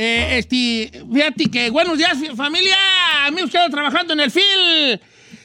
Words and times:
Eh, 0.00 0.38
este, 0.38 0.92
fíjate 1.12 1.50
que 1.50 1.70
buenos 1.70 1.98
días, 1.98 2.18
familia. 2.36 2.76
Amigos 3.26 3.50
que 3.50 3.58
trabajando 3.70 4.12
en 4.12 4.20
el 4.20 4.30
FIL. 4.30 5.00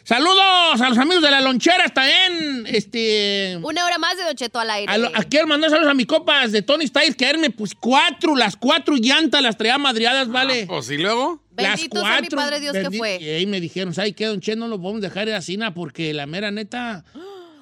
Saludos 0.05 0.81
a 0.81 0.89
los 0.89 0.97
amigos 0.97 1.21
de 1.23 1.31
la 1.31 1.39
lonchera 1.39 1.87
también. 1.89 2.65
Este. 2.67 3.57
Una 3.61 3.85
hora 3.85 3.97
más 3.97 4.17
de 4.17 4.23
Don 4.23 4.35
Cheto 4.35 4.59
al 4.59 4.69
aire. 4.69 4.91
A 4.91 4.97
lo- 4.97 5.07
a- 5.15 5.23
quiero 5.23 5.47
mandar 5.47 5.69
saludos 5.69 5.91
a 5.91 5.93
mis 5.93 6.05
copas 6.07 6.51
de 6.51 6.61
Tony 6.61 6.87
Styles 6.87 7.15
que 7.15 7.37
me 7.37 7.49
pues 7.49 7.73
cuatro, 7.73 8.35
las 8.35 8.57
cuatro 8.57 8.95
llantas 8.97 9.41
las 9.41 9.57
traía 9.57 9.77
madriadas, 9.77 10.27
vale. 10.27 10.65
Pues 10.67 10.89
y 10.91 10.97
luego. 10.97 11.41
Las 11.55 11.75
Bendito 11.75 12.01
sea 12.01 12.19
mi 12.19 12.27
Padre 12.29 12.59
Dios 12.59 12.73
que 12.73 12.97
fue. 12.97 13.17
Y 13.21 13.29
ahí 13.29 13.45
me 13.45 13.61
dijeron, 13.61 13.93
¿sabes 13.93 14.13
qué, 14.15 14.25
don 14.25 14.41
Che? 14.41 14.55
No 14.55 14.67
lo 14.67 14.81
podemos 14.81 15.01
dejar 15.01 15.27
ir 15.27 15.35
así, 15.35 15.55
na, 15.55 15.73
porque 15.73 16.11
la 16.13 16.25
mera 16.25 16.49
neta. 16.51 17.05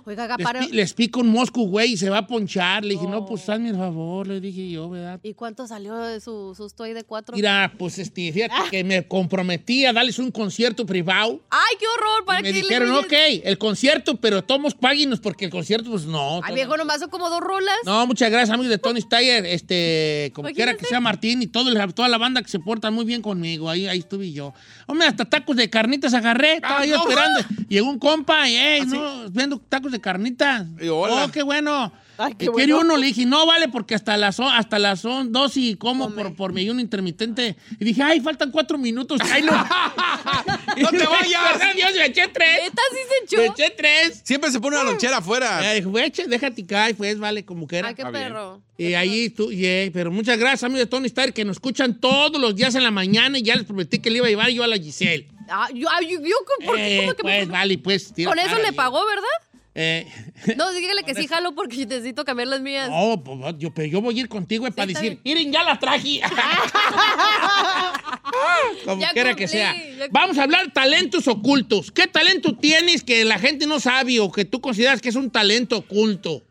Oiga, 0.06 0.28
Les, 0.28 0.38
Gaparo. 0.38 0.60
pi- 0.60 0.72
les 0.76 0.94
pico 0.94 1.20
un 1.20 1.28
mosco, 1.30 1.62
güey, 1.64 1.94
y 1.94 1.98
se 1.98 2.10
va 2.10 2.20
a 2.20 2.28
ponchar. 2.28 2.84
Le 2.84 2.94
dije, 2.96 3.08
no, 3.08 3.26
pues 3.26 3.48
hazme 3.50 3.70
el 3.70 3.76
favor, 3.76 4.28
le 4.28 4.40
dije 4.42 4.70
yo, 4.70 4.90
¿verdad? 4.90 5.20
¿Y 5.24 5.34
cuánto 5.34 5.68
salió 5.68 5.96
de 5.98 6.20
su 6.20 6.54
susto 6.56 6.84
ahí 6.84 6.94
de 6.94 7.04
cuatro? 7.04 7.36
Mira, 7.36 7.74
pues 7.78 7.98
este, 8.00 8.32
fíjate 8.32 8.54
que 8.70 8.84
me 8.84 9.08
comprometí 9.08 9.86
a 9.86 9.94
darles 9.94 10.20
un 10.20 10.32
concierto 10.32 10.86
privado. 10.86 11.40
¡Ay, 11.50 11.78
qué 11.80 11.86
horror! 11.88 12.26
¿Para 12.26 12.40
Y 12.40 12.44
me 12.44 12.52
dijeron, 12.52 12.92
ok, 12.96 13.14
el 13.44 13.58
concierto, 13.58 14.16
pero 14.18 14.44
tomos 14.44 14.74
páguinos 14.76 15.20
porque 15.20 15.46
el 15.46 15.52
concierto, 15.52 15.92
pues 15.92 16.06
no. 16.06 16.42
Ay, 16.44 16.56
viejo, 16.56 16.76
nomás 16.78 17.00
son 17.00 17.10
como 17.10 17.30
dos 17.30 17.40
rolas. 17.42 17.76
No, 17.86 18.06
muchas 18.08 18.30
gracias, 18.32 18.50
amigos 18.54 18.70
de 18.70 18.78
Tony 18.78 19.02
Steyer, 19.02 19.46
este, 19.46 20.32
como 20.34 20.50
quiera 20.50 20.76
que 20.76 20.86
sea 20.86 21.00
Martín 21.00 21.42
y 21.42 21.48
todo, 21.48 21.70
toda 21.94 22.08
la 22.10 22.18
banda 22.18 22.42
que 22.42 22.50
se 22.50 22.60
porta 22.60 22.92
muy 22.92 23.06
bien 23.06 23.22
conmigo, 23.22 23.70
ahí, 23.70 23.88
ahí 23.88 24.00
estuve 24.00 24.32
yo. 24.32 24.54
Hombre, 24.88 25.08
hasta 25.08 25.26
tacos 25.26 25.56
de 25.56 25.70
carnitas 25.70 26.14
agarré, 26.14 26.56
estaba 26.56 26.80
Ah, 26.82 26.86
yo 26.86 26.98
no. 26.98 27.04
esperando. 27.04 27.40
Llegó 27.70 27.90
un 27.90 28.00
compa 28.00 28.48
y, 28.50 28.56
hey, 28.56 28.82
no, 28.88 29.30
vendo 29.32 29.60
tacos 29.70 29.91
de 29.92 30.02
carnitas. 30.02 30.68
Y 30.82 30.88
hola. 30.88 31.26
Oh, 31.26 31.32
qué 31.32 31.44
bueno. 31.44 31.92
Ay, 32.18 32.36
qué 32.38 32.46
Y 32.46 32.48
quiere 32.50 32.74
bueno. 32.74 32.90
uno, 32.94 32.98
le 32.98 33.08
dije, 33.08 33.26
no 33.26 33.46
vale, 33.46 33.68
porque 33.68 33.96
hasta 33.96 34.16
las, 34.18 34.40
hasta 34.40 34.78
las 34.80 35.00
son 35.02 35.32
dos 35.32 35.58
y 35.58 35.76
como 35.76 36.14
por, 36.14 36.36
por 36.36 36.54
mi 36.54 36.62
ayuno 36.62 36.80
intermitente. 36.80 37.56
Y 37.80 37.86
dije, 37.86 38.04
ay, 38.04 38.20
faltan 38.22 38.52
cuatro 38.52 38.78
minutos. 38.78 39.20
Ay, 39.32 39.44
no. 39.44 39.52
¡No 40.78 40.90
te 40.90 41.06
vayas! 41.06 41.42
¿Verdad, 41.54 41.76
Dios, 41.76 41.92
me 41.96 42.06
eché 42.06 42.28
tres. 42.28 42.60
¿Neta 42.64 42.82
sí 42.92 42.98
se 43.30 43.38
Me 43.38 43.46
echó? 43.46 43.54
eché 43.54 43.74
tres. 43.76 44.22
Siempre 44.24 44.52
se 44.52 44.60
pone 44.60 44.78
una 44.78 44.86
lonchera 44.86 45.18
afuera. 45.18 45.76
Eh, 45.76 45.84
déjate 46.28 46.66
caer, 46.66 46.96
pues, 46.96 47.20
vale, 47.20 47.44
como 47.46 47.68
quiera. 47.68 47.90
Ay, 47.90 47.96
qué 47.96 48.06
perro. 48.06 48.62
Y 48.78 48.94
ahí 48.94 49.30
tú, 49.30 49.52
yeah, 49.52 49.92
pero 49.94 50.12
muchas 50.12 50.40
gracias, 50.40 50.64
amigos 50.64 50.80
de 50.82 50.86
Tony 50.88 51.06
Stark, 51.08 51.34
que 51.34 51.46
nos 51.46 51.58
escuchan 51.58 52.00
todos 52.00 52.42
los 52.42 52.56
días 52.56 52.73
en 52.73 52.84
la 52.84 52.90
mañana 52.90 53.38
y 53.38 53.44
ya 53.44 53.56
les 53.56 53.66
prometí 53.66 54.00
que 54.00 54.10
le 54.10 54.18
iba 54.18 54.26
a 54.26 54.30
llevar 54.30 54.50
yo 54.50 54.64
a 54.64 54.68
la 54.68 54.78
Giselle. 54.78 55.28
Ah, 55.50 55.68
yo, 55.73 55.88
ay, 55.92 56.08
yo, 56.10 56.20
yo, 56.22 56.36
¿por 56.66 56.78
qué? 56.78 56.98
Eh, 56.98 57.02
¿Cómo 57.02 57.14
que 57.14 57.22
pues, 57.23 57.48
vale, 57.48 57.78
pues. 57.78 58.14
Con 58.26 58.40
eso 58.40 58.58
le 58.58 58.73
pagó, 58.73 59.06
¿verdad? 59.06 59.51
Eh, 59.73 60.05
No, 60.58 60.71
dígale 60.73 61.04
que 61.04 61.15
sí 61.15 61.27
jalo 61.27 61.55
porque 61.55 61.86
necesito 61.86 62.26
cambiar 62.26 62.49
las 62.49 62.61
mías. 62.61 62.89
no, 62.89 63.23
pues, 63.23 63.55
yo, 63.58 63.73
pero 63.73 63.87
yo 63.87 64.02
voy 64.02 64.17
a 64.17 64.21
ir 64.21 64.30
contigo 64.30 64.67
eh, 64.67 64.71
para 64.71 64.92
está 64.92 65.02
decir, 65.02 65.20
miren, 65.23 65.52
ya 65.52 65.64
la 65.64 65.80
traje. 65.80 66.21
Como 68.86 69.02
Ya 69.02 69.11
quiera 69.11 69.36
que 69.36 69.48
sea. 69.48 69.76
Vamos 70.11 70.37
a 70.37 70.43
hablar 70.43 70.71
talentos 70.73 71.27
ocultos. 71.27 71.92
¿Qué 71.92 72.08
talento 72.08 72.55
tienes 72.55 73.04
que 73.04 73.26
la 73.26 73.39
gente 73.39 73.67
no 73.67 73.80
sabe 73.80 74.20
o 74.20 74.31
que 74.31 74.45
tú 74.45 74.61
consideras 74.61 75.02
que 75.02 75.10
es 75.10 75.15
un 75.15 75.30
talento 75.30 75.77
oculto? 75.77 76.43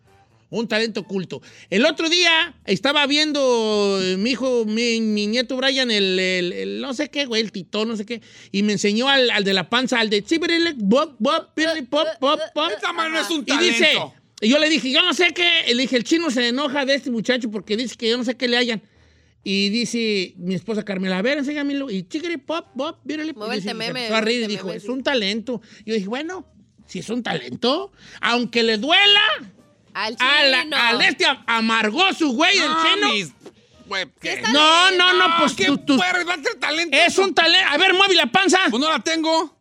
Un 0.50 0.66
talento 0.66 1.00
oculto. 1.00 1.41
El 1.71 1.87
otro 1.87 2.09
día 2.09 2.55
estaba 2.65 3.06
viendo 3.06 3.99
eh, 4.03 4.16
mi 4.16 4.31
hijo, 4.31 4.65
mi, 4.66 5.00
mi 5.00 5.27
nieto 5.28 5.56
Brian, 5.56 5.91
el, 5.91 6.19
el- 6.19 6.53
el 6.53 6.81
no 6.81 6.93
sé 6.93 7.09
qué, 7.09 7.25
güey, 7.27 7.41
el 7.43 7.53
titón, 7.53 7.88
no 7.88 7.97
sé 7.97 8.05
qué, 8.05 8.21
y 8.50 8.62
me 8.65 8.72
enseñó 8.72 9.09
al, 9.09 9.31
al 9.31 9.44
de 9.44 9.55
la 9.55 9.71
panza, 9.71 10.00
al 10.00 10.10
de 10.10 10.25
bop, 10.77 11.16
pirili, 11.55 11.83
pop, 11.83 12.06
pop, 12.19 12.41
pop. 12.53 12.71
Esta 12.75 12.93
mano 12.93 13.19
es 13.21 13.31
un 13.31 13.43
Y 13.43 13.44
talento. 13.44 13.72
dice, 13.72 13.89
y 14.41 14.49
yo 14.49 14.59
le 14.59 14.69
dije, 14.69 14.91
yo 14.91 15.03
no 15.03 15.15
sé 15.15 15.33
qué, 15.33 15.49
le 15.72 15.83
dije, 15.83 15.97
el 15.97 16.05
chino 16.05 16.31
se 16.31 16.49
enoja 16.49 16.84
de 16.84 16.94
este 16.94 17.10
muchacho 17.10 17.50
porque 17.50 17.77
dice 17.77 17.94
que 17.97 18.09
yo 18.10 18.19
no 18.19 18.25
sé 18.25 18.37
qué 18.37 18.49
le 18.49 18.56
hayan. 18.56 18.83
Y 19.44 19.71
dice 19.71 20.34
mi 20.37 20.55
esposa 20.55 20.84
Carmela, 20.84 21.16
a 21.19 21.22
ver, 21.22 21.39
enséñamelo. 21.39 21.91
Y 21.91 22.03
chiquiri, 22.03 22.37
pop, 22.37 22.66
pop, 22.77 22.99
mírale. 23.05 23.33
Mueve 23.33 23.55
el 23.55 23.60
Y 23.60 23.62
se 23.62 23.71
a 23.71 24.21
reír 24.21 24.43
y 24.43 24.47
dijo, 24.49 24.62
tememe, 24.65 24.77
es 24.77 24.83
sí. 24.83 24.89
un 24.91 25.03
talento. 25.03 25.62
Yo 25.87 25.94
dije, 25.94 26.09
bueno, 26.09 26.47
si 26.87 26.99
es 26.99 27.09
un 27.09 27.22
talento, 27.22 27.91
aunque 28.21 28.62
le 28.62 28.77
duela, 28.77 29.21
Al 29.95 30.17
a 30.19 30.43
la- 30.45 30.62
chino. 30.62 30.77
al 30.77 31.01
este 31.03 31.27
amargó 31.47 32.12
su 32.12 32.33
güey, 32.33 32.56
el 32.59 32.65
Ah, 32.71 32.84
está 34.37 34.53
No, 34.53 34.91
no, 34.93 35.12
no, 35.15 35.37
pues 35.39 35.53
¿Qué 35.55 35.67
tú, 35.67 35.78
tú- 35.78 35.97
puerro? 35.97 36.25
¿Va 36.27 36.34
a 36.34 36.37
ser 36.43 36.55
talento? 36.61 36.97
es 36.97 37.19
un 37.19 37.34
talento. 37.34 37.69
A 37.71 37.77
ver, 37.77 37.93
mueve 37.95 38.15
la 38.15 38.27
panza. 38.27 38.59
Pues 38.71 38.81
no 38.81 38.89
la 38.89 39.01
tengo. 39.01 39.56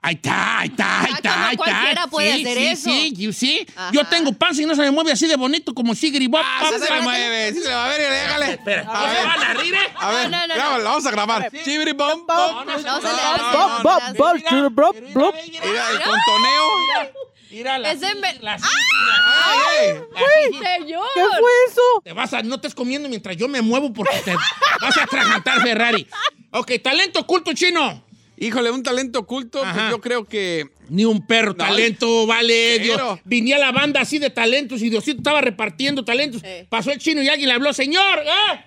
Ahí 0.00 0.14
está, 0.14 0.60
ahí 0.60 0.68
está, 0.68 1.00
ahí 1.00 1.06
Ah, 1.10 1.16
está, 1.16 1.30
como 1.32 1.44
ahí 1.46 1.52
está. 1.54 1.64
cualquiera 1.64 2.06
puede 2.06 2.34
sí, 2.36 2.42
hacer 2.42 2.56
sí, 2.58 2.66
eso. 2.66 2.90
Sí, 2.90 3.14
you 3.16 3.32
see. 3.32 3.66
Ajá. 3.74 3.90
Yo 3.92 4.04
tengo 4.06 4.32
panza 4.32 4.62
y 4.62 4.66
no 4.66 4.74
se 4.76 4.82
me 4.82 4.90
mueve 4.92 5.10
así 5.10 5.26
de 5.26 5.36
bonito 5.36 5.74
como 5.74 5.92
Sigri 5.94 6.28
Bob. 6.28 6.40
Ah, 6.44 6.68
sí 6.70 6.78
se 6.86 6.94
le 6.94 7.00
mueve, 7.00 7.52
sí 7.52 7.60
se 7.62 7.68
le 7.68 7.74
va 7.74 7.84
a 7.84 7.88
ver, 7.88 8.10
déjale. 8.12 8.50
Espera, 8.52 8.82
A 8.82 8.84
¿no 8.84 9.08
se 9.08 9.14
ver. 9.14 9.26
van 9.26 9.42
a 9.42 9.54
rir, 9.54 9.74
eh? 9.74 9.78
A 9.96 10.10
ver, 10.12 10.30
No, 10.30 10.38
no, 10.38 10.46
no, 10.46 10.54
grábala, 10.54 10.78
no. 10.78 10.90
vamos 10.90 11.06
a 11.06 11.10
grabar. 11.10 11.50
Bom, 11.96 12.26
bom. 12.26 12.64
No, 12.66 12.76
se 12.78 12.82
No 12.84 13.00
le. 13.00 13.02
No, 13.02 13.48
Bob, 13.52 13.68
no, 13.68 13.82
Bob, 13.82 14.02
no, 14.50 14.70
Bob, 14.70 14.96
Bob, 15.14 15.34
mira. 15.34 17.10
Mira 17.50 17.78
la 17.78 17.92
Es 17.92 18.00
de 18.00 18.08
la- 18.40 18.54
Ay, 18.54 19.96
ey. 20.44 20.52
¡Señor! 20.52 21.06
¿Qué 21.14 21.20
fue 21.22 21.50
eso? 21.68 21.82
Te 22.04 22.12
vas 22.12 22.32
a, 22.34 22.42
no 22.42 22.56
estés 22.56 22.74
comiendo 22.74 23.08
mientras 23.08 23.36
yo 23.36 23.48
me 23.48 23.62
muevo 23.62 23.92
porque 23.92 24.16
te 24.24 24.34
vas 24.80 24.96
a 24.96 25.04
atragantar 25.04 25.60
Ferrari. 25.62 26.06
Ok, 26.50 26.72
talento 26.82 27.20
oculto 27.20 27.52
chino. 27.54 28.04
Híjole, 28.40 28.70
un 28.70 28.82
talento 28.84 29.18
oculto, 29.20 29.60
pues 29.62 29.90
yo 29.90 30.00
creo 30.00 30.24
que... 30.24 30.68
Ni 30.90 31.04
un 31.04 31.26
perro, 31.26 31.50
No, 31.50 31.56
talento, 31.56 32.26
vale. 32.26 32.78
Dios. 32.78 33.18
Venía 33.24 33.58
la 33.58 33.72
banda 33.72 34.00
así 34.00 34.18
de 34.18 34.30
talentos 34.30 34.80
y 34.80 34.88
Diosito 34.88 35.18
estaba 35.18 35.40
repartiendo 35.40 36.04
talentos. 36.04 36.40
Eh. 36.44 36.66
Pasó 36.70 36.90
el 36.92 36.98
chino 36.98 37.20
y 37.22 37.28
alguien 37.28 37.48
le 37.48 37.54
habló, 37.54 37.72
señor, 37.74 38.20
¿eh? 38.20 38.64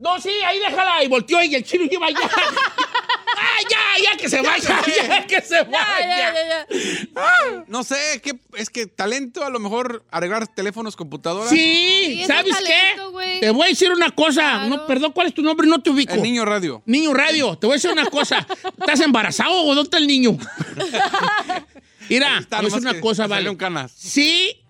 No, 0.00 0.20
sí, 0.20 0.30
ahí 0.46 0.58
déjala. 0.58 1.04
Y 1.04 1.08
volteó 1.08 1.42
y 1.42 1.54
el 1.54 1.62
chino 1.64 1.84
iba 1.90 2.06
allá. 2.06 2.18
¡Ah, 3.42 3.58
ya, 3.70 4.10
ya 4.10 4.16
que 4.18 4.28
se 4.28 4.40
vaya! 4.42 4.82
¡Ya 5.08 5.26
que 5.26 5.40
se 5.40 5.54
Ya, 5.54 5.64
vaya! 5.64 6.08
ya, 6.08 6.34
ya, 6.34 6.66
ya. 6.66 7.64
No 7.68 7.84
sé, 7.84 7.96
¿qué, 8.22 8.32
es 8.54 8.68
que 8.70 8.86
talento 8.86 9.44
a 9.44 9.50
lo 9.50 9.58
mejor 9.58 10.04
arreglar 10.10 10.46
teléfonos, 10.48 10.96
computadoras. 10.96 11.48
Sí, 11.50 12.02
Sí, 12.06 12.20
es 12.22 12.26
¿sabes 12.26 12.56
qué? 12.66 13.40
Te 13.40 13.50
voy 13.50 13.64
a 13.64 13.68
decir 13.68 13.90
una 13.92 14.10
cosa. 14.10 14.40
Claro. 14.40 14.68
No, 14.68 14.86
perdón, 14.86 15.12
¿cuál 15.12 15.28
es 15.28 15.34
tu 15.34 15.42
nombre? 15.42 15.66
No 15.66 15.80
te 15.80 15.90
ubico. 15.90 16.12
El 16.14 16.22
niño 16.22 16.44
radio. 16.44 16.82
Niño 16.86 17.14
radio, 17.14 17.56
te 17.56 17.66
voy 17.66 17.74
a 17.74 17.76
decir 17.76 17.90
una 17.90 18.06
cosa. 18.06 18.46
¿Estás 18.78 19.00
embarazado 19.00 19.52
o 19.62 19.66
dónde 19.74 19.82
está 19.82 19.98
el 19.98 20.06
niño? 20.06 20.36
Mira, 22.08 22.38
está, 22.38 22.56
te 22.58 22.62
voy 22.62 22.72
a 22.72 22.74
decir 22.74 22.82
nomás 22.82 22.92
una 22.94 23.00
cosa, 23.00 23.22
le 23.24 23.28
vale. 23.28 23.56
canas. 23.56 23.92
Sí, 23.96 24.62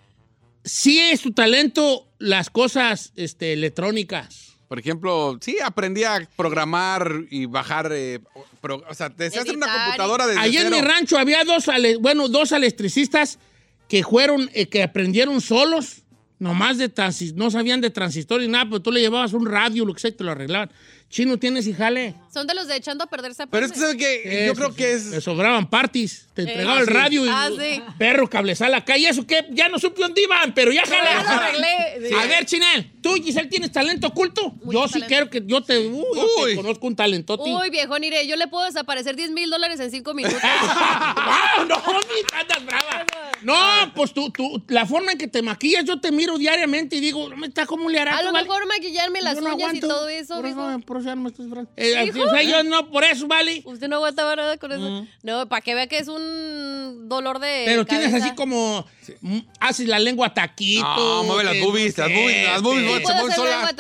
sí 0.65 1.01
es 1.01 1.23
tu 1.23 1.33
talento 1.33 2.09
las 2.19 2.51
cosas 2.51 3.13
este, 3.17 3.53
electrónicas. 3.55 4.50
Por 4.71 4.79
ejemplo, 4.79 5.37
sí, 5.41 5.57
aprendí 5.65 6.05
a 6.05 6.21
programar 6.37 7.25
y 7.29 7.47
bajar, 7.47 7.91
eh, 7.93 8.21
pro- 8.61 8.85
o 8.89 8.95
sea, 8.95 9.09
deseas 9.09 9.43
hacer 9.43 9.57
una 9.57 9.67
Editar 9.67 9.81
y- 9.81 9.85
computadora 9.87 10.27
desde 10.29 10.41
Allí 10.41 10.59
en 10.59 10.71
mi 10.71 10.81
rancho 10.81 11.19
había 11.19 11.43
dos, 11.43 11.67
ale- 11.67 11.97
bueno, 11.97 12.29
dos 12.29 12.53
electricistas 12.53 13.41
que 13.89 14.05
fueron, 14.05 14.49
eh, 14.55 14.69
que 14.69 14.85
aprendieron 14.85 15.41
solos 15.41 16.05
Nomás 16.41 16.79
de 16.79 16.89
transis, 16.89 17.35
no 17.35 17.51
sabían 17.51 17.83
de 17.83 17.91
transistor 17.91 18.41
ni 18.41 18.49
nada, 18.49 18.65
pero 18.65 18.81
tú 18.81 18.91
le 18.91 19.01
llevabas 19.01 19.35
un 19.35 19.45
radio, 19.45 19.85
lo 19.85 19.93
que 19.93 20.01
sea, 20.01 20.09
y 20.09 20.15
te 20.15 20.25
lo 20.25 20.33
arreglaban. 20.33 20.71
Chino, 21.11 21.37
tienes 21.39 21.67
y 21.67 21.75
jale. 21.75 22.15
Son 22.33 22.47
de 22.47 22.55
los 22.55 22.67
de 22.67 22.77
echando 22.77 23.05
a 23.05 23.09
perderse. 23.09 23.47
Pero 23.47 23.67
es 23.67 23.73
que, 23.73 23.79
¿sabe 23.79 23.97
qué? 23.97 24.45
Yo 24.47 24.55
creo 24.55 24.75
que 24.75 24.85
Le 24.85 25.17
es... 25.19 25.25
sobraban 25.25 25.69
parties. 25.69 26.29
Te 26.33 26.43
entregaba 26.43 26.79
ah, 26.79 26.81
el 26.81 26.87
sí. 26.87 26.93
radio 26.95 27.27
y 27.27 27.29
Ah, 27.29 27.49
sí. 27.59 27.83
perro 27.99 28.31
cablezal 28.31 28.73
acá. 28.73 28.97
¿Y 28.97 29.05
eso 29.07 29.27
qué? 29.27 29.45
Ya 29.51 29.69
no 29.69 29.79
supe 29.79 30.01
dónde 30.01 30.23
iban, 30.23 30.55
pero 30.55 30.73
ya 30.73 30.83
jale. 30.87 31.11
Ya 31.11 31.23
lo 31.23 31.29
arreglé. 31.29 32.09
Sí. 32.09 32.15
A 32.15 32.27
ver, 32.27 32.47
Chinel, 32.47 32.93
¿tú, 33.03 33.13
Giselle, 33.23 33.49
tienes 33.49 33.71
talento 33.73 34.07
oculto? 34.07 34.55
Yo 34.65 34.87
sí 34.87 34.93
talento. 35.01 35.09
quiero 35.09 35.31
que 35.31 35.43
yo 35.45 35.63
te... 35.63 35.79
Uy, 35.81 36.05
yo 36.15 36.47
te 36.47 36.55
conozco 36.57 36.87
un 36.87 36.97
talentote. 36.97 37.43
Uy, 37.51 37.69
viejo, 37.71 37.99
Nire, 37.99 38.27
yo 38.27 38.37
le 38.37 38.47
puedo 38.47 38.65
desaparecer 38.65 39.15
10 39.17 39.33
mil 39.33 39.51
dólares 39.51 39.79
en 39.81 39.91
5 39.91 40.15
minutos. 40.15 40.39
¡Ah, 40.43 41.67
no, 41.69 41.77
ni 41.77 42.41
andas 42.41 42.65
brava! 42.65 43.05
No, 43.43 43.55
pues 43.95 44.13
tú, 44.13 44.31
tú, 44.31 44.63
la 44.69 44.87
forma 44.87 45.13
en 45.13 45.19
que 45.19 45.29
te 45.29 45.43
maquillas, 45.43 45.85
yo 45.85 46.01
te 46.01 46.13
miro 46.13 46.39
diariamente 46.39 46.97
y 46.97 47.01
digo, 47.01 47.29
¿me 47.37 47.47
está 47.47 47.67
cómo 47.67 47.89
le 47.89 47.99
hará? 47.99 48.17
A 48.17 48.23
lo 48.23 48.33
vale? 48.33 48.47
mejor 48.47 48.67
maquillarme 48.67 49.21
las 49.23 49.37
Yo 49.37 49.41
no 49.43 49.55
uñas 49.55 49.75
y 49.75 49.81
todo 49.81 50.09
eso, 50.09 50.37
por. 50.37 50.47
Eso, 50.47 50.81
por 50.87 50.97
eso 50.99 51.07
ya 51.07 51.15
no 51.15 51.23
me 51.23 51.29
estás 51.29 51.49
bravo. 51.49 51.69
Eh, 51.77 52.05
¿Hijo? 52.07 52.23
o 52.23 52.31
sea, 52.31 52.43
yo 52.43 52.63
no, 52.65 52.91
por 52.91 53.05
eso, 53.05 53.27
vale. 53.27 53.63
Usted 53.65 53.89
no 53.89 53.97
aguantaba 53.97 54.37
nada 54.37 54.57
con 54.57 54.73
eso. 54.73 55.07
No, 55.23 55.49
para 55.49 55.63
que 55.63 55.75
vea 55.75 55.87
que 55.87 55.99
es 55.99 56.09
un 56.09 57.09
dolor 57.09 57.39
de. 57.39 57.63
Pero 57.67 57.85
tienes 57.85 58.13
así 58.15 58.35
como, 58.35 58.87
mm, 59.21 59.39
haces 59.61 59.89
la 59.89 59.99
lengua 59.99 60.35
taquito. 60.35 60.85
No, 60.85 61.25
mueve 61.25 61.45
las 61.45 61.61
boobies, 61.61 61.99
las 61.99 62.09
boobies, 62.09 62.45
las 62.45 62.63
boobies, 62.63 62.85
este, 62.85 62.99
se 62.99 63.03
¿Puedo 63.03 63.17
mueven 63.19 63.37
solas. 63.37 63.75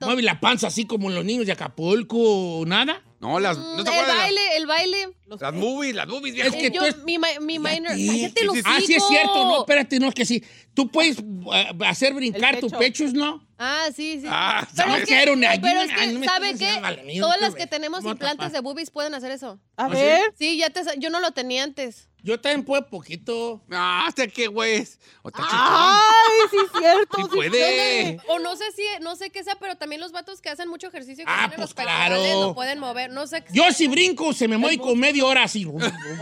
Mueve 0.00 0.22
la 0.22 0.40
panza 0.40 0.66
así 0.68 0.84
como 0.86 1.10
los 1.10 1.24
niños 1.24 1.46
de 1.46 1.52
Acapulco, 1.52 2.64
nada. 2.66 3.02
No, 3.22 3.38
las... 3.40 3.56
Mm, 3.56 3.76
¿No 3.76 3.84
te 3.84 3.90
el 3.90 3.96
acuerdas? 3.96 4.14
de 4.16 4.20
baile, 4.22 4.56
el 4.56 4.66
baile. 4.66 5.08
Las, 5.26 5.40
las 5.40 5.54
movies, 5.54 5.94
las 5.94 6.08
movies, 6.08 6.34
Es 6.34 6.42
viejo. 6.42 6.58
que 6.58 6.66
Eh, 6.66 6.70
tú 6.70 6.76
yo, 6.76 6.84
es- 6.86 6.98
mi, 7.04 7.18
mi 7.40 7.58
minor. 7.58 7.94
Sí. 7.94 8.08
Cállate 8.08 8.44
los 8.44 8.56
Ah, 8.64 8.78
sí 8.84 8.94
es 8.94 9.06
cierto, 9.06 9.44
no, 9.44 9.60
espérate, 9.60 9.98
no, 10.00 10.08
es 10.08 10.14
que 10.14 10.26
sí. 10.26 10.42
Tú 10.74 10.90
puedes 10.90 11.18
eh, 11.54 11.68
hacer 11.86 12.12
brincar 12.14 12.54
El 12.56 12.60
tus 12.60 12.72
pecho. 12.72 12.78
pechos, 12.80 13.12
¿no? 13.14 13.46
Ah, 13.58 13.86
sí, 13.94 14.18
sí. 14.20 14.26
Ah, 14.28 14.66
pero 14.74 14.88
no 14.88 14.96
es 14.96 15.04
quiero 15.06 15.34
que, 15.34 15.38
ni 15.40 15.46
pero 15.60 15.80
es 15.82 15.90
ay, 15.96 16.06
no 16.08 16.12
que 16.14 16.18
me 16.18 16.26
¿sabe 16.26 16.46
qué? 16.48 16.52
diciendo, 16.54 16.80
vale, 16.82 17.02
mío, 17.04 17.22
Todas 17.24 17.40
las 17.40 17.54
que 17.54 17.66
tenemos 17.68 18.00
¿Cómo 18.00 18.10
implantes 18.10 18.38
tapar? 18.38 18.52
de 18.52 18.60
boobies 18.60 18.90
pueden 18.90 19.14
hacer 19.14 19.30
eso. 19.30 19.60
A 19.76 19.84
¿Ah, 19.84 19.88
sí? 19.88 19.94
ver. 19.94 20.20
Sí, 20.36 20.56
ya 20.58 20.70
te, 20.70 20.82
sa- 20.82 20.94
yo 20.96 21.08
no 21.08 21.20
lo 21.20 21.30
tenía 21.30 21.62
antes. 21.62 22.08
Yo 22.24 22.40
también 22.40 22.64
puedo 22.64 22.86
poquito. 22.88 23.60
Ah, 23.70 24.04
¿hasta 24.06 24.28
qué, 24.28 24.46
güey? 24.46 24.86
Ay, 25.24 26.48
sí, 26.50 26.56
es 26.64 26.78
cierto. 26.78 27.16
Sí 27.16 27.22
sí 27.24 27.28
puede. 27.36 28.20
O 28.28 28.38
no 28.38 28.54
sé 28.56 28.64
si, 28.72 28.82
no 29.00 29.16
sé 29.16 29.30
qué 29.30 29.42
sea, 29.42 29.56
pero 29.56 29.76
también 29.76 30.00
los 30.00 30.12
vatos 30.12 30.40
que 30.40 30.48
hacen 30.48 30.68
mucho 30.68 30.86
ejercicio 30.86 31.22
y 31.22 31.26
que 31.26 31.32
Ah, 31.32 31.48
tienen 31.48 31.56
pues 31.56 31.60
los 31.70 31.74
claro. 31.74 32.16
lo 32.40 32.54
pueden 32.54 32.78
mover. 32.78 33.10
No 33.10 33.26
sé. 33.26 33.42
qué- 33.42 33.52
Yo 33.52 33.70
si 33.72 33.88
brinco, 33.88 34.32
se 34.32 34.46
me 34.46 34.56
mueve 34.56 34.78
con 34.78 34.98
media 34.98 35.24
hora 35.24 35.44
así. 35.44 35.64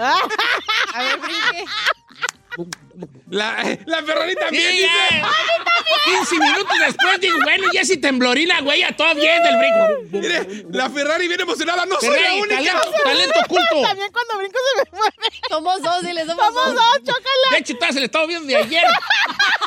A 0.94 1.02
ver, 1.02 1.18
brinque. 1.20 1.64
La, 3.30 3.78
la 3.86 4.02
Ferrari 4.02 4.32
Sí, 4.32 4.38
también 4.40 4.70
dice. 4.72 4.86
ya. 5.10 5.28
15 6.18 6.34
minutos 6.36 6.76
después 6.86 7.20
digo, 7.20 7.36
bueno, 7.42 7.64
ya 7.72 7.84
si 7.84 7.96
temblorina, 7.98 8.60
güey, 8.62 8.80
ya 8.80 8.94
todo 8.96 9.14
bien 9.14 9.42
del 9.42 9.56
brinco. 9.56 10.18
Mire, 10.18 10.64
la 10.70 10.90
Ferrari 10.90 11.28
viene 11.28 11.42
emocionada. 11.44 11.86
No 11.86 11.96
soy 12.00 12.08
la 12.10 12.14
Ferrari, 12.16 12.40
única. 12.40 12.56
talento, 12.56 12.90
talento 13.04 13.40
oculto. 13.44 13.82
También 13.82 14.12
cuando 14.12 14.38
brinco 14.38 14.58
se 14.74 14.82
me 14.90 14.98
mueve. 14.98 15.14
Somos 15.48 15.82
dos, 15.82 16.02
diles, 16.02 16.26
somos 16.26 16.36
Vamos, 16.38 16.64
dos. 16.66 16.74
dos, 16.74 16.96
chócala. 17.06 17.46
De 17.52 17.58
hecho, 17.58 17.74
se 17.92 18.00
le 18.00 18.06
estaba 18.06 18.26
viendo 18.26 18.46
de 18.46 18.56
ayer. 18.56 18.84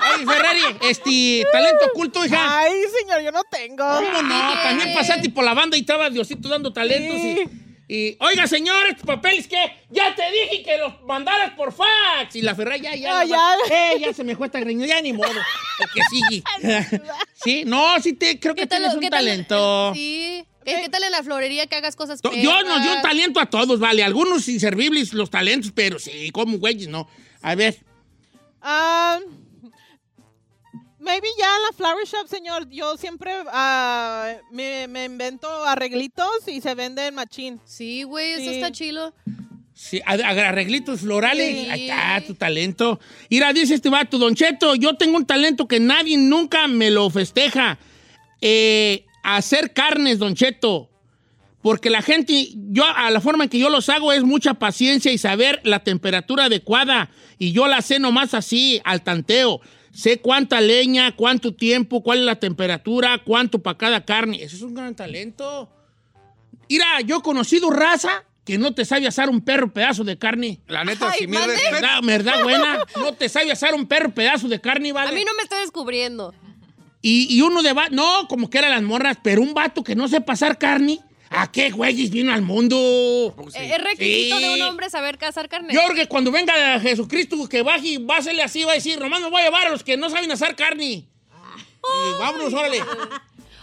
Ay, 0.01 0.25
Ferrari, 0.25 0.61
este, 0.81 1.45
talento 1.51 1.85
oculto, 1.85 2.25
hija. 2.25 2.59
Ay, 2.59 2.73
señor, 2.99 3.21
yo 3.21 3.31
no 3.31 3.43
tengo. 3.45 3.85
¿Cómo 3.87 4.21
no? 4.23 4.51
Sí, 4.51 4.57
También 4.63 4.89
sí. 4.89 4.95
pasaste 4.95 5.29
por 5.29 5.43
la 5.45 5.53
banda 5.53 5.77
y 5.77 5.81
estaba 5.81 6.09
Diosito 6.09 6.49
dando 6.49 6.73
talentos 6.73 7.17
Sí. 7.21 7.43
y, 7.45 7.62
y, 7.95 8.17
oiga, 8.19 8.47
señor, 8.47 8.87
estos 8.87 9.05
papeles 9.05 9.47
que 9.47 9.57
ya 9.91 10.15
te 10.15 10.23
dije 10.31 10.63
que 10.63 10.77
los 10.79 11.01
mandaras 11.03 11.51
por 11.51 11.71
fax. 11.73 12.35
Y 12.35 12.41
la 12.41 12.55
Ferrari 12.55 12.81
ya, 12.81 12.95
ya, 12.95 13.19
Ah, 13.19 13.23
ya, 13.25 13.37
eh, 13.69 13.99
ya 13.99 14.13
se 14.13 14.23
me 14.23 14.35
fue 14.35 14.47
esta 14.47 14.59
greña, 14.59 14.85
ya 14.87 14.99
ni 15.01 15.13
modo. 15.13 15.29
Porque 15.77 16.01
sigue. 16.09 16.43
sí, 17.43 17.63
no, 17.65 17.99
sí 18.01 18.13
te, 18.13 18.39
creo 18.39 18.55
que 18.55 18.61
¿Qué 18.61 18.67
tal- 18.67 18.79
tienes 18.79 18.95
un 18.95 19.01
tal- 19.01 19.09
talento. 19.11 19.91
Sí. 19.93 20.43
¿Qué, 20.65 20.79
qué 20.81 20.89
tal 20.89 21.03
en 21.03 21.11
la 21.11 21.21
florería 21.23 21.67
que 21.67 21.75
hagas 21.75 21.95
cosas 21.95 22.21
To- 22.21 22.31
Yo 22.33 22.63
no, 22.63 22.77
yo 22.77 22.83
perras? 22.89 23.01
talento 23.03 23.39
a 23.41 23.45
todos, 23.47 23.79
vale. 23.79 24.01
Algunos 24.03 24.47
inservibles 24.47 25.13
los 25.13 25.29
talentos, 25.29 25.71
pero 25.75 25.99
sí, 25.99 26.31
como 26.31 26.57
güeyes, 26.57 26.87
no. 26.87 27.07
A 27.41 27.53
ver, 27.55 27.77
Ah, 28.61 29.19
maybe 31.03 31.27
ya 31.37 31.45
en 31.57 31.61
la 31.63 31.71
flower 31.75 32.05
shop, 32.05 32.27
señor. 32.27 32.69
Yo 32.69 32.97
siempre 32.97 33.31
ah, 33.51 34.33
me, 34.51 34.87
me 34.87 35.05
invento 35.05 35.47
arreglitos 35.65 36.47
y 36.47 36.61
se 36.61 36.73
venden 36.75 37.15
machín. 37.15 37.59
Sí, 37.65 38.03
güey, 38.03 38.33
eso 38.33 38.49
Sí. 38.49 38.55
está 38.55 38.71
chilo. 38.71 39.13
sí, 39.73 40.01
arreglitos 40.05 41.01
florales. 41.01 41.63
Sí. 41.65 41.69
Ahí 41.69 41.89
está 41.89 42.21
tu 42.25 42.35
talento. 42.35 42.99
Mira, 43.29 43.51
dice 43.53 43.75
este 43.75 43.89
vato, 43.89 44.17
Don 44.17 44.35
Cheto, 44.35 44.75
yo 44.75 44.95
tengo 44.95 45.17
un 45.17 45.25
talento 45.25 45.67
que 45.67 45.79
nadie 45.79 46.17
nunca 46.17 46.67
me 46.67 46.89
lo 46.89 47.09
festeja. 47.09 47.77
Eh, 48.41 49.05
hacer 49.23 49.73
carnes, 49.73 50.19
Don 50.19 50.35
Cheto. 50.35 50.89
Porque 51.61 51.89
la 51.89 52.01
gente, 52.01 52.49
yo, 52.55 52.83
a 52.83 53.09
la 53.09 53.21
forma 53.21 53.45
en 53.45 53.49
que 53.49 53.57
yo 53.57 53.69
los 53.69 53.87
hago 53.87 54.11
es 54.11 54.23
mucha 54.23 54.53
paciencia 54.55 55.13
y 55.13 55.17
saber 55.17 55.61
la 55.63 55.79
temperatura 55.79 56.45
adecuada. 56.45 57.09
Y 57.39 57.53
yo 57.53 57.67
la 57.67 57.81
sé 57.81 57.99
nomás 57.99 58.33
así, 58.33 58.81
al 58.83 59.01
tanteo. 59.01 59.61
Sé 59.93 60.19
cuánta 60.19 60.59
leña, 60.59 61.15
cuánto 61.15 61.53
tiempo, 61.53 62.01
cuál 62.01 62.19
es 62.19 62.25
la 62.25 62.35
temperatura, 62.35 63.21
cuánto 63.23 63.59
para 63.59 63.77
cada 63.77 64.03
carne. 64.03 64.41
Eso 64.41 64.55
es 64.55 64.61
un 64.63 64.73
gran 64.73 64.95
talento. 64.95 65.69
Mira, 66.67 67.01
yo 67.01 67.17
he 67.17 67.21
conocido 67.21 67.69
raza 67.69 68.23
que 68.43 68.57
no 68.57 68.73
te 68.73 68.85
sabe 68.85 69.07
asar 69.07 69.29
un 69.29 69.41
perro 69.41 69.71
pedazo 69.71 70.03
de 70.03 70.17
carne. 70.17 70.59
La 70.67 70.83
neta, 70.83 71.11
Ay, 71.11 71.19
si 71.19 71.27
mi 71.27 71.37
respeto. 71.37 71.71
¿Verdad, 71.71 71.99
verdad 72.01 72.43
buena? 72.43 72.83
No 72.97 73.13
te 73.13 73.29
sabe 73.29 73.51
asar 73.51 73.75
un 73.75 73.85
perro 73.85 74.11
pedazo 74.11 74.47
de 74.47 74.59
carne, 74.59 74.91
¿vale? 74.91 75.09
A 75.09 75.13
mí 75.13 75.23
no 75.23 75.33
me 75.35 75.43
estoy 75.43 75.59
descubriendo. 75.59 76.33
Y, 77.01 77.27
y 77.29 77.41
uno 77.41 77.61
de 77.61 77.75
no, 77.91 78.27
como 78.27 78.49
que 78.49 78.57
eran 78.57 78.71
las 78.71 78.81
morras, 78.81 79.17
pero 79.23 79.41
un 79.41 79.53
vato 79.53 79.83
que 79.83 79.95
no 79.95 80.07
sepa 80.07 80.25
pasar 80.25 80.57
carne, 80.57 80.99
¿a 81.35 81.51
qué 81.51 81.71
güeyes 81.71 82.09
vino 82.09 82.31
al 82.33 82.41
mundo? 82.41 83.35
Eh, 83.55 83.71
Es 83.75 83.83
requisito 83.83 84.37
Sí. 84.37 84.43
de 84.43 84.49
un 84.55 84.61
hombre 84.63 84.89
saber 84.89 85.17
cazar 85.17 85.49
carne. 85.49 85.73
Que 85.95 86.07
cuando 86.07 86.31
venga 86.31 86.79
Jesucristo, 86.79 87.47
que 87.49 87.61
baje 87.61 87.87
y 87.87 87.97
va 87.97 88.15
a 88.15 88.19
hacerle 88.19 88.43
así, 88.43 88.63
va 88.63 88.71
a 88.71 88.75
decir, 88.75 88.99
nomás 88.99 89.21
me 89.21 89.29
voy 89.29 89.41
a 89.41 89.45
llevar 89.45 89.67
a 89.67 89.69
los 89.71 89.83
que 89.83 89.97
no 89.97 90.09
saben 90.09 90.31
asar 90.31 90.55
carne. 90.55 90.85
Y 90.85 92.19
vámonos, 92.19 92.53
órale. 92.53 92.79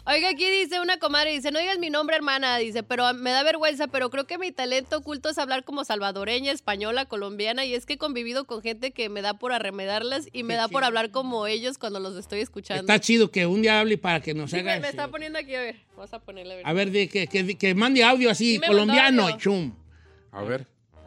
Oiga, 0.07 0.31
aquí 0.31 0.49
dice 0.51 0.81
una 0.81 0.99
comadre, 0.99 1.33
dice, 1.33 1.51
no 1.53 1.59
digas 1.59 1.79
mi 1.79 1.91
nombre, 1.91 2.17
hermana, 2.17 2.57
dice, 2.57 2.83
pero 2.83 3.13
me 3.15 3.31
da 3.31 3.43
vergüenza, 3.43 3.87
pero 3.87 4.09
creo 4.11 4.27
que 4.27 4.39
mi 4.39 4.51
talento 4.51 4.97
oculto 4.97 5.29
es 5.29 5.39
hablar 5.39 5.63
como 5.63 5.85
salvadoreña, 5.85 6.53
española, 6.53 7.05
colombiana, 7.05 7.65
y 7.67 7.75
es 7.75 7.85
que 7.87 7.93
he 7.95 7.99
convivido 7.99 8.47
con 8.47 8.63
gente 8.63 8.93
que 8.93 9.09
me 9.11 9.21
da 9.21 9.35
por 9.35 9.53
arremedarlas 9.53 10.29
y 10.33 10.43
me 10.43 10.55
da 10.55 10.69
por 10.69 10.85
hablar 10.85 11.11
como 11.11 11.47
ellos 11.47 11.77
cuando 11.79 12.01
los 12.01 12.17
estoy 12.17 12.41
escuchando. 12.41 12.81
Está 12.81 12.99
chido 12.99 13.31
que 13.31 13.47
un 13.47 13.61
día 13.63 13.79
hable 13.79 13.99
para 13.99 14.21
que 14.21 14.33
nos 14.33 14.51
Sí, 14.51 14.59
haga... 14.59 14.75
me, 14.75 14.81
me 14.81 14.89
está 14.89 15.09
poniendo 15.09 15.39
aquí, 15.39 15.55
a 15.55 15.61
ver, 15.61 15.77
vamos 15.95 16.13
a 16.15 16.19
ponerle 16.19 16.55
a 16.55 16.57
ver. 16.57 16.67
A 16.67 16.73
ver, 16.73 16.91
de, 16.91 17.09
que, 17.09 17.27
que, 17.27 17.57
que 17.59 17.75
mande 17.75 18.03
audio 18.03 18.31
así, 18.31 18.55
Sí 18.55 18.61
colombiano, 18.67 19.25
audio. 19.25 19.37
chum. 19.37 19.75
A 20.33 20.43
ver. 20.43 20.67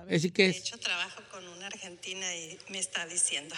Así 0.10 0.30
que 0.32 0.44
De 0.44 0.50
es... 0.50 0.58
hecho, 0.60 0.78
trabajo 0.78 1.22
con 1.32 1.48
una 1.48 1.66
argentina 1.68 2.36
y 2.36 2.58
me 2.70 2.78
está 2.78 3.06
diciendo, 3.08 3.56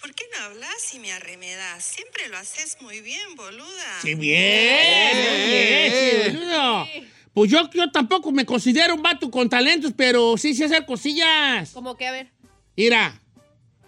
¿por 0.00 0.14
qué 0.14 0.24
no 0.36 0.44
hablas 0.46 0.94
y 0.94 0.98
me 0.98 1.12
arremedas? 1.12 1.84
Siempre 1.84 2.28
lo 2.28 2.36
haces 2.38 2.76
muy 2.80 3.00
bien, 3.00 3.34
boluda. 3.36 4.00
Sí, 4.02 4.14
bien, 4.14 5.16
bien, 5.46 5.92
sí, 5.92 6.36
boludo. 6.38 6.86
Pues 7.32 7.50
yo, 7.50 7.70
yo 7.72 7.90
tampoco 7.90 8.32
me 8.32 8.44
considero 8.44 8.94
un 8.94 9.02
vato 9.02 9.30
con 9.30 9.48
talentos, 9.48 9.92
pero 9.96 10.36
sí 10.36 10.54
sé 10.54 10.64
hacer 10.64 10.84
cosillas. 10.84 11.70
Como 11.70 11.96
que, 11.96 12.06
a 12.06 12.12
ver. 12.12 12.30
Mira, 12.76 13.20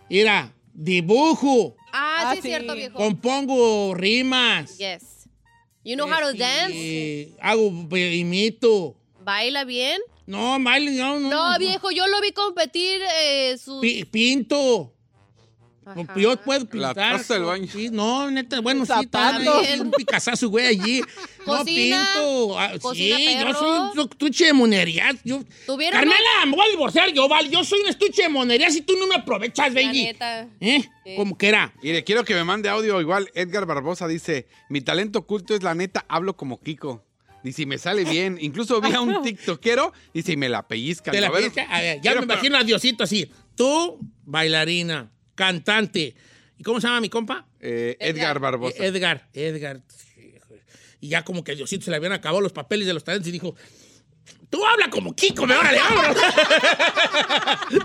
mira, 0.08 0.52
dibujo, 0.72 1.76
Ah, 1.94 2.22
Ah, 2.24 2.32
sí, 2.32 2.38
es 2.38 2.42
sí. 2.42 2.48
cierto, 2.48 2.74
viejo. 2.74 2.96
compongo 2.96 3.94
rimas. 3.94 4.78
Yes. 4.78 5.28
You 5.84 5.96
know 5.96 6.06
how 6.08 6.20
to 6.20 6.32
dance? 6.32 7.28
Hago, 7.40 7.70
eh, 7.96 8.16
imito. 8.16 8.96
¿Baila 9.20 9.64
bien? 9.64 10.00
No, 10.26 10.58
baile, 10.60 10.92
no, 10.92 11.18
no. 11.20 11.28
No, 11.28 11.58
viejo, 11.58 11.90
yo 11.90 12.06
lo 12.06 12.20
vi 12.20 12.32
competir 12.32 13.00
eh, 13.20 13.58
sus... 13.58 13.80
Pi- 13.82 14.04
pinto. 14.04 14.91
Ajá. 15.84 16.14
Yo 16.16 16.36
puedo 16.36 16.60
La 16.72 16.94
pintar. 16.94 16.94
taza 17.18 17.34
del 17.34 17.42
baño. 17.44 17.66
Sí, 17.72 17.88
no, 17.90 18.30
neta, 18.30 18.60
bueno, 18.60 18.86
sí, 18.86 18.92
está 19.00 19.38
un 19.80 19.90
picazazo, 19.90 20.48
güey, 20.48 20.66
allí. 20.66 21.02
No 21.46 21.64
pinto. 21.64 22.58
Ah, 22.58 22.72
cocina 22.80 23.16
sí, 23.16 23.36
yo 23.40 23.54
soy 23.54 23.78
un 23.94 24.00
estuche 24.10 24.46
de 24.46 24.52
monerías. 24.52 25.16
Yo... 25.24 25.42
¿Tuvieron 25.66 25.98
Carmela, 25.98 26.46
me 26.46 26.52
voy 26.56 26.66
a 26.66 26.70
divorciar 26.70 27.12
yo, 27.12 27.28
vale. 27.28 27.48
Yo 27.50 27.64
soy 27.64 27.80
un 27.80 27.88
estuche 27.88 28.22
de 28.22 28.28
monerías 28.28 28.74
y 28.76 28.82
tú 28.82 28.94
no 28.98 29.06
me 29.06 29.16
aprovechas, 29.16 29.72
La 29.72 29.82
baby. 29.82 30.04
neta. 30.04 30.48
¿Eh? 30.60 30.82
Sí. 31.04 31.16
Como 31.16 31.36
que 31.36 31.48
era. 31.48 31.72
Y 31.82 31.92
le 31.92 32.04
quiero 32.04 32.24
que 32.24 32.34
me 32.34 32.44
mande 32.44 32.68
audio. 32.68 33.00
Igual 33.00 33.30
Edgar 33.34 33.66
Barbosa 33.66 34.06
dice: 34.06 34.46
Mi 34.68 34.80
talento 34.82 35.18
oculto 35.20 35.54
es 35.54 35.62
la 35.62 35.74
neta, 35.74 36.04
hablo 36.08 36.36
como 36.36 36.60
Kiko. 36.60 37.04
Y 37.44 37.66
me 37.66 37.76
sale 37.76 38.04
bien. 38.04 38.38
Incluso 38.40 38.80
vi 38.80 38.92
a 38.92 39.00
un 39.00 39.20
tiktokero 39.24 39.92
y 40.14 40.22
si 40.22 40.36
me 40.36 40.48
la 40.48 40.68
pellizcan. 40.68 41.10
¿Te 41.12 41.20
la 41.20 41.26
A 41.26 41.30
ver, 41.30 41.40
pellizca? 41.50 41.62
A 41.76 41.80
ver, 41.80 41.96
ya 41.96 42.12
quiero- 42.12 42.20
me 42.24 42.32
imagino 42.32 42.56
a 42.56 42.62
Diosito 42.62 43.02
así. 43.02 43.30
Tú, 43.56 43.98
bailarina, 44.24 45.10
cantante. 45.34 46.14
¿Y 46.58 46.62
cómo 46.62 46.80
se 46.80 46.86
llama 46.86 47.00
mi 47.00 47.08
compa? 47.08 47.46
Eh, 47.60 47.96
Edgar 48.00 48.38
Barbosa. 48.38 48.84
Edgar, 48.84 49.28
Edgar. 49.32 49.80
Y 51.00 51.08
ya 51.08 51.24
como 51.24 51.42
que 51.42 51.56
Diosito 51.56 51.84
se 51.84 51.90
le 51.90 51.96
habían 51.96 52.12
acabado 52.12 52.40
los 52.40 52.52
papeles 52.52 52.86
de 52.86 52.94
los 52.94 53.02
talentos 53.02 53.28
y 53.28 53.32
dijo, 53.32 53.56
Tú 54.52 54.64
habla 54.66 54.90
como 54.90 55.16
Kiko, 55.16 55.46
me 55.46 55.56
órale, 55.56 55.78
vámonos. 55.78 56.14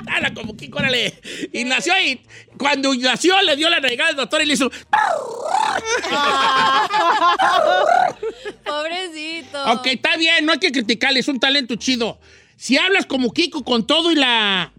habla 0.07 0.33
como 0.33 0.57
Kiko, 0.57 0.79
órale. 0.79 1.17
Y 1.53 1.63
nació 1.63 1.93
ahí. 1.93 2.21
Cuando 2.57 2.93
nació, 2.93 3.41
le 3.41 3.55
dio 3.55 3.69
la 3.69 3.79
negada 3.79 4.09
al 4.09 4.17
doctor 4.17 4.41
y 4.41 4.47
le 4.47 4.55
hizo. 4.55 4.69
Pobrecito. 8.65 9.63
Ok, 9.71 9.87
está 9.87 10.17
bien, 10.17 10.45
no 10.45 10.51
hay 10.51 10.59
que 10.59 10.73
criticarle, 10.73 11.21
es 11.21 11.29
un 11.29 11.39
talento 11.39 11.77
chido. 11.77 12.19
Si 12.57 12.77
hablas 12.77 13.05
como 13.05 13.31
Kiko 13.31 13.63
con 13.63 13.87
todo 13.87 14.11
y 14.11 14.15
la. 14.15 14.73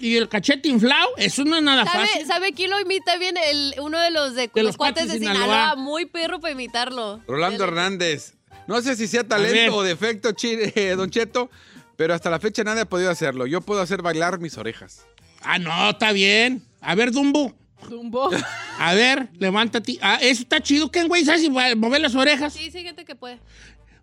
Y 0.00 0.16
el 0.16 0.28
cachete 0.28 0.68
inflado, 0.68 1.08
eso 1.18 1.44
no 1.44 1.56
es 1.56 1.62
nada 1.62 1.84
¿Sabe, 1.84 2.06
fácil. 2.06 2.26
¿Sabe 2.26 2.52
quién 2.52 2.70
lo 2.70 2.80
imita 2.80 3.16
bien? 3.18 3.36
El, 3.36 3.74
uno 3.80 3.98
de 3.98 4.10
los 4.10 4.34
de, 4.34 4.42
De 4.48 4.62
los 4.62 4.64
los 4.70 4.76
cuates 4.76 5.08
de 5.08 5.18
Sinaloa. 5.18 5.42
Sinaloa. 5.44 5.76
Muy 5.76 6.06
perro 6.06 6.40
para 6.40 6.52
imitarlo. 6.52 7.20
Rolando 7.28 7.58
Dele. 7.64 7.68
Hernández. 7.76 8.34
No 8.66 8.80
sé 8.82 8.96
si 8.96 9.06
sea 9.06 9.24
talento 9.26 9.76
o 9.76 9.82
defecto, 9.82 10.32
chi- 10.32 10.56
eh, 10.74 10.94
Don 10.96 11.10
Cheto, 11.10 11.50
pero 11.96 12.14
hasta 12.14 12.30
la 12.30 12.38
fecha 12.40 12.64
nadie 12.64 12.82
ha 12.82 12.88
podido 12.88 13.10
hacerlo. 13.10 13.46
Yo 13.46 13.60
puedo 13.60 13.80
hacer 13.82 14.00
bailar 14.02 14.38
mis 14.38 14.56
orejas. 14.58 15.04
Ah, 15.42 15.58
no, 15.58 15.90
está 15.90 16.12
bien. 16.12 16.62
A 16.80 16.94
ver, 16.94 17.10
Dumbo. 17.12 17.52
Dumbo. 17.88 18.30
A 18.78 18.94
ver, 18.94 19.28
levántate. 19.38 19.98
Ah, 20.02 20.18
eso 20.22 20.42
está 20.42 20.60
chido. 20.62 20.90
¿Qué 20.90 21.04
güey 21.04 21.24
sabes 21.24 21.40
si 21.42 21.50
mover 21.50 22.00
las 22.00 22.14
orejas? 22.14 22.52
Sí, 22.52 22.70
sí, 22.70 22.82
gente 22.82 23.04
que 23.04 23.14
puede. 23.14 23.40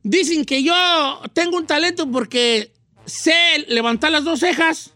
Dicen 0.04 0.46
que 0.46 0.63
yo 0.63 0.74
tengo 1.34 1.58
un 1.58 1.66
talento 1.68 2.10
porque 2.12 2.72
sé 3.06 3.66
levantar 3.68 4.12
las 4.12 4.24
dos 4.24 4.39
cejas. 4.39 4.94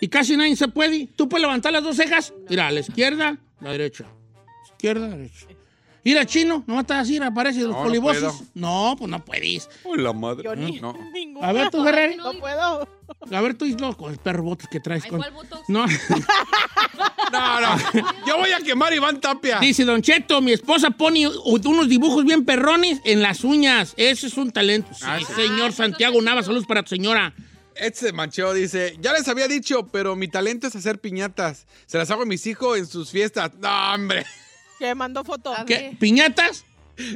Y 0.00 0.08
casi 0.08 0.36
nadie 0.36 0.56
se 0.56 0.68
puede. 0.68 1.06
¿Tú 1.16 1.28
puedes 1.28 1.42
levantar 1.42 1.72
las 1.72 1.82
dos 1.82 1.96
cejas? 1.96 2.32
Mira, 2.48 2.68
a 2.68 2.70
la 2.70 2.80
izquierda, 2.80 3.38
la 3.60 3.70
derecha. 3.72 4.04
Izquierda, 4.72 5.08
derecha. 5.08 5.46
Mira, 6.04 6.24
chino, 6.24 6.62
no 6.68 6.78
estás 6.80 6.98
así, 6.98 7.16
aparece 7.16 7.60
los 7.62 7.70
No, 7.72 7.78
no 7.78 7.82
polibosos. 7.84 8.36
puedo. 8.36 8.48
No, 8.54 8.94
pues 8.96 9.10
no 9.10 9.24
puedes. 9.24 9.68
¡Oh, 9.82 9.96
la 9.96 10.12
madre! 10.12 10.44
Yo 10.44 10.54
ni, 10.54 10.78
No. 10.80 10.96
ninguna. 11.12 11.48
A 11.48 11.52
ver, 11.52 11.68
tú, 11.70 11.82
Ferrari. 11.82 12.14
No 12.16 12.32
puedo. 12.34 12.88
A 13.32 13.40
ver, 13.40 13.54
tú, 13.54 13.66
no, 13.80 13.96
con 13.96 14.12
el 14.12 14.18
perro 14.18 14.44
botos 14.44 14.68
que 14.70 14.78
traes. 14.78 15.02
Ay, 15.04 15.10
con-. 15.10 15.22
No. 15.68 15.84
No, 17.32 17.60
no. 17.60 17.76
Yo 18.26 18.38
voy 18.38 18.52
a 18.52 18.58
quemar 18.60 18.92
a 18.92 18.96
Iván 18.96 19.20
Tapia. 19.20 19.58
Dice 19.58 19.84
Don 19.84 20.00
Cheto, 20.00 20.40
mi 20.40 20.52
esposa 20.52 20.90
pone 20.90 21.26
unos 21.28 21.88
dibujos 21.88 22.24
bien 22.24 22.44
perrones 22.44 23.00
en 23.04 23.20
las 23.20 23.42
uñas. 23.42 23.94
Eso 23.96 24.26
es 24.28 24.36
un 24.36 24.52
talento. 24.52 24.94
Sí, 24.94 25.04
Ah, 25.06 25.18
sí. 25.18 25.26
señor 25.34 25.72
Santiago 25.72 26.22
Nava, 26.22 26.42
saludos 26.42 26.66
para 26.66 26.82
tu 26.84 26.90
señora. 26.90 27.34
Este 27.78 28.06
se 28.06 28.12
manchó, 28.12 28.52
dice, 28.54 28.96
ya 29.00 29.12
les 29.12 29.26
había 29.28 29.48
dicho, 29.48 29.86
pero 29.92 30.16
mi 30.16 30.28
talento 30.28 30.66
es 30.66 30.76
hacer 30.76 31.00
piñatas. 31.00 31.66
Se 31.86 31.98
las 31.98 32.10
hago 32.10 32.22
a 32.22 32.26
mis 32.26 32.46
hijos 32.46 32.78
en 32.78 32.86
sus 32.86 33.10
fiestas. 33.10 33.52
No, 33.58 33.94
hombre. 33.94 34.24
Que 34.78 34.94
mandó 34.94 35.24
foto. 35.24 35.54
¿Qué? 35.66 35.96
¿Piñatas? 35.98 36.64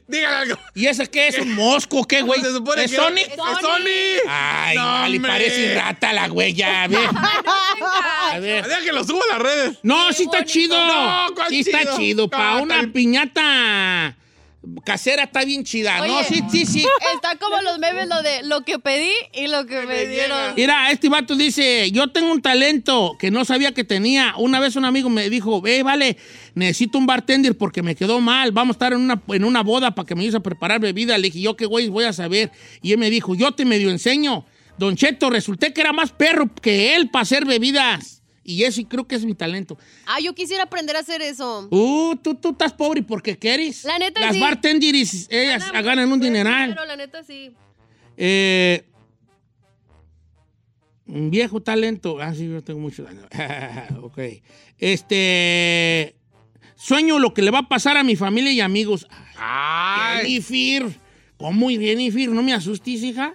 Dígale 0.07 0.37
algo. 0.37 0.59
¿Y 0.75 0.87
ese 0.89 1.07
qué 1.09 1.29
es? 1.29 1.39
¿Un 1.39 1.55
mosco? 1.55 2.05
¿Qué, 2.07 2.21
güey? 2.21 2.43
Se 2.43 2.53
supone 2.53 2.85
¿Es 2.85 2.91
que- 2.91 2.97
Sonic? 2.99 3.29
¡Es 3.29 3.61
Sonic! 3.63 4.23
Ay, 4.29 4.77
No, 4.77 5.05
hombre. 5.07 5.21
parece 5.31 5.75
rata 5.75 6.13
la 6.13 6.29
güey, 6.29 6.53
ya, 6.53 6.83
a 6.83 6.89
ver. 6.89 7.09
A 8.33 8.39
ver. 8.39 8.67
Deja 8.67 8.81
que 8.83 8.93
lo 8.93 9.03
subo 9.05 9.21
a 9.31 9.33
las 9.35 9.43
redes. 9.43 9.79
No, 9.83 10.09
Qué 10.09 10.15
sí 10.15 10.23
está 10.25 10.45
chido. 10.45 10.77
No, 10.87 11.35
¿cuál 11.35 11.49
sí 11.49 11.61
está 11.61 11.97
chido? 11.97 12.29
No, 12.31 12.63
una 12.63 12.93
piñata 12.93 14.17
casera 14.85 15.25
está 15.25 15.45
bien 15.45 15.65
chida. 15.65 16.07
no, 16.07 16.23
sí, 16.25 16.43
sí, 16.51 16.67
sí. 16.67 16.87
Está 17.15 17.37
como 17.37 17.61
los 17.63 17.79
memes, 17.79 18.09
lo 18.09 18.23
de 18.23 18.43
lo 18.45 18.63
que 18.65 18.79
pedí 18.79 19.11
y 19.33 19.47
lo 19.47 19.67
que 19.67 19.81
me, 19.81 19.87
me 19.87 20.07
dieron. 20.07 20.55
Mira, 20.57 20.91
este 20.91 21.09
vato 21.09 21.35
dice, 21.35 21.91
yo 21.91 22.09
tengo 22.09 22.31
un 22.31 22.43
talento 22.43 23.17
que 23.19 23.31
no 23.31 23.45
sabía 23.45 23.73
que 23.73 23.85
tenía. 23.85 24.35
Una 24.37 24.61
vez 24.61 24.77
un 24.77 24.85
amigo 24.85 25.09
me 25.09 25.31
dijo, 25.31 25.61
ve, 25.61 25.83
vale, 25.83 26.17
necesito 26.55 26.99
un 26.99 27.07
bartender 27.07 27.57
porque 27.57 27.83
me 27.83 27.95
quedó 27.95 28.21
mal. 28.21 28.53
Vamos 28.53 28.75
a 28.75 28.77
estar 28.77 28.93
en 28.93 29.01
una, 29.01 29.21
en 29.29 29.45
una 29.45 29.63
boda 29.63 29.95
para 29.95 30.07
que 30.07 30.15
me 30.15 30.23
ayudes 30.23 30.37
a 30.37 30.41
preparar 30.41 30.81
bebida. 30.81 31.17
Le 31.17 31.29
dije, 31.29 31.41
yo 31.41 31.57
qué 31.57 31.67
güey 31.67 31.89
voy 31.89 32.05
a 32.05 32.13
saber. 32.13 32.53
Y 32.83 32.93
él 32.93 32.99
me 32.99 33.11
dijo, 33.11 33.35
yo 33.35 33.53
te 33.53 33.65
medio 33.65 33.91
enseño. 33.91 34.45
Don 34.79 34.97
Cheto, 34.97 35.31
resulté 35.31 35.73
que 35.73 35.81
era 35.81 35.93
más 35.93 36.13
perro 36.13 36.49
que 36.61 36.97
él 36.97 37.11
para 37.11 37.23
hacer 37.23 37.45
bebidas. 37.45 38.20
Y 38.51 38.65
eso 38.65 38.83
creo 38.89 39.07
que 39.07 39.15
es 39.15 39.25
mi 39.25 39.35
talento. 39.35 39.79
Ah, 40.07 40.19
yo 40.21 40.35
quisiera 40.35 40.65
aprender 40.65 40.97
a 40.97 41.01
hacer 41.01 41.23
eso. 41.23 41.69
Uh, 41.71 42.17
tú, 42.17 42.35
tú 42.35 42.51
estás 42.51 42.73
pobre 42.73 43.03
porque 43.03 43.39
quieres. 43.39 43.85
La 43.85 43.99
neta, 43.99 44.21
Las 44.21 44.35
sí. 44.35 44.41
bartenders, 44.41 45.29
ellas 45.31 45.67
Ganan 45.67 45.85
ganan 45.85 46.13
un 46.13 46.21
dineral. 46.21 46.71
dinero, 46.71 46.85
la 46.85 46.97
neta 46.97 47.23
sí. 47.23 47.53
Eh, 48.17 48.85
un 51.07 51.31
viejo 51.31 51.61
talento. 51.63 52.19
Ah, 52.21 52.35
sí, 52.35 52.49
yo 52.49 52.63
tengo 52.63 52.81
mucho. 52.81 53.07
ok. 54.03 54.19
Este. 54.79 56.17
Sueño 56.77 57.19
lo 57.19 57.35
que 57.35 57.43
le 57.43 57.51
va 57.51 57.59
a 57.61 57.69
pasar 57.69 57.97
a 57.97 58.03
mi 58.03 58.17
familia 58.17 58.51
y 58.53 58.61
amigos. 58.61 59.07
Ay. 59.37 60.41
Jennifer. 60.43 60.99
¿Cómo, 61.37 61.69
Jennifer? 61.71 62.29
No 62.31 62.43
me 62.43 62.53
asustes, 62.53 63.03
hija. 63.03 63.35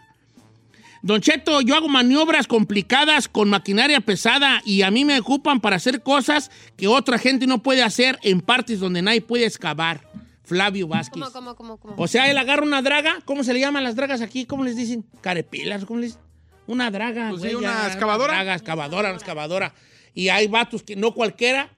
Don 1.05 1.21
Cheto, 1.21 1.61
yo 1.61 1.75
hago 1.75 1.87
maniobras 1.87 2.47
complicadas 2.47 3.27
con 3.27 3.47
maquinaria 3.47 4.01
pesada 4.01 4.63
y 4.65 4.81
a 4.81 4.89
mí 4.89 5.05
me 5.05 5.19
ocupan 5.19 5.61
para 5.61 5.75
hacer 5.75 6.01
cosas 6.01 6.49
que 6.77 6.87
otra 6.87 7.19
gente 7.19 7.45
no 7.45 7.61
puede 7.61 7.83
hacer 7.83 8.17
en 8.23 8.41
partes 8.41 8.79
donde 8.79 9.03
nadie 9.03 9.21
puede 9.21 9.45
excavar. 9.45 10.01
Flavio 10.45 10.87
Vázquez. 10.87 11.21
¿Cómo, 11.21 11.31
cómo, 11.31 11.55
cómo, 11.55 11.77
cómo? 11.77 11.93
O 11.99 12.07
sea, 12.07 12.31
él 12.31 12.37
agarra 12.39 12.63
una 12.63 12.81
draga. 12.81 13.19
¿Cómo 13.23 13.43
se 13.43 13.53
le 13.53 13.59
llaman 13.59 13.83
las 13.83 13.95
dragas 13.95 14.21
aquí? 14.21 14.45
¿Cómo 14.45 14.63
les 14.63 14.75
dicen? 14.75 15.05
Carepilas, 15.21 15.85
¿cómo 15.85 15.99
les 15.99 16.13
dicen? 16.13 16.23
Una 16.65 16.89
draga. 16.89 17.29
Pues 17.29 17.43
sí, 17.43 17.53
una 17.53 17.83
ya, 17.83 17.87
excavadora. 17.87 18.33
draga, 18.33 18.55
excavadora, 18.55 19.09
una 19.09 19.17
excavadora. 19.19 19.75
Y 20.15 20.29
hay 20.29 20.47
vatos 20.47 20.81
que 20.81 20.95
no 20.95 21.13
cualquiera. 21.13 21.69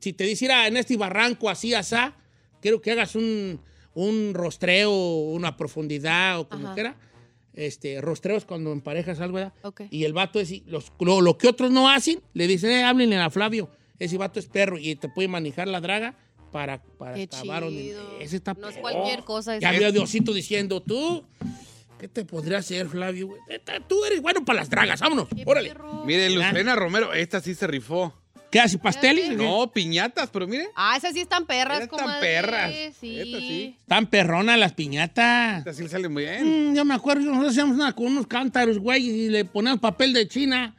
Si 0.00 0.12
te 0.12 0.24
dice, 0.24 0.44
"Mira, 0.44 0.66
en 0.66 0.76
este 0.76 0.98
barranco 0.98 1.48
así, 1.48 1.72
asá, 1.72 2.12
quiero 2.60 2.82
que 2.82 2.92
hagas 2.92 3.14
un, 3.16 3.58
un 3.94 4.34
rostreo, 4.34 4.92
una 4.92 5.56
profundidad 5.56 6.40
o 6.40 6.46
como 6.48 6.66
Ajá. 6.66 6.74
quiera. 6.74 6.96
Este, 7.56 8.00
rostreo 8.00 8.36
es 8.36 8.44
cuando 8.44 8.70
emparejas 8.72 9.18
algo, 9.20 9.36
¿verdad? 9.36 9.52
Ok. 9.62 9.82
Y 9.90 10.04
el 10.04 10.12
vato 10.12 10.38
es, 10.38 10.62
los, 10.66 10.92
lo, 11.00 11.20
lo 11.20 11.38
que 11.38 11.48
otros 11.48 11.70
no 11.70 11.88
hacen, 11.90 12.20
le 12.34 12.46
dicen, 12.46 12.70
eh, 12.70 12.84
háblenle 12.84 13.16
a 13.16 13.30
Flavio. 13.30 13.68
Ese 13.98 14.18
vato 14.18 14.38
es 14.38 14.46
perro 14.46 14.78
y 14.78 14.94
te 14.96 15.08
puede 15.08 15.26
manejar 15.26 15.66
la 15.66 15.80
draga 15.80 16.14
para, 16.52 16.82
para 16.98 17.16
donde-. 17.60 17.96
Ese 18.20 18.36
está 18.36 18.54
No 18.54 18.68
es 18.68 18.76
cualquier 18.76 19.24
cosa. 19.24 19.58
Ya 19.58 19.70
eso. 19.70 19.78
vio 19.78 19.88
a 19.88 19.92
Diosito 19.92 20.32
diciendo, 20.34 20.82
tú, 20.82 21.24
¿qué 21.98 22.08
te 22.08 22.24
podría 22.24 22.58
hacer, 22.58 22.88
Flavio? 22.88 23.30
Tú 23.88 24.04
eres 24.04 24.20
bueno 24.20 24.44
para 24.44 24.60
las 24.60 24.70
dragas, 24.70 25.00
vámonos, 25.00 25.28
Qué 25.34 25.42
órale. 25.46 25.68
perro. 25.70 26.04
Mire, 26.04 26.28
Lucena 26.30 26.76
Romero, 26.76 27.12
esta 27.14 27.40
sí 27.40 27.54
se 27.54 27.66
rifó. 27.66 28.12
¿Qué 28.50 28.60
hace, 28.60 28.78
pasteles? 28.78 29.36
No, 29.36 29.70
piñatas, 29.72 30.30
pero 30.30 30.46
mire. 30.46 30.68
Ah, 30.76 30.94
esas 30.96 31.12
sí 31.14 31.20
están 31.20 31.46
perras, 31.46 31.80
Estas 31.82 31.88
como 31.88 32.08
están 32.08 32.20
perras. 32.20 32.72
Sí. 32.98 33.18
Estas 33.18 33.40
sí. 33.40 33.76
Están 33.80 34.06
perronas 34.06 34.58
las 34.58 34.72
piñatas. 34.72 35.58
Esta 35.58 35.72
sí 35.74 35.82
le 35.82 35.88
sale 35.88 36.08
muy 36.08 36.22
bien. 36.24 36.70
Mm, 36.72 36.76
yo 36.76 36.84
me 36.84 36.94
acuerdo, 36.94 37.24
nosotros 37.24 37.50
hacíamos 37.52 37.74
una 37.76 37.92
con 37.92 38.06
unos 38.06 38.26
cántaros, 38.26 38.78
güey, 38.78 39.04
y 39.08 39.28
le 39.28 39.44
poníamos 39.44 39.80
papel 39.80 40.12
de 40.12 40.28
China 40.28 40.76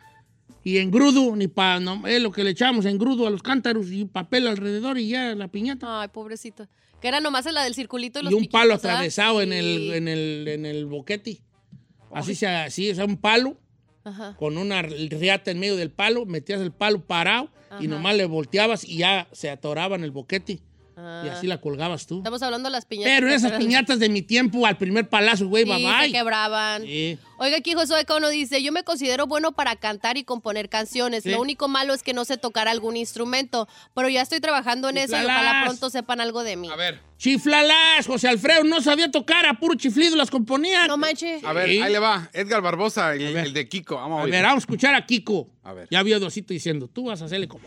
y 0.63 0.77
engrudo, 0.79 1.35
ni 1.35 1.47
para, 1.47 1.79
no, 1.79 2.05
es 2.07 2.21
lo 2.21 2.31
que 2.31 2.43
le 2.43 2.51
echábamos 2.51 2.85
engrudo 2.85 3.27
a 3.27 3.29
los 3.29 3.43
cántaros 3.43 3.91
y 3.91 4.05
papel 4.05 4.47
alrededor 4.47 4.97
y 4.97 5.09
ya 5.09 5.35
la 5.35 5.47
piñata. 5.49 6.01
Ay, 6.01 6.07
pobrecito. 6.07 6.67
Que 7.01 7.09
era 7.09 7.19
nomás 7.19 7.45
la 7.51 7.63
del 7.63 7.75
circulito 7.75 8.19
y 8.19 8.23
los 8.23 8.31
y 8.31 8.35
un 8.35 8.47
palo 8.47 8.73
atravesado 8.73 9.41
en, 9.41 9.49
Sí. 9.51 9.55
el, 9.57 9.93
en, 9.93 10.07
el, 10.07 10.47
en 10.47 10.65
el 10.65 10.85
boquete. 10.87 11.41
Así 12.11 12.33
se 12.33 12.47
así, 12.47 12.89
o 12.89 12.95
sea, 12.95 13.05
un 13.05 13.17
palo 13.17 13.59
Ajá. 14.07 14.35
con 14.37 14.57
una 14.57 14.81
riata 14.81 15.51
en 15.51 15.59
medio 15.59 15.75
del 15.75 15.91
palo, 15.91 16.25
metías 16.25 16.61
el 16.61 16.71
palo 16.71 17.01
parado 17.01 17.49
y 17.79 17.87
nomás 17.87 18.15
le 18.15 18.25
volteabas 18.25 18.83
y 18.85 18.97
ya 18.97 19.27
se 19.31 19.49
atoraba 19.49 19.95
en 19.95 20.03
el 20.03 20.11
boquete. 20.11 20.59
Ah. 20.99 21.21
Y 21.25 21.29
así 21.29 21.45
la 21.47 21.61
colgabas 21.61 22.07
tú. 22.07 22.17
Estamos 22.17 22.41
hablando 22.41 22.67
de 22.69 22.71
las 22.71 22.85
piñatas. 22.85 23.13
Pero 23.13 23.29
esas 23.31 23.51
piñatas 23.53 23.99
de 23.99 24.09
mi 24.09 24.23
tiempo, 24.23 24.65
al 24.65 24.77
primer 24.77 25.07
palazo, 25.07 25.47
güey, 25.47 25.63
Sí, 25.63 25.69
bye 25.69 25.79
se 25.81 25.87
bye. 26.03 26.11
quebraban. 26.11 26.81
Sí. 26.83 27.19
Oiga, 27.39 27.57
aquí 27.57 27.73
Josué 27.73 28.03
Cono 28.05 28.29
dice, 28.29 28.63
yo 28.63 28.71
me 28.71 28.83
considero 28.83 29.27
bueno 29.27 29.51
para 29.51 29.75
cantar 29.75 30.17
y 30.17 30.23
componer 30.23 30.69
canciones. 30.69 31.21
Sí. 31.23 31.29
Lo 31.29 31.39
único 31.39 31.67
malo 31.67 31.93
es 31.93 32.01
que 32.01 32.13
no 32.13 32.25
sé 32.25 32.37
tocar 32.37 32.67
algún 32.67 32.97
instrumento, 32.97 33.67
pero 33.93 34.09
ya 34.09 34.23
estoy 34.23 34.39
trabajando 34.39 34.89
en 34.89 34.97
eso 34.97 35.11
y 35.15 35.19
ojalá 35.19 35.35
Chiflalas. 35.37 35.63
pronto 35.65 35.89
sepan 35.91 36.19
algo 36.19 36.43
de 36.43 36.55
mí. 36.55 36.67
A 36.71 36.75
ver, 36.75 36.99
Chiflalas, 37.19 38.07
José 38.07 38.27
Alfredo 38.29 38.63
no 38.63 38.81
sabía 38.81 39.11
tocar, 39.11 39.45
a 39.45 39.53
puro 39.59 39.75
chiflido 39.75 40.15
las 40.15 40.31
componían. 40.31 40.87
No 40.87 40.97
manches. 40.97 41.43
a 41.43 41.53
ver, 41.53 41.65
ahí 41.69 41.91
le 41.91 41.99
va. 41.99 42.29
Edgar 42.33 42.61
Barbosa, 42.61 43.13
el, 43.13 43.27
A 43.27 43.31
ver. 43.31 43.45
el 43.45 43.53
de 43.53 43.69
Kiko. 43.69 43.95
Vamos 43.95 44.17
a 44.17 44.21
A 44.21 44.23
oír. 44.23 44.31
ver, 44.31 44.43
vamos 44.43 44.57
a 44.57 44.63
escuchar 44.65 44.95
a 44.95 45.05
Kiko. 45.05 45.47
A 45.63 45.73
ver. 45.73 45.87
Ya 45.91 46.01
vio 46.01 46.19
Dosito 46.19 46.53
diciendo, 46.53 46.87
tú 46.87 47.05
vas 47.05 47.21
a 47.21 47.25
hacerle 47.25 47.47
como. 47.47 47.65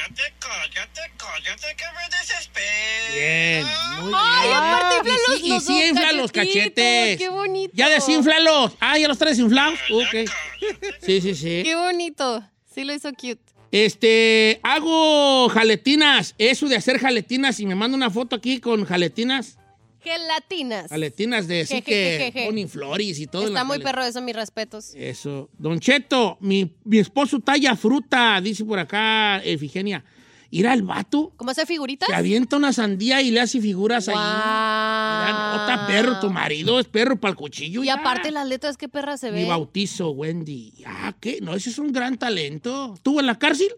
Ya 0.00 0.14
cállate, 0.14 0.22
cállate, 0.38 1.00
cállate, 1.18 1.76
que 1.76 1.84
me 1.94 2.18
desespero. 2.18 3.14
Bien, 3.14 3.66
muy 4.02 4.12
Ay, 4.16 4.48
bien. 4.48 4.58
aparte 4.58 4.94
Y 4.94 4.98
inflan 4.98 5.16
sí- 5.18 5.30
los- 5.30 5.40
y 5.42 5.48
los 5.48 5.64
sí 5.64 5.72
dos 5.80 5.88
infla 5.90 6.12
los 6.12 6.32
cachetes. 6.32 7.18
qué 7.18 7.28
bonito. 7.28 7.72
Ya 7.76 7.88
desinflalos. 7.88 8.72
Ah, 8.80 8.98
ya 8.98 9.08
los 9.08 9.18
traes 9.18 9.38
inflados. 9.38 9.78
Ok. 9.92 10.06
cállate. 10.10 10.96
Sí, 11.04 11.20
sí, 11.20 11.34
sí. 11.34 11.60
Qué 11.64 11.74
bonito. 11.74 12.42
Sí 12.74 12.84
lo 12.84 12.94
hizo 12.94 13.10
cute. 13.12 13.40
Este, 13.72 14.58
hago 14.62 15.48
jaletinas. 15.50 16.34
Eso 16.38 16.66
de 16.66 16.76
hacer 16.76 16.98
jaletinas 16.98 17.60
y 17.60 17.66
me 17.66 17.74
manda 17.74 17.96
una 17.96 18.10
foto 18.10 18.36
aquí 18.36 18.58
con 18.58 18.84
jaletinas. 18.84 19.58
Gelatinas. 20.02 20.88
Jaletinas 20.88 21.46
de 21.46 21.60
así 21.62 21.82
que 21.82 22.44
ponen 22.46 22.68
flores 22.68 23.18
y 23.18 23.26
todo. 23.26 23.46
Está 23.46 23.64
muy 23.64 23.78
jalet- 23.78 23.82
perro 23.84 24.02
eso, 24.04 24.20
mis 24.22 24.34
respetos. 24.34 24.92
Eso. 24.94 25.48
Don 25.58 25.78
Cheto, 25.80 26.38
mi, 26.40 26.74
mi 26.84 26.98
esposo 26.98 27.40
talla 27.40 27.76
fruta, 27.76 28.40
dice 28.40 28.64
por 28.64 28.78
acá 28.78 29.38
Efigenia. 29.44 30.04
Ir 30.52 30.66
al 30.66 30.82
vato, 30.82 31.32
¿Cómo 31.36 31.52
hacer 31.52 31.64
figuritas? 31.64 32.08
se 32.08 32.14
avienta 32.14 32.56
una 32.56 32.72
sandía 32.72 33.22
y 33.22 33.30
le 33.30 33.38
hace 33.38 33.60
figuras 33.60 34.08
ahí. 34.08 34.16
Wow. 34.16 35.58
Nota 35.58 35.84
perro, 35.86 36.18
tu 36.18 36.28
marido 36.30 36.80
es 36.80 36.86
perro 36.88 37.20
para 37.20 37.30
el 37.30 37.36
cuchillo. 37.36 37.82
Y 37.84 37.86
ya. 37.86 37.94
aparte 37.94 38.32
las 38.32 38.48
letras, 38.48 38.76
qué 38.76 38.88
perra 38.88 39.16
se 39.16 39.30
Mi 39.30 39.42
ve. 39.42 39.48
bautizo, 39.48 40.10
Wendy. 40.10 40.72
Ah, 40.84 41.14
¿qué? 41.20 41.38
No, 41.40 41.54
ese 41.54 41.70
es 41.70 41.78
un 41.78 41.92
gran 41.92 42.18
talento. 42.18 42.94
¿Estuvo 42.96 43.20
en 43.20 43.26
la 43.26 43.38
cárcel? 43.38 43.68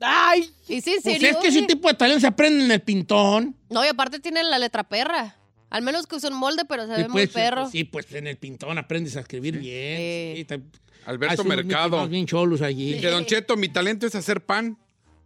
Ay, 0.00 0.48
¿Y 0.68 0.80
sí, 0.80 0.92
en 0.94 1.02
Pues 1.02 1.14
serio? 1.16 1.30
es 1.30 1.36
que 1.38 1.48
ese 1.48 1.62
tipo 1.62 1.88
de 1.88 1.94
talento 1.94 2.20
se 2.20 2.26
aprende 2.28 2.64
en 2.64 2.70
el 2.70 2.80
pintón. 2.80 3.56
No, 3.68 3.84
y 3.84 3.88
aparte 3.88 4.20
tiene 4.20 4.42
la 4.44 4.58
letra 4.60 4.84
perra. 4.84 5.36
Al 5.70 5.82
menos 5.82 6.06
que 6.06 6.16
usa 6.16 6.28
un 6.30 6.36
molde, 6.36 6.64
pero 6.68 6.86
se 6.86 6.96
Sí, 6.96 7.02
ve 7.02 7.08
muy 7.08 7.22
pues, 7.26 7.30
perro. 7.30 7.70
Sí, 7.70 7.84
pues 7.84 8.12
en 8.12 8.26
el 8.26 8.36
pintón 8.36 8.76
aprendes 8.76 9.16
a 9.16 9.20
escribir 9.20 9.58
bien. 9.58 9.96
Sí. 9.96 10.34
Sí, 10.38 10.44
te- 10.44 10.60
Alberto 11.06 11.42
unos 11.42 11.56
Mercado. 11.56 12.06
bien 12.08 12.26
cholos 12.26 12.60
allí. 12.60 13.00
Que 13.00 13.06
Don 13.08 13.24
Cheto, 13.24 13.56
mi 13.56 13.68
talento 13.68 14.06
es 14.06 14.14
hacer 14.14 14.44
pan. 14.44 14.76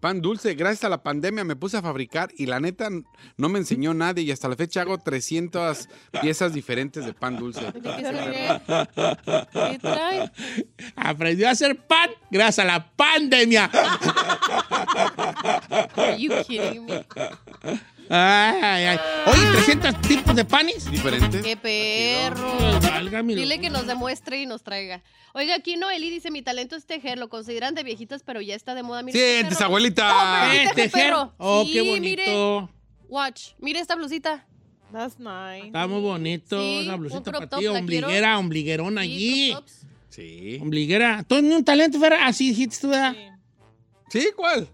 Pan 0.00 0.20
dulce. 0.20 0.54
Gracias 0.54 0.84
a 0.84 0.90
la 0.90 1.02
pandemia 1.02 1.44
me 1.44 1.56
puse 1.56 1.78
a 1.78 1.82
fabricar 1.82 2.28
y 2.36 2.44
la 2.44 2.60
neta 2.60 2.90
no 3.38 3.48
me 3.48 3.58
enseñó 3.58 3.94
nadie 3.94 4.22
y 4.22 4.30
hasta 4.30 4.48
la 4.50 4.54
fecha 4.56 4.82
hago 4.82 4.98
300 4.98 5.88
piezas 6.20 6.52
diferentes 6.52 7.06
de 7.06 7.14
pan 7.14 7.38
dulce. 7.38 7.62
Aprendió 10.96 11.48
a 11.48 11.52
hacer 11.52 11.76
pan 11.86 12.10
gracias 12.30 12.58
a 12.60 12.64
la 12.68 12.86
pandemia. 12.94 13.70
Are 15.96 16.18
you 16.18 16.30
kidding 16.46 16.84
me? 16.84 17.04
Ay, 18.11 18.84
ay. 18.84 18.99
Oye, 19.26 19.42
300 19.64 20.00
tipos 20.02 20.34
de 20.37 20.44
panes. 20.44 20.90
¿Diferentes? 20.90 21.42
¡Qué 21.42 21.56
perro! 21.56 22.52
Válgame 22.80 23.34
Dile 23.34 23.58
que 23.61 23.70
nos 23.70 23.87
demuestre 23.87 24.40
y 24.42 24.46
nos 24.46 24.62
traiga. 24.62 25.02
Oiga, 25.32 25.54
aquí 25.56 25.76
Noeli 25.76 26.11
dice, 26.11 26.30
mi 26.30 26.42
talento 26.42 26.76
es 26.76 26.87
tejer. 26.87 27.18
Lo 27.18 27.28
consideran 27.28 27.75
de 27.75 27.82
viejitas, 27.82 28.23
pero 28.23 28.40
ya 28.40 28.54
está 28.54 28.75
de 28.75 28.82
moda. 28.82 29.02
Mire 29.02 29.18
este 29.18 29.32
Sientes, 29.34 29.58
perro. 29.58 29.66
abuelita. 29.66 30.08
No, 30.08 30.52
Eh, 30.52 30.58
pero 30.64 30.75
teje 30.75 30.88
tejer. 30.90 30.90
perro. 31.11 31.32
Oh, 31.38 31.64
Sí, 31.64 31.73
qué 31.73 31.82
mire. 31.82 32.25
bonito. 32.26 32.70
Watch. 33.08 33.42
Mire 33.58 33.80
esta 33.80 33.96
blusita. 33.96 34.46
that's 34.92 35.18
nice. 35.18 35.66
Está 35.66 35.87
muy 35.88 36.00
bonito. 36.00 36.61
Sí, 36.61 36.80
una 36.84 36.94
un 36.94 37.00
blusita 37.00 37.23
crop 37.32 37.49
para 37.49 37.58
ti. 37.61 37.66
Ombliguera, 37.66 38.08
quiero. 38.08 38.38
ombliguerón 38.38 38.99
allí. 38.99 39.30
Sí, 39.46 39.50
crop 39.52 39.64
tops. 39.64 39.87
Sí. 40.11 40.58
Ombliguera. 40.61 41.25
¿Tú 41.26 41.40
ni 41.42 41.52
un 41.54 41.64
talento, 41.64 41.99
Ferra? 41.99 42.26
Así 42.26 42.50
dijiste 42.50 42.78
tú, 42.82 42.88
¿verdad? 42.90 43.16
¿Sí? 44.11 44.28
¿Cuál? 44.37 44.68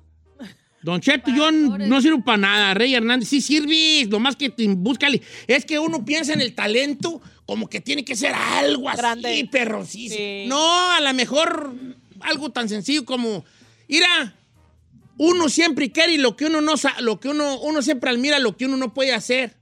Don 0.83 1.01
Cheto, 1.01 1.31
yo 1.35 1.51
no 1.53 2.01
sirvo 2.01 2.25
para 2.25 2.39
nada. 2.39 2.75
Rey 2.75 2.95
Hernández, 2.95 3.29
sí 3.29 3.41
sirves, 3.41 4.09
nomás 4.09 4.37
que 4.37 4.49
te 4.49 4.67
búscale. 4.69 5.21
Es 5.47 5.65
que 5.67 5.79
uno 5.79 6.05
piensa 6.05 6.33
en 6.33 6.41
el 6.41 6.55
talento 6.55 7.21
como 7.45 7.69
que 7.69 7.81
tiene 7.81 8.05
que 8.05 8.17
ser 8.17 8.33
algo 8.35 8.89
así, 8.89 8.99
Grande. 8.99 9.49
perro, 9.53 9.85
sí, 9.85 10.09
sí. 10.09 10.45
No, 10.47 10.91
a 10.93 11.01
lo 11.01 11.13
mejor 11.13 11.75
algo 12.21 12.51
tan 12.51 12.69
sencillo 12.69 13.05
como, 13.05 13.45
mira, 13.89 14.35
uno 15.19 15.49
siempre 15.51 15.93
quiere 15.93 16.15
y 16.15 16.19
lo 16.19 16.35
que 16.37 16.47
uno 16.47 16.61
no 16.63 16.77
sa- 16.79 16.99
lo 17.01 17.21
que 17.21 17.29
uno, 17.29 17.61
uno 17.61 17.83
siempre 17.83 18.09
admira 18.11 18.39
lo 18.39 18.57
que 18.57 18.65
uno 18.67 18.77
no 18.79 18.95
puede 18.95 19.13
hacer. 19.13 19.57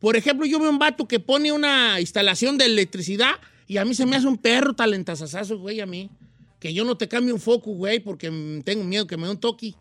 Por 0.00 0.16
ejemplo, 0.16 0.44
yo 0.44 0.58
veo 0.58 0.70
un 0.70 0.78
vato 0.78 1.06
que 1.06 1.20
pone 1.20 1.52
una 1.52 2.00
instalación 2.00 2.58
de 2.58 2.66
electricidad 2.66 3.34
y 3.68 3.76
a 3.76 3.84
mí 3.84 3.94
se 3.94 4.06
me 4.06 4.16
hace 4.16 4.26
un 4.26 4.38
perro 4.38 4.74
talentazazazo, 4.74 5.58
güey, 5.58 5.80
a 5.80 5.86
mí. 5.86 6.10
Que 6.58 6.74
yo 6.74 6.84
no 6.84 6.96
te 6.96 7.06
cambie 7.08 7.32
un 7.32 7.40
foco, 7.40 7.70
güey, 7.72 8.00
porque 8.00 8.30
tengo 8.64 8.84
miedo 8.84 9.06
que 9.06 9.16
me 9.16 9.24
dé 9.26 9.30
un 9.32 9.38
toque. 9.38 9.74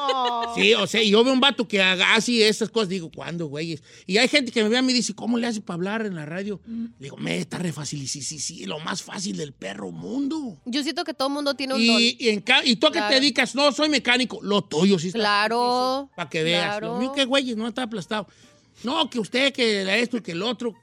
Oh. 0.00 0.52
Sí, 0.56 0.74
o 0.74 0.86
sea, 0.86 1.02
yo 1.02 1.22
veo 1.22 1.32
un 1.32 1.40
vato 1.40 1.68
que 1.68 1.80
haga 1.82 2.14
así 2.14 2.42
esas 2.42 2.70
cosas, 2.70 2.88
digo, 2.88 3.10
¿cuándo, 3.14 3.46
güey? 3.46 3.78
Y 4.06 4.16
hay 4.16 4.28
gente 4.28 4.50
que 4.50 4.62
me 4.62 4.68
ve 4.68 4.78
a 4.78 4.82
mí 4.82 4.92
y 4.92 4.96
dice, 4.96 5.14
¿cómo 5.14 5.38
le 5.38 5.46
hace 5.46 5.60
para 5.60 5.74
hablar 5.74 6.06
en 6.06 6.14
la 6.14 6.24
radio? 6.26 6.60
Le 6.66 6.90
digo, 6.98 7.16
me 7.16 7.38
está 7.38 7.58
re 7.58 7.72
fácil. 7.72 8.02
Y 8.02 8.08
sí, 8.08 8.22
sí, 8.22 8.38
sí, 8.38 8.64
lo 8.64 8.78
más 8.80 9.02
fácil 9.02 9.36
del 9.36 9.52
perro 9.52 9.90
mundo. 9.90 10.58
Yo 10.64 10.82
siento 10.82 11.04
que 11.04 11.14
todo 11.14 11.28
el 11.28 11.34
mundo 11.34 11.54
tiene 11.54 11.74
un 11.74 11.86
don. 11.86 12.00
Y, 12.00 12.16
y, 12.18 12.28
en 12.30 12.44
¿y 12.64 12.76
tú 12.76 12.86
a 12.86 12.90
qué 12.90 12.98
Claro. 12.98 13.14
te 13.14 13.20
dedicas? 13.20 13.54
No, 13.54 13.70
soy 13.72 13.88
mecánico. 13.88 14.40
Lo 14.42 14.62
tuyo 14.62 14.98
sí 14.98 15.08
está. 15.08 15.18
Claro. 15.18 16.10
Para 16.16 16.28
que 16.30 16.42
veas. 16.42 16.64
claro. 16.64 16.94
Lo 16.94 16.98
mío 16.98 17.12
que 17.12 17.24
güeyes, 17.24 17.56
no 17.56 17.68
está 17.68 17.82
aplastado. 17.84 18.26
No, 18.84 19.10
que 19.10 19.18
usted, 19.18 19.52
que 19.52 20.00
esto 20.00 20.16
y 20.18 20.20
que 20.22 20.32
el 20.32 20.42
otro. 20.42 20.74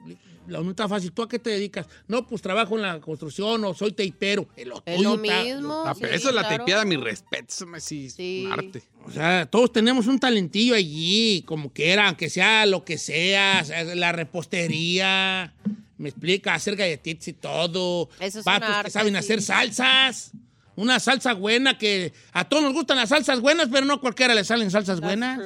Lo 0.47 0.61
mío 0.61 0.71
está 0.71 0.87
fácil. 0.87 1.11
¿Tú 1.11 1.21
a 1.23 1.27
qué 1.29 1.39
te 1.39 1.49
dedicas? 1.49 1.87
No, 2.07 2.25
pues 2.27 2.41
trabajo 2.41 2.75
en 2.75 2.81
la 2.83 2.99
construcción 3.01 3.63
o 3.65 3.73
soy 3.73 3.91
teipero. 3.91 4.47
Lo 4.65 4.83
Es 4.85 5.01
lo 5.01 5.15
está- 5.15 5.43
mismo. 5.43 5.93
Sí, 5.95 6.03
eso 6.11 6.29
es 6.29 6.35
la 6.35 6.41
claro. 6.41 6.55
teipeada, 6.57 6.85
mi 6.85 6.97
respeto. 6.97 7.45
Eso 7.49 7.65
me 7.65 7.79
sí, 7.79 8.09
Sí. 8.09 8.47
arte. 8.51 8.83
O 9.05 9.11
sea, 9.11 9.45
todos 9.45 9.71
tenemos 9.71 10.07
un 10.07 10.19
talentillo 10.19 10.75
allí, 10.75 11.43
como 11.45 11.71
quiera, 11.71 12.07
aunque 12.07 12.29
sea 12.29 12.65
lo 12.65 12.83
que 12.85 12.97
sea, 12.97 13.63
la 13.95 14.11
repostería, 14.11 15.53
me 15.97 16.09
explica, 16.09 16.53
hacer 16.53 16.75
galletitas 16.75 17.27
y 17.27 17.33
todo. 17.33 18.09
Eso 18.19 18.39
es 18.39 18.45
Vatos 18.45 18.69
que 18.85 18.91
saben 18.91 19.13
sí. 19.13 19.17
hacer 19.17 19.41
salsas. 19.41 20.31
Una 20.77 20.99
salsa 20.99 21.33
buena 21.33 21.77
que 21.77 22.11
a 22.33 22.49
todos 22.49 22.61
nos 22.61 22.73
gustan 22.73 22.97
las 22.97 23.07
salsas 23.07 23.39
buenas, 23.39 23.69
pero 23.71 23.85
no 23.85 23.93
a 23.93 24.01
cualquiera 24.01 24.35
le 24.35 24.43
salen 24.43 24.69
salsas 24.69 24.99
buenas. 24.99 25.39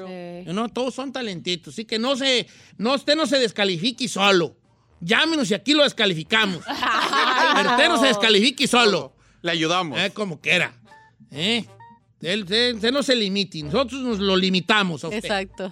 No, 0.47 0.69
todos 0.69 0.95
son 0.95 1.11
talentitos, 1.11 1.75
así 1.75 1.85
que 1.85 1.99
no 1.99 2.15
se, 2.15 2.47
no, 2.79 2.95
usted 2.95 3.15
no 3.15 3.27
se 3.27 3.37
descalifique 3.37 4.07
solo. 4.07 4.55
Llámenos 5.01 5.49
y 5.51 5.53
aquí 5.53 5.73
lo 5.73 5.83
descalificamos. 5.83 6.63
pero 7.55 7.69
usted 7.71 7.87
no 7.87 7.99
se 7.99 8.07
descalifique 8.07 8.67
solo. 8.67 9.13
Le 9.41 9.51
ayudamos. 9.51 9.97
Eh, 9.99 10.11
como 10.13 10.39
quiera. 10.39 10.73
¿Eh? 11.31 11.65
Él, 12.21 12.45
no 12.91 13.03
se 13.03 13.15
limite. 13.15 13.63
Nosotros 13.63 14.01
nos 14.01 14.19
lo 14.19 14.35
limitamos 14.35 15.03
a 15.03 15.07
usted. 15.07 15.19
Exacto. 15.19 15.71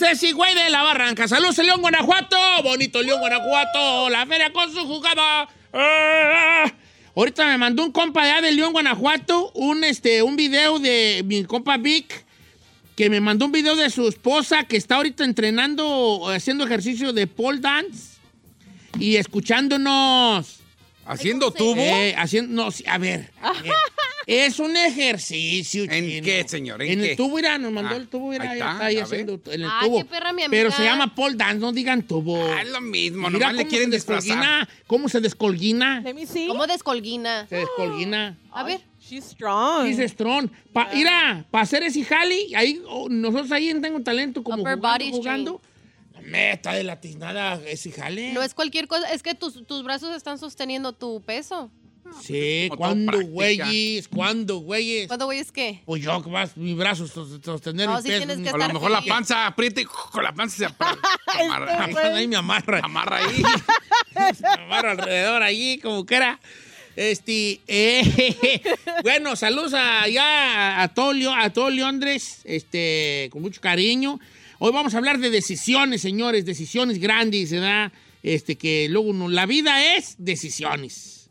Ese 0.00 0.32
güey 0.32 0.54
de 0.54 0.70
la 0.70 0.82
barranca. 0.82 1.28
Saludos, 1.28 1.58
León, 1.58 1.82
Guanajuato. 1.82 2.36
Bonito 2.62 3.02
León, 3.02 3.20
Guanajuato. 3.20 4.08
La 4.08 4.24
feria 4.26 4.50
con 4.50 4.72
su 4.72 4.86
jugada. 4.86 5.48
¡Ah! 5.74 6.72
Ahorita 7.14 7.44
me 7.44 7.58
mandó 7.58 7.84
un 7.84 7.92
compa 7.92 8.24
de 8.24 8.30
allá 8.30 8.40
de 8.40 8.52
León, 8.52 8.72
Guanajuato, 8.72 9.52
un, 9.52 9.84
este, 9.84 10.22
un 10.22 10.34
video 10.34 10.78
de 10.78 11.22
mi 11.26 11.44
compa 11.44 11.76
Vic, 11.76 12.24
que 12.96 13.10
me 13.10 13.20
mandó 13.20 13.44
un 13.44 13.52
video 13.52 13.76
de 13.76 13.90
su 13.90 14.08
esposa 14.08 14.64
que 14.64 14.78
está 14.78 14.96
ahorita 14.96 15.24
entrenando, 15.24 16.30
haciendo 16.30 16.64
ejercicio 16.64 17.12
de 17.12 17.26
pole 17.26 17.60
dance 17.60 18.16
y 18.98 19.16
escuchándonos. 19.16 20.60
¿Haciendo 21.04 21.50
tubo? 21.50 21.76
Eh, 21.76 22.14
haciendo, 22.16 22.64
no, 22.64 22.70
a 22.86 22.98
ver. 22.98 23.30
a 23.42 23.52
ver. 23.52 23.72
es 24.26 24.58
un 24.58 24.76
ejercicio. 24.76 25.84
¿En 25.84 26.06
chino. 26.08 26.24
qué, 26.24 26.44
señor? 26.48 26.82
¿En 26.82 27.00
el 27.00 27.08
qué? 27.10 27.16
tubo, 27.16 27.36
mira, 27.36 27.58
nos 27.58 27.72
mandó 27.72 27.94
Ah, 27.94 27.96
el 27.98 28.08
tubo, 28.08 28.28
mira, 28.30 28.44
ahí 28.50 28.58
ya 28.58 28.64
está, 28.64 28.72
está 28.72 28.84
ahí 28.86 28.94
ya 28.96 29.02
haciendo 29.04 29.40
en 29.46 29.60
el 29.62 29.68
Ay, 29.70 29.86
tubo. 29.88 29.98
qué 29.98 30.04
perra, 30.04 30.32
mi 30.32 30.42
Pero 30.50 30.68
amiga. 30.68 30.76
se 30.76 30.84
llama 30.84 31.14
Paul 31.14 31.36
Dance, 31.36 31.58
no 31.58 31.72
digan 31.72 32.02
tubo. 32.02 32.42
Ah, 32.44 32.62
es 32.62 32.68
lo 32.70 32.80
mismo, 32.80 33.28
Mira 33.30 33.38
nomás 33.48 33.52
le 33.54 33.58
cómo 33.62 33.70
quieren 33.70 33.90
se 33.90 33.96
disfrazar. 33.96 34.22
descolguina, 34.38 34.68
¿Cómo 34.86 35.08
se 35.08 35.20
descolguina? 35.20 36.00
Let 36.02 36.14
me 36.14 36.26
see. 36.26 36.46
¿Cómo 36.48 36.66
descolguina? 36.66 37.46
Se 37.48 37.56
descolguina. 37.56 38.38
A 38.52 38.64
ver. 38.64 38.80
She's 39.00 39.24
strong. 39.24 39.86
Dice 39.86 40.08
Strong. 40.08 40.48
Pa, 40.72 40.88
mira, 40.94 41.44
para 41.50 41.64
hacer 41.64 41.82
ese 41.82 42.04
jali, 42.04 42.54
ahí, 42.54 42.80
oh, 42.88 43.08
nosotros 43.08 43.50
ahí 43.50 43.74
tengo 43.80 44.00
talento 44.02 44.42
como 44.44 44.62
Upper 44.62 44.76
jugando, 44.76 44.88
body 45.04 45.10
jugando. 45.10 45.60
La 46.14 46.20
meta 46.20 46.72
de 46.72 46.84
latinada 46.84 47.60
ese 47.66 47.90
jale. 47.90 48.32
No 48.32 48.42
es 48.42 48.54
cualquier 48.54 48.86
cosa, 48.86 49.12
es 49.12 49.22
que 49.24 49.34
tus, 49.34 49.66
tus 49.66 49.82
brazos 49.82 50.14
están 50.16 50.38
sosteniendo 50.38 50.92
tu 50.92 51.20
peso. 51.20 51.70
Sí, 52.20 52.66
Como 52.68 52.76
todo 52.76 52.76
¿cuándo, 52.78 53.20
güeyes? 53.26 54.08
¿Cuándo, 54.08 54.56
güeyes? 54.58 55.06
¿Cuándo, 55.08 55.24
güey, 55.26 55.38
es 55.38 55.52
qué? 55.52 55.82
Pues 55.86 56.02
yo, 56.02 56.22
que 56.22 56.30
vas, 56.30 56.56
mi 56.56 56.74
brazo 56.74 57.06
sos- 57.06 57.40
sostener 57.44 57.88
No, 57.88 57.96
mi 57.96 58.02
sí 58.02 58.08
peso. 58.08 58.26
tienes 58.26 58.38
que 58.38 58.48
A 58.50 58.66
lo 58.68 58.74
mejor 58.74 58.90
la 58.90 59.02
panza 59.02 59.46
aprieta 59.46 59.80
y 59.80 59.84
con 60.12 60.22
la 60.22 60.32
panza 60.34 60.56
se 60.56 60.64
se 61.34 61.42
amarra, 61.42 62.16
Ahí 62.16 62.28
me 62.28 62.36
amarra. 62.36 62.80
amarra 62.82 63.16
ahí. 63.18 63.42
Me 64.14 64.62
amarro 64.64 64.90
alrededor 64.90 65.42
allí, 65.42 65.78
como 65.78 66.04
que 66.04 66.14
era. 66.16 66.40
Este, 66.94 67.58
eh, 67.68 68.60
bueno, 69.02 69.34
saludos 69.34 69.72
allá 69.72 70.82
a 70.82 70.88
todo, 70.88 71.14
Leo- 71.14 71.32
a 71.34 71.50
todo 71.50 71.70
Londres, 71.70 72.40
este, 72.44 73.28
con 73.32 73.40
mucho 73.40 73.60
cariño. 73.62 74.20
Hoy 74.58 74.72
vamos 74.72 74.94
a 74.94 74.98
hablar 74.98 75.18
de 75.18 75.30
decisiones, 75.30 76.02
señores, 76.02 76.44
decisiones 76.44 76.98
grandes, 76.98 77.50
¿verdad? 77.50 77.90
Este, 78.22 78.56
que 78.56 78.88
luego 78.90 79.12
no- 79.14 79.28
la 79.30 79.46
vida 79.46 79.96
es 79.96 80.16
decisiones. 80.18 81.21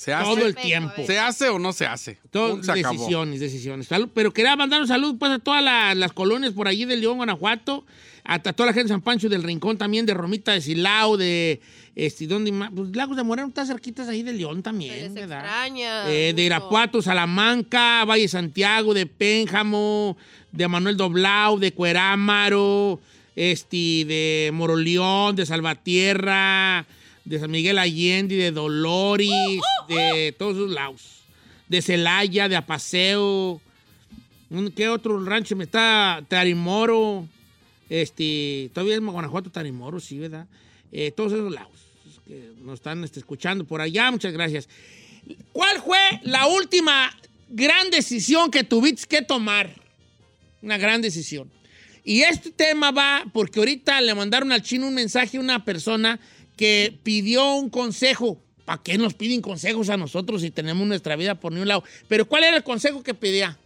¿Se 0.00 0.14
hace, 0.14 0.24
Todo 0.24 0.36
el 0.46 0.54
Perfecto, 0.54 0.62
tiempo. 0.66 1.02
¿Se 1.06 1.18
hace 1.18 1.48
o 1.50 1.58
no 1.58 1.72
se 1.74 1.84
hace? 1.86 2.18
Todo- 2.30 2.62
se 2.62 2.72
decisiones, 2.72 3.38
decisiones. 3.38 3.86
Salud- 3.86 4.08
pero 4.14 4.32
quería 4.32 4.56
mandar 4.56 4.80
un 4.80 4.88
saludo 4.88 5.18
pues, 5.18 5.30
a 5.30 5.38
todas 5.38 5.62
la- 5.62 5.94
las 5.94 6.12
colonias 6.14 6.52
por 6.54 6.68
allí 6.68 6.86
de 6.86 6.96
León, 6.96 7.18
Guanajuato, 7.18 7.84
a, 8.24 8.34
a 8.36 8.38
toda 8.38 8.66
la 8.68 8.72
gente 8.72 8.84
de 8.84 8.94
San 8.94 9.02
Pancho 9.02 9.28
del 9.28 9.42
Rincón 9.42 9.76
también, 9.76 10.06
de 10.06 10.14
Romita, 10.14 10.52
de 10.52 10.62
Silao, 10.62 11.18
de 11.18 11.60
este, 11.96 12.26
¿dónde 12.26 12.50
más? 12.50 12.70
Pues 12.74 12.96
Lagos 12.96 13.14
de 13.16 13.24
Moreno 13.24 13.48
está 13.48 13.66
cerquitas 13.66 14.08
ahí 14.08 14.22
de 14.22 14.32
León 14.32 14.62
también, 14.62 15.12
¿verdad? 15.12 15.40
extraña. 15.40 16.10
Eh, 16.10 16.32
de. 16.34 16.42
Irapuato, 16.44 17.02
Salamanca, 17.02 18.04
Valle 18.06 18.26
Santiago, 18.28 18.94
de 18.94 19.04
Pénjamo, 19.06 20.16
de 20.50 20.66
Manuel 20.66 20.96
Doblau, 20.96 21.58
de 21.58 21.72
Cuerámaro, 21.72 23.00
este, 23.36 23.76
de 24.06 24.50
Moroleón, 24.54 25.36
de 25.36 25.44
Salvatierra, 25.46 26.86
de 27.30 27.38
San 27.38 27.50
Miguel 27.52 27.78
Allende, 27.78 28.34
de 28.34 28.50
Dolores, 28.50 29.30
de 29.88 30.34
todos 30.36 30.56
esos 30.56 30.70
lados. 30.70 31.20
De 31.68 31.80
Celaya, 31.80 32.48
de 32.48 32.56
Apaseo. 32.56 33.60
¿Un- 34.50 34.72
¿Qué 34.72 34.88
otro 34.88 35.24
rancho 35.24 35.54
me 35.54 35.62
está? 35.64 36.24
Tarimoro. 36.26 37.28
Este, 37.88 38.70
todavía 38.74 38.96
es 38.96 39.00
Guanajuato, 39.00 39.48
Tarimoro, 39.50 40.00
sí, 40.00 40.18
¿verdad? 40.18 40.46
Eh, 40.90 41.12
todos 41.12 41.32
esos 41.32 41.52
lados 41.52 41.70
que 42.26 42.50
nos 42.62 42.74
están 42.80 43.04
este, 43.04 43.20
escuchando 43.20 43.64
por 43.64 43.80
allá. 43.80 44.10
Muchas 44.10 44.32
gracias. 44.32 44.68
¿Cuál 45.52 45.80
fue 45.80 45.98
la 46.24 46.48
última 46.48 47.16
gran 47.48 47.90
decisión 47.90 48.50
que 48.50 48.64
tuviste 48.64 49.06
que 49.06 49.22
tomar? 49.22 49.72
Una 50.62 50.78
gran 50.78 51.00
decisión. 51.00 51.48
Y 52.02 52.22
este 52.22 52.50
tema 52.50 52.90
va 52.90 53.24
porque 53.32 53.60
ahorita 53.60 54.00
le 54.00 54.14
mandaron 54.16 54.50
al 54.50 54.62
chino 54.62 54.88
un 54.88 54.94
mensaje 54.94 55.36
a 55.36 55.40
una 55.40 55.64
persona 55.64 56.18
que 56.60 56.98
pidió 57.02 57.54
un 57.54 57.70
consejo. 57.70 58.38
¿Para 58.66 58.82
qué 58.82 58.98
nos 58.98 59.14
piden 59.14 59.40
consejos 59.40 59.88
a 59.88 59.96
nosotros 59.96 60.42
si 60.42 60.50
tenemos 60.50 60.86
nuestra 60.86 61.16
vida 61.16 61.34
por 61.34 61.52
ni 61.52 61.60
un 61.60 61.66
lado? 61.66 61.82
Pero 62.06 62.26
¿cuál 62.26 62.44
era 62.44 62.54
el 62.58 62.62
consejo 62.62 63.02
que 63.02 63.14
pedía? 63.14 63.58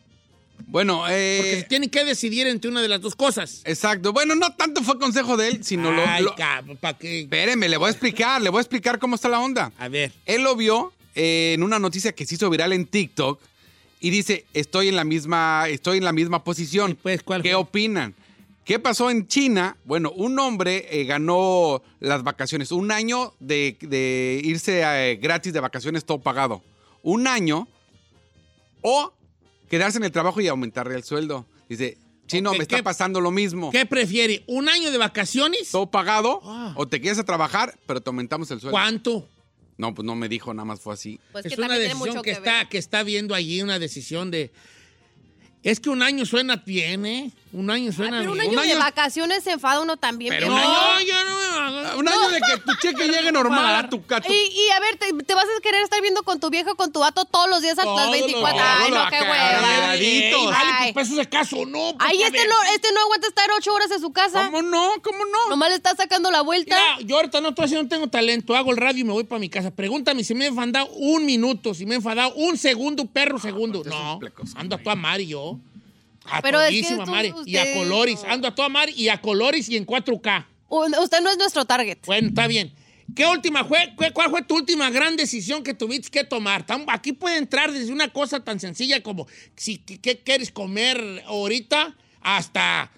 Bueno, 0.68 1.04
eh, 1.10 1.38
Porque 1.40 1.56
se 1.56 1.62
tienen 1.64 1.90
que 1.90 2.04
decidir 2.04 2.46
entre 2.46 2.70
una 2.70 2.80
de 2.80 2.86
las 2.88 3.00
dos 3.00 3.16
cosas. 3.16 3.62
exacto. 3.64 4.12
Bueno, 4.12 4.36
no 4.36 4.54
tanto 4.54 4.82
fue 4.84 4.96
consejo 5.00 5.36
de 5.36 5.48
él, 5.48 5.64
sino 5.64 5.90
lo- 5.90 6.04
Ay, 6.06 6.22
lo... 6.22 6.36
cabrón, 6.36 6.76
¿para 6.80 6.96
qué? 6.96 7.22
Espéreme, 7.22 7.68
le 7.68 7.76
voy 7.76 7.88
a 7.88 7.90
explicar, 7.90 8.40
le 8.40 8.48
voy 8.50 8.58
a 8.58 8.62
explicar 8.62 9.00
cómo 9.00 9.16
está 9.16 9.28
la 9.28 9.40
onda. 9.40 9.72
A 9.78 9.88
ver. 9.88 10.12
Él 10.24 10.42
lo 10.44 10.54
vio 10.54 10.92
eh, 11.16 11.52
en 11.54 11.64
una 11.64 11.80
noticia 11.80 12.12
que 12.12 12.24
se 12.24 12.36
hizo 12.36 12.48
viral 12.48 12.72
en 12.72 12.86
TikTok 12.86 13.40
y 14.00 14.10
dice, 14.10 14.46
estoy 14.54 14.86
en 14.88 14.94
la 14.96 15.02
misma, 15.04 15.64
estoy 15.68 15.98
en 15.98 16.04
la 16.04 16.12
misma 16.12 16.44
posición. 16.44 16.96
Pues, 17.02 17.24
¿cuál 17.24 17.42
¿Qué 17.42 17.50
fue? 17.50 17.56
opinan? 17.56 18.14
¿Qué 18.64 18.78
pasó 18.78 19.10
en 19.10 19.26
China? 19.26 19.76
Bueno, 19.84 20.10
un 20.12 20.38
hombre 20.38 20.86
eh, 20.90 21.04
ganó 21.04 21.82
las 22.00 22.22
vacaciones, 22.22 22.72
un 22.72 22.90
año 22.90 23.34
de, 23.38 23.76
de 23.80 24.40
irse 24.42 24.82
eh, 24.84 25.16
gratis 25.16 25.52
de 25.52 25.60
vacaciones 25.60 26.04
todo 26.06 26.20
pagado. 26.20 26.62
Un 27.02 27.26
año 27.26 27.68
o 28.80 29.12
quedarse 29.68 29.98
en 29.98 30.04
el 30.04 30.12
trabajo 30.12 30.40
y 30.40 30.48
aumentarle 30.48 30.94
el 30.94 31.04
sueldo. 31.04 31.46
Dice, 31.68 31.98
chino, 32.26 32.50
Ok, 32.52 32.56
me 32.58 32.62
está 32.62 32.76
¿qué- 32.76 32.82
pasando 32.82 33.20
lo 33.20 33.30
mismo. 33.30 33.70
¿Qué 33.70 33.84
prefiere? 33.86 34.44
¿Un 34.46 34.68
año 34.68 34.90
de 34.90 34.98
vacaciones? 34.98 35.70
Todo 35.70 35.90
pagado 35.90 36.40
Ah. 36.44 36.72
o 36.76 36.88
te 36.88 37.00
quieres 37.00 37.18
a 37.18 37.24
trabajar, 37.24 37.78
pero 37.86 38.00
te 38.00 38.08
aumentamos 38.08 38.50
el 38.50 38.60
sueldo. 38.60 38.72
¿Cuánto? 38.72 39.28
No, 39.76 39.92
pues 39.94 40.06
no 40.06 40.14
me 40.14 40.28
dijo, 40.28 40.54
nada 40.54 40.64
más 40.64 40.80
fue 40.80 40.94
así. 40.94 41.18
Pues 41.32 41.44
es 41.46 41.54
que 41.56 41.60
una 41.60 41.74
decisión 41.76 41.98
mucho 41.98 42.22
que, 42.22 42.30
que 42.30 42.36
está, 42.36 42.68
que 42.68 42.78
está 42.78 43.02
viendo 43.02 43.34
allí, 43.34 43.60
una 43.60 43.78
decisión 43.78 44.30
de... 44.30 44.52
Es 45.64 45.80
que 45.80 45.88
un 45.88 46.02
año 46.02 46.26
suena 46.26 46.56
bien, 46.56 47.06
¿eh? 47.06 47.32
Un 47.52 47.70
año 47.70 47.86
Ay, 47.90 47.96
suena 47.96 48.18
pero 48.18 48.32
un 48.32 48.40
año, 48.40 48.50
Un 48.50 48.56
de 48.56 48.62
año- 48.72 48.78
vacaciones 48.78 49.42
se 49.44 49.52
enfada 49.52 49.80
uno 49.80 49.96
también. 49.96 50.34
Pero 50.34 50.48
No, 50.48 51.00
yo 51.00 51.24
no 51.24 51.36
Un 51.96 52.08
año 52.08 52.28
de 52.30 52.40
que 52.40 52.56
tu 52.58 52.74
cheque 52.80 53.08
llegue 53.08 53.32
normal 53.32 53.74
a 53.84 53.88
tu 53.88 54.04
cacho. 54.04 54.30
Y, 54.32 54.34
y 54.34 54.70
a 54.70 54.80
ver, 54.80 54.96
te, 54.96 55.12
te 55.24 55.34
vas 55.34 55.44
a 55.44 55.60
querer 55.60 55.82
estar 55.82 56.00
viendo 56.00 56.22
con 56.22 56.40
tu 56.40 56.50
viejo, 56.50 56.74
con 56.76 56.92
tu 56.92 57.00
vato 57.00 57.24
todos 57.24 57.48
los 57.48 57.62
días 57.62 57.78
a 57.78 57.82
Todos 57.82 57.96
las 58.00 58.06
los 58.10 58.18
24. 58.20 58.52
días. 58.56 58.68
Ay, 58.80 58.90
no, 58.90 59.08
qué 59.10 59.20
hueva. 59.20 59.90
Ay. 59.90 60.92
pues 60.92 61.06
pesos 61.06 61.16
de 61.16 61.28
caso, 61.28 61.56
no. 61.66 61.94
pues, 61.96 62.10
Ay, 62.10 62.22
a 62.22 62.26
este 62.26 62.46
no, 62.46 62.54
este 62.74 62.92
no 62.92 63.00
aguanta 63.00 63.26
estar 63.28 63.48
ocho 63.56 63.72
horas 63.74 63.90
en 63.90 64.00
su 64.00 64.12
casa. 64.12 64.44
¿Cómo 64.46 64.62
no? 64.62 64.90
¿Cómo 65.02 65.18
no? 65.18 65.50
Nomás 65.50 65.70
le 65.70 65.76
está 65.76 65.94
sacando 65.94 66.30
la 66.30 66.42
vuelta. 66.42 66.76
Mira, 66.96 67.06
yo 67.08 67.16
ahorita 67.16 67.40
no 67.40 67.50
estoy 67.50 67.64
haciendo, 67.66 67.84
no 67.84 67.88
tengo 67.88 68.08
talento. 68.08 68.54
Hago 68.56 68.70
el 68.70 68.76
radio 68.76 69.00
y 69.00 69.04
me 69.04 69.12
voy 69.12 69.24
para 69.24 69.38
mi 69.38 69.48
casa. 69.48 69.70
Pregúntame 69.70 70.24
si 70.24 70.34
me 70.34 70.44
he 70.44 70.48
enfadado 70.48 70.88
un 70.92 71.24
minuto, 71.26 71.74
si 71.74 71.86
me 71.86 71.94
he 71.94 71.96
enfadado 71.96 72.34
un 72.34 72.56
segundo, 72.56 73.06
perro 73.06 73.38
segundo. 73.38 73.82
pues, 73.82 73.94
no, 73.94 74.20
ando 74.56 74.74
a 74.74 74.78
güey. 74.78 74.84
toda 74.84 74.96
madre 74.96 75.26
yo. 75.26 75.58
A 76.26 76.40
Pero 76.40 76.60
es 76.62 76.70
que. 76.70 77.34
Y 77.46 77.56
a 77.56 77.74
colores. 77.74 78.22
no. 78.24 78.32
Ando 78.32 78.48
a 78.48 78.54
toda 78.54 78.68
madre 78.68 78.92
y 78.96 79.08
a 79.08 79.20
colores 79.20 79.68
y 79.68 79.76
en 79.76 79.86
4K. 79.86 80.46
Usted 80.68 81.20
no 81.22 81.30
es 81.30 81.38
nuestro 81.38 81.64
target. 81.64 81.98
Bueno, 82.06 82.28
está 82.28 82.46
bien. 82.46 82.72
¿Qué 83.14 83.26
última 83.26 83.64
fue, 83.64 83.94
cuál 84.14 84.30
fue 84.30 84.42
tu 84.42 84.56
última 84.56 84.90
gran 84.90 85.14
decisión 85.16 85.62
que 85.62 85.74
tuviste 85.74 86.08
que 86.10 86.24
tomar? 86.24 86.64
Aquí 86.88 87.12
puede 87.12 87.36
entrar 87.36 87.70
desde 87.70 87.92
una 87.92 88.08
cosa 88.08 88.40
tan 88.42 88.58
sencilla 88.58 89.02
como 89.02 89.26
si 89.56 89.76
qué 89.78 89.98
qué 90.00 90.18
quieres 90.20 90.50
comer 90.50 91.22
ahorita 91.26 91.94
hasta 92.22 92.90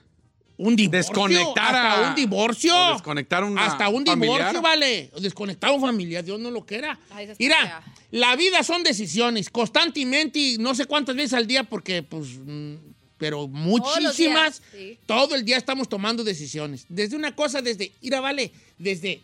un 0.58 0.76
divorcio. 0.76 1.02
Desconectar 1.02 1.74
hasta 1.74 2.06
a- 2.06 2.08
un 2.08 2.14
divorcio. 2.14 2.74
o 2.90 2.92
desconectar 2.94 3.44
una 3.44 3.66
hasta 3.66 3.88
un 3.88 4.06
familiar. 4.06 4.36
divorcio, 4.38 4.62
vale. 4.62 5.10
Desconectar 5.20 5.70
a 5.70 5.72
un 5.74 5.80
familiar, 5.80 6.24
Dios 6.24 6.38
no 6.40 6.50
lo 6.50 6.64
quiera. 6.64 6.98
Ay, 7.10 7.28
Mira, 7.38 7.56
fea. 7.60 7.82
la 8.12 8.36
vida 8.36 8.62
son 8.62 8.84
decisiones 8.84 9.50
constantemente 9.50 10.38
y 10.38 10.56
no 10.58 10.74
sé 10.76 10.86
cuántas 10.86 11.16
veces 11.16 11.34
al 11.34 11.46
día 11.48 11.64
porque 11.64 12.02
pues 12.04 12.38
mm, 12.38 12.74
pero 13.18 13.48
muchísimas. 13.48 14.62
sí. 14.72 14.98
Todo 15.06 15.34
el 15.34 15.44
día 15.44 15.56
estamos 15.56 15.88
tomando 15.88 16.24
decisiones. 16.24 16.86
Desde 16.88 17.16
una 17.16 17.34
cosa, 17.34 17.62
desde, 17.62 17.92
mira, 18.02 18.20
vale, 18.20 18.52
desde, 18.78 19.20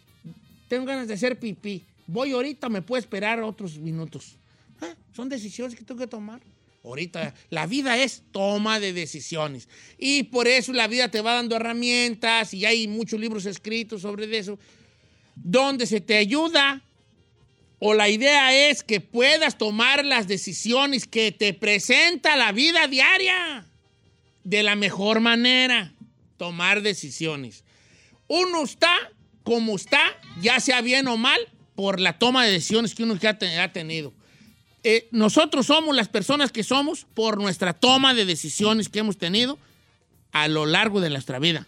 tengo 0.68 0.86
ganas 0.86 1.08
de 1.08 1.14
hacer 1.14 1.38
pipí. 1.38 1.82
Voy 2.06 2.32
ahorita, 2.32 2.68
me 2.68 2.82
puedo 2.82 3.00
esperar 3.00 3.40
otros 3.42 3.78
minutos. 3.78 4.36
Ah, 4.80 4.94
Son 5.14 5.28
decisiones 5.28 5.76
que 5.76 5.84
tengo 5.84 6.00
que 6.00 6.06
tomar. 6.06 6.40
Ahorita, 6.84 7.32
la 7.50 7.66
vida 7.66 7.96
es 7.96 8.22
toma 8.32 8.80
de 8.80 8.92
decisiones. 8.92 9.68
Y 9.98 10.24
por 10.24 10.48
eso 10.48 10.72
la 10.72 10.88
vida 10.88 11.08
te 11.08 11.20
va 11.20 11.34
dando 11.34 11.54
herramientas 11.54 12.52
y 12.54 12.66
hay 12.66 12.88
muchos 12.88 13.20
libros 13.20 13.46
escritos 13.46 14.02
sobre 14.02 14.36
eso, 14.36 14.58
donde 15.36 15.86
se 15.86 16.00
te 16.00 16.16
ayuda 16.16 16.82
o 17.84 17.94
la 17.94 18.08
idea 18.08 18.70
es 18.70 18.84
que 18.84 19.00
puedas 19.00 19.58
tomar 19.58 20.04
las 20.04 20.28
decisiones 20.28 21.06
que 21.06 21.32
te 21.32 21.52
presenta 21.52 22.36
la 22.36 22.52
vida 22.52 22.86
diaria 22.86 23.66
de 24.44 24.62
la 24.62 24.76
mejor 24.76 25.20
manera. 25.20 25.92
Tomar 26.36 26.82
decisiones. 26.82 27.64
Uno 28.28 28.64
está 28.64 28.92
como 29.42 29.76
está, 29.76 30.00
ya 30.40 30.60
sea 30.60 30.80
bien 30.80 31.08
o 31.08 31.16
mal, 31.16 31.40
por 31.74 32.00
la 32.00 32.18
toma 32.18 32.44
de 32.44 32.52
decisiones 32.52 32.94
que 32.94 33.02
uno 33.02 33.16
ya 33.16 33.38
ha 33.60 33.72
tenido. 33.72 34.12
Eh, 34.84 35.08
nosotros 35.12 35.66
somos 35.66 35.94
las 35.94 36.08
personas 36.08 36.50
que 36.50 36.64
somos 36.64 37.06
por 37.14 37.40
nuestra 37.40 37.72
toma 37.72 38.14
de 38.14 38.24
decisiones 38.24 38.88
que 38.88 38.98
hemos 38.98 39.16
tenido 39.16 39.58
a 40.32 40.48
lo 40.48 40.66
largo 40.66 41.00
de 41.00 41.10
nuestra 41.10 41.38
vida. 41.38 41.66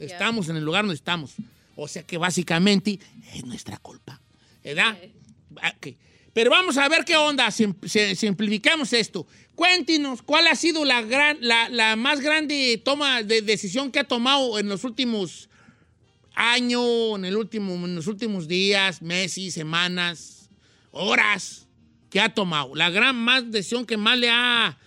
Estamos 0.00 0.48
en 0.48 0.56
el 0.56 0.64
lugar 0.64 0.84
donde 0.84 0.94
estamos. 0.94 1.34
O 1.76 1.88
sea 1.88 2.02
que 2.02 2.18
básicamente 2.18 2.98
es 3.34 3.44
nuestra 3.44 3.76
culpa. 3.78 4.20
¿Verdad? 4.62 4.96
Ah, 5.60 5.74
ok. 5.76 5.88
Pero 6.34 6.50
vamos 6.50 6.76
a 6.76 6.88
ver 6.88 7.04
qué 7.04 7.16
onda, 7.16 7.50
sim- 7.50 7.74
si- 7.86 8.14
simplificamos 8.16 8.92
esto. 8.92 9.26
Cuéntenos, 9.54 10.20
¿cuál 10.20 10.46
ha 10.48 10.56
sido 10.56 10.84
la, 10.84 11.00
gran, 11.02 11.38
la, 11.40 11.68
la 11.70 11.96
más 11.96 12.20
grande 12.20 12.80
toma 12.84 13.22
de 13.22 13.40
decisión 13.40 13.90
que 13.92 14.00
ha 14.00 14.04
tomado 14.04 14.58
en 14.58 14.68
los 14.68 14.84
últimos 14.84 15.48
años, 16.34 16.82
en, 17.16 17.24
el 17.24 17.36
último, 17.36 17.72
en 17.74 17.94
los 17.94 18.06
últimos 18.06 18.48
días, 18.48 19.00
meses, 19.02 19.54
semanas? 19.54 20.40
horas 20.96 21.66
que 22.10 22.20
ha 22.20 22.32
tomado. 22.32 22.74
La 22.76 22.88
gran 22.88 23.16
más 23.16 23.50
decisión 23.50 23.84
que 23.84 23.96
más 23.96 24.16
le 24.16 24.30
ha, 24.30 24.78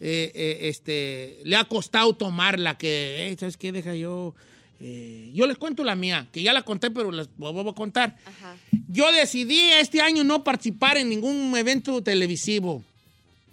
eh, 0.00 0.30
eh, 0.32 0.58
este, 0.68 1.40
le 1.44 1.56
ha 1.56 1.64
costado 1.64 2.14
tomar 2.14 2.60
la 2.60 2.78
que, 2.78 3.34
¿sabes 3.40 3.56
qué? 3.56 3.72
Deja 3.72 3.94
yo. 3.96 4.34
Eh, 4.80 5.30
yo 5.34 5.46
les 5.46 5.56
cuento 5.58 5.84
la 5.84 5.94
mía, 5.96 6.26
que 6.32 6.42
ya 6.42 6.52
la 6.52 6.62
conté, 6.62 6.90
pero 6.90 7.10
les 7.10 7.28
vuelvo 7.36 7.70
a 7.70 7.74
contar. 7.74 8.16
Ajá. 8.24 8.56
Yo 8.88 9.10
decidí 9.12 9.60
este 9.80 10.00
año 10.00 10.22
no 10.24 10.44
participar 10.44 10.96
en 10.96 11.08
ningún 11.08 11.56
evento 11.56 12.02
televisivo. 12.02 12.82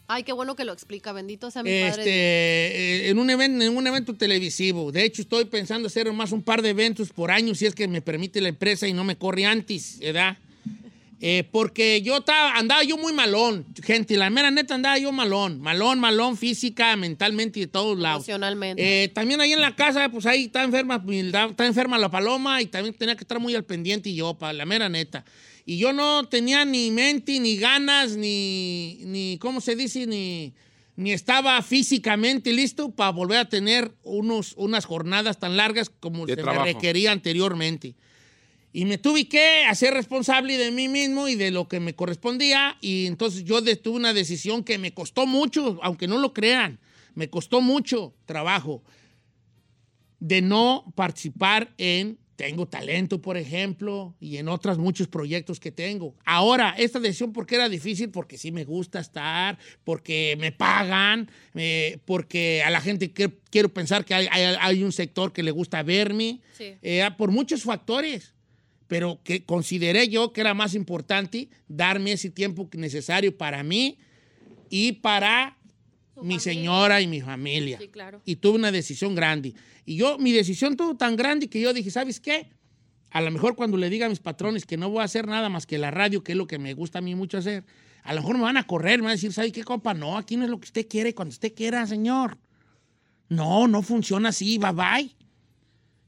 Ay, 0.05 0.23
qué 0.23 0.33
bueno 0.33 0.55
que 0.55 0.65
lo 0.65 0.73
explica. 0.73 1.13
Bendito 1.13 1.49
sea 1.49 1.63
mi 1.63 1.69
Este, 1.71 1.89
padre. 1.89 2.03
eh, 2.05 3.09
en, 3.09 3.17
un 3.17 3.29
evento, 3.29 3.63
en 3.63 3.75
un 3.75 3.87
evento 3.87 4.13
televisivo. 4.13 4.91
De 4.91 5.05
hecho, 5.05 5.21
estoy 5.21 5.45
pensando 5.45 5.87
hacer 5.87 6.11
más 6.11 6.31
un 6.33 6.43
par 6.43 6.61
de 6.61 6.69
eventos 6.69 7.09
por 7.09 7.31
año, 7.31 7.55
si 7.55 7.65
es 7.65 7.73
que 7.73 7.87
me 7.87 8.01
permite 8.01 8.41
la 8.41 8.49
empresa 8.49 8.85
y 8.87 8.93
no 8.93 9.03
me 9.05 9.15
corre 9.17 9.45
antes, 9.45 9.99
¿verdad? 9.99 10.37
Eh, 11.19 11.47
porque 11.51 12.01
yo 12.01 12.17
estaba, 12.17 12.57
andaba 12.57 12.83
yo 12.83 12.97
muy 12.97 13.13
malón, 13.13 13.65
gente, 13.81 14.17
la 14.17 14.29
mera 14.29 14.51
neta 14.51 14.75
andaba 14.75 14.97
yo 14.97 15.11
malón, 15.13 15.61
malón, 15.61 15.99
malón, 15.99 16.35
física, 16.35 16.95
mentalmente 16.97 17.59
y 17.59 17.63
de 17.63 17.67
todos 17.67 17.97
lados. 17.97 18.27
Emocionalmente. 18.27 19.03
Eh, 19.03 19.07
también 19.07 19.39
ahí 19.39 19.53
en 19.53 19.61
la 19.61 19.75
casa, 19.75 20.09
pues 20.09 20.25
ahí 20.25 20.45
está 20.45 20.63
enferma, 20.63 21.01
está 21.07 21.65
enferma 21.65 21.97
la 21.97 22.11
paloma 22.11 22.61
y 22.61 22.65
también 22.65 22.93
tenía 22.95 23.15
que 23.15 23.23
estar 23.23 23.39
muy 23.39 23.55
al 23.55 23.63
pendiente 23.63 24.09
y 24.09 24.15
yo, 24.15 24.33
para 24.33 24.51
la 24.53 24.65
mera 24.65 24.89
neta. 24.89 25.23
Y 25.65 25.77
yo 25.77 25.93
no 25.93 26.27
tenía 26.27 26.65
ni 26.65 26.91
mente, 26.91 27.39
ni 27.39 27.55
ganas, 27.55 28.17
ni, 28.17 28.99
ni 29.05 29.37
¿cómo 29.39 29.61
se 29.61 29.77
dice? 29.77 30.05
Ni, 30.05 30.53
ni 30.95 31.13
estaba 31.13 31.61
físicamente 31.61 32.51
listo 32.51 32.91
para 32.91 33.11
volver 33.11 33.37
a 33.39 33.49
tener 33.49 33.93
unos, 34.03 34.53
unas 34.57 34.85
jornadas 34.85 35.39
tan 35.39 35.55
largas 35.55 35.89
como 35.89 36.25
De 36.25 36.35
se 36.35 36.41
trabajo. 36.41 36.65
me 36.65 36.73
requería 36.73 37.11
anteriormente. 37.11 37.95
Y 38.75 38.85
me 38.85 38.97
tuve 38.97 39.27
que 39.29 39.65
hacer 39.65 39.93
responsable 39.93 40.57
de 40.57 40.71
mí 40.71 40.87
mismo 40.87 41.27
y 41.27 41.35
de 41.35 41.51
lo 41.51 41.67
que 41.67 41.79
me 41.79 41.93
correspondía. 41.93 42.75
Y 42.81 43.05
entonces 43.05 43.43
yo 43.43 43.61
tuve 43.77 43.95
una 43.97 44.13
decisión 44.13 44.63
que 44.63 44.79
me 44.79 44.93
costó 44.93 45.27
mucho, 45.27 45.79
aunque 45.83 46.07
no 46.07 46.17
lo 46.17 46.33
crean, 46.33 46.79
me 47.13 47.29
costó 47.29 47.61
mucho 47.61 48.15
trabajo 48.25 48.83
de 50.19 50.41
no 50.41 50.91
participar 50.95 51.73
en 51.77 52.17
Tengo 52.35 52.65
Talento, 52.67 53.21
por 53.21 53.37
ejemplo, 53.37 54.15
y 54.19 54.37
en 54.37 54.47
otros 54.47 54.79
muchos 54.79 55.07
proyectos 55.07 55.59
que 55.59 55.71
tengo. 55.71 56.15
Ahora, 56.25 56.73
esta 56.75 56.99
decisión, 56.99 57.31
¿por 57.31 57.45
qué 57.45 57.55
era 57.55 57.69
difícil? 57.69 58.09
Porque 58.09 58.39
sí 58.39 58.51
me 58.51 58.65
gusta 58.65 58.99
estar, 58.99 59.59
porque 59.83 60.35
me 60.39 60.51
pagan, 60.51 61.29
eh, 61.53 61.99
porque 62.05 62.63
a 62.65 62.71
la 62.71 62.81
gente 62.81 63.11
que- 63.11 63.37
quiero 63.51 63.71
pensar 63.71 64.03
que 64.03 64.15
hay, 64.15 64.27
hay- 64.31 64.55
hay 64.59 64.83
un 64.83 64.91
sector 64.91 65.31
que 65.31 65.43
le 65.43 65.51
gusta 65.51 65.83
verme, 65.83 66.41
Sí. 66.57 66.73
eh, 66.81 67.07
por 67.19 67.29
muchos 67.29 67.61
factores. 67.61 68.33
Pero 68.87 69.21
que 69.23 69.45
consideré 69.45 70.09
yo 70.09 70.33
que 70.33 70.41
era 70.41 70.53
más 70.53 70.75
importante 70.75 71.49
darme 71.67 72.11
ese 72.11 72.29
tiempo 72.29 72.69
necesario 72.73 73.35
para 73.37 73.63
mí 73.63 73.97
y 74.69 74.93
para 74.93 75.57
mi 76.21 76.39
señora 76.39 77.01
y 77.01 77.07
mi 77.07 77.21
familia. 77.21 77.77
Sí, 77.79 77.87
claro. 77.87 78.21
Y 78.25 78.35
tuve 78.37 78.55
una 78.55 78.71
decisión 78.71 79.15
grande. 79.15 79.53
Y 79.85 79.95
yo, 79.97 80.17
mi 80.17 80.31
decisión 80.31 80.77
tuvo 80.77 80.95
tan 80.95 81.15
grande 81.15 81.49
que 81.49 81.59
yo 81.59 81.73
dije, 81.73 81.91
¿sabes 81.91 82.19
qué? 82.19 82.49
A 83.11 83.21
lo 83.21 83.29
mejor 83.31 83.55
cuando 83.55 83.77
le 83.77 83.89
diga 83.89 84.07
a 84.07 84.09
mis 84.09 84.19
patrones 84.19 84.65
que 84.65 84.77
no 84.77 84.89
voy 84.89 85.01
a 85.01 85.05
hacer 85.05 85.27
nada 85.27 85.49
más 85.49 85.65
que 85.65 85.77
la 85.77 85.91
radio, 85.91 86.23
que 86.23 86.31
es 86.31 86.37
lo 86.37 86.47
que 86.47 86.57
me 86.57 86.73
gusta 86.73 86.99
a 86.99 87.01
mí 87.01 87.13
mucho 87.15 87.37
hacer, 87.37 87.63
a 88.01 88.13
lo 88.13 88.21
mejor 88.21 88.37
me 88.37 88.43
van 88.43 88.57
a 88.57 88.65
correr, 88.65 88.99
me 88.99 89.03
van 89.03 89.11
a 89.11 89.15
decir, 89.15 89.31
¿sabe 89.31 89.51
qué, 89.51 89.63
compa? 89.63 89.93
No, 89.93 90.17
aquí 90.17 90.35
no 90.35 90.43
es 90.45 90.49
lo 90.49 90.59
que 90.59 90.65
usted 90.65 90.87
quiere 90.87 91.13
cuando 91.13 91.31
usted 91.31 91.53
quiera, 91.53 91.85
señor. 91.85 92.37
No, 93.29 93.67
no 93.67 93.81
funciona 93.81 94.29
así, 94.29 94.57
bye 94.57 94.71
bye. 94.71 95.15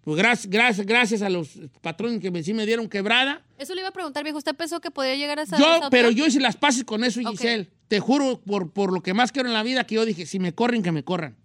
Pues 0.06 0.18
gracias, 0.18 0.50
gracias, 0.50 0.86
gracias 0.88 1.22
a 1.24 1.30
los 1.30 1.60
patrones 1.82 2.22
que 2.22 2.30
me- 2.32 2.44
sí 2.44 2.54
me 2.54 2.66
dieron 2.68 2.88
quebrada. 2.88 3.44
Eso 3.58 3.74
le 3.74 3.82
iba 3.82 3.90
a 3.90 3.92
preguntar, 3.92 4.24
viejo. 4.24 4.38
¿Usted 4.38 4.56
pensó 4.56 4.80
que 4.80 4.92
podría 4.92 5.16
llegar 5.16 5.40
a 5.40 5.42
esa 5.44 5.58
Yo, 5.58 5.76
esa 5.78 5.90
pero 5.90 6.12
yo 6.12 6.28
hice 6.28 6.40
las 6.40 6.56
paces 6.56 6.84
con 6.84 7.04
eso, 7.04 7.20
Ok. 7.22 7.32
Giselle. 7.32 7.70
Te 7.88 8.00
juro 8.00 8.40
por, 8.46 8.72
por 8.72 8.94
lo 8.94 9.02
que 9.02 9.14
más 9.16 9.32
quiero 9.32 9.50
en 9.50 9.54
la 9.54 9.64
vida 9.64 9.86
que 9.86 9.96
yo 9.96 10.06
dije, 10.06 10.26
si 10.28 10.38
me 10.40 10.54
corren, 10.54 10.84
que 10.84 10.92
me 10.92 11.04
corran. 11.04 11.36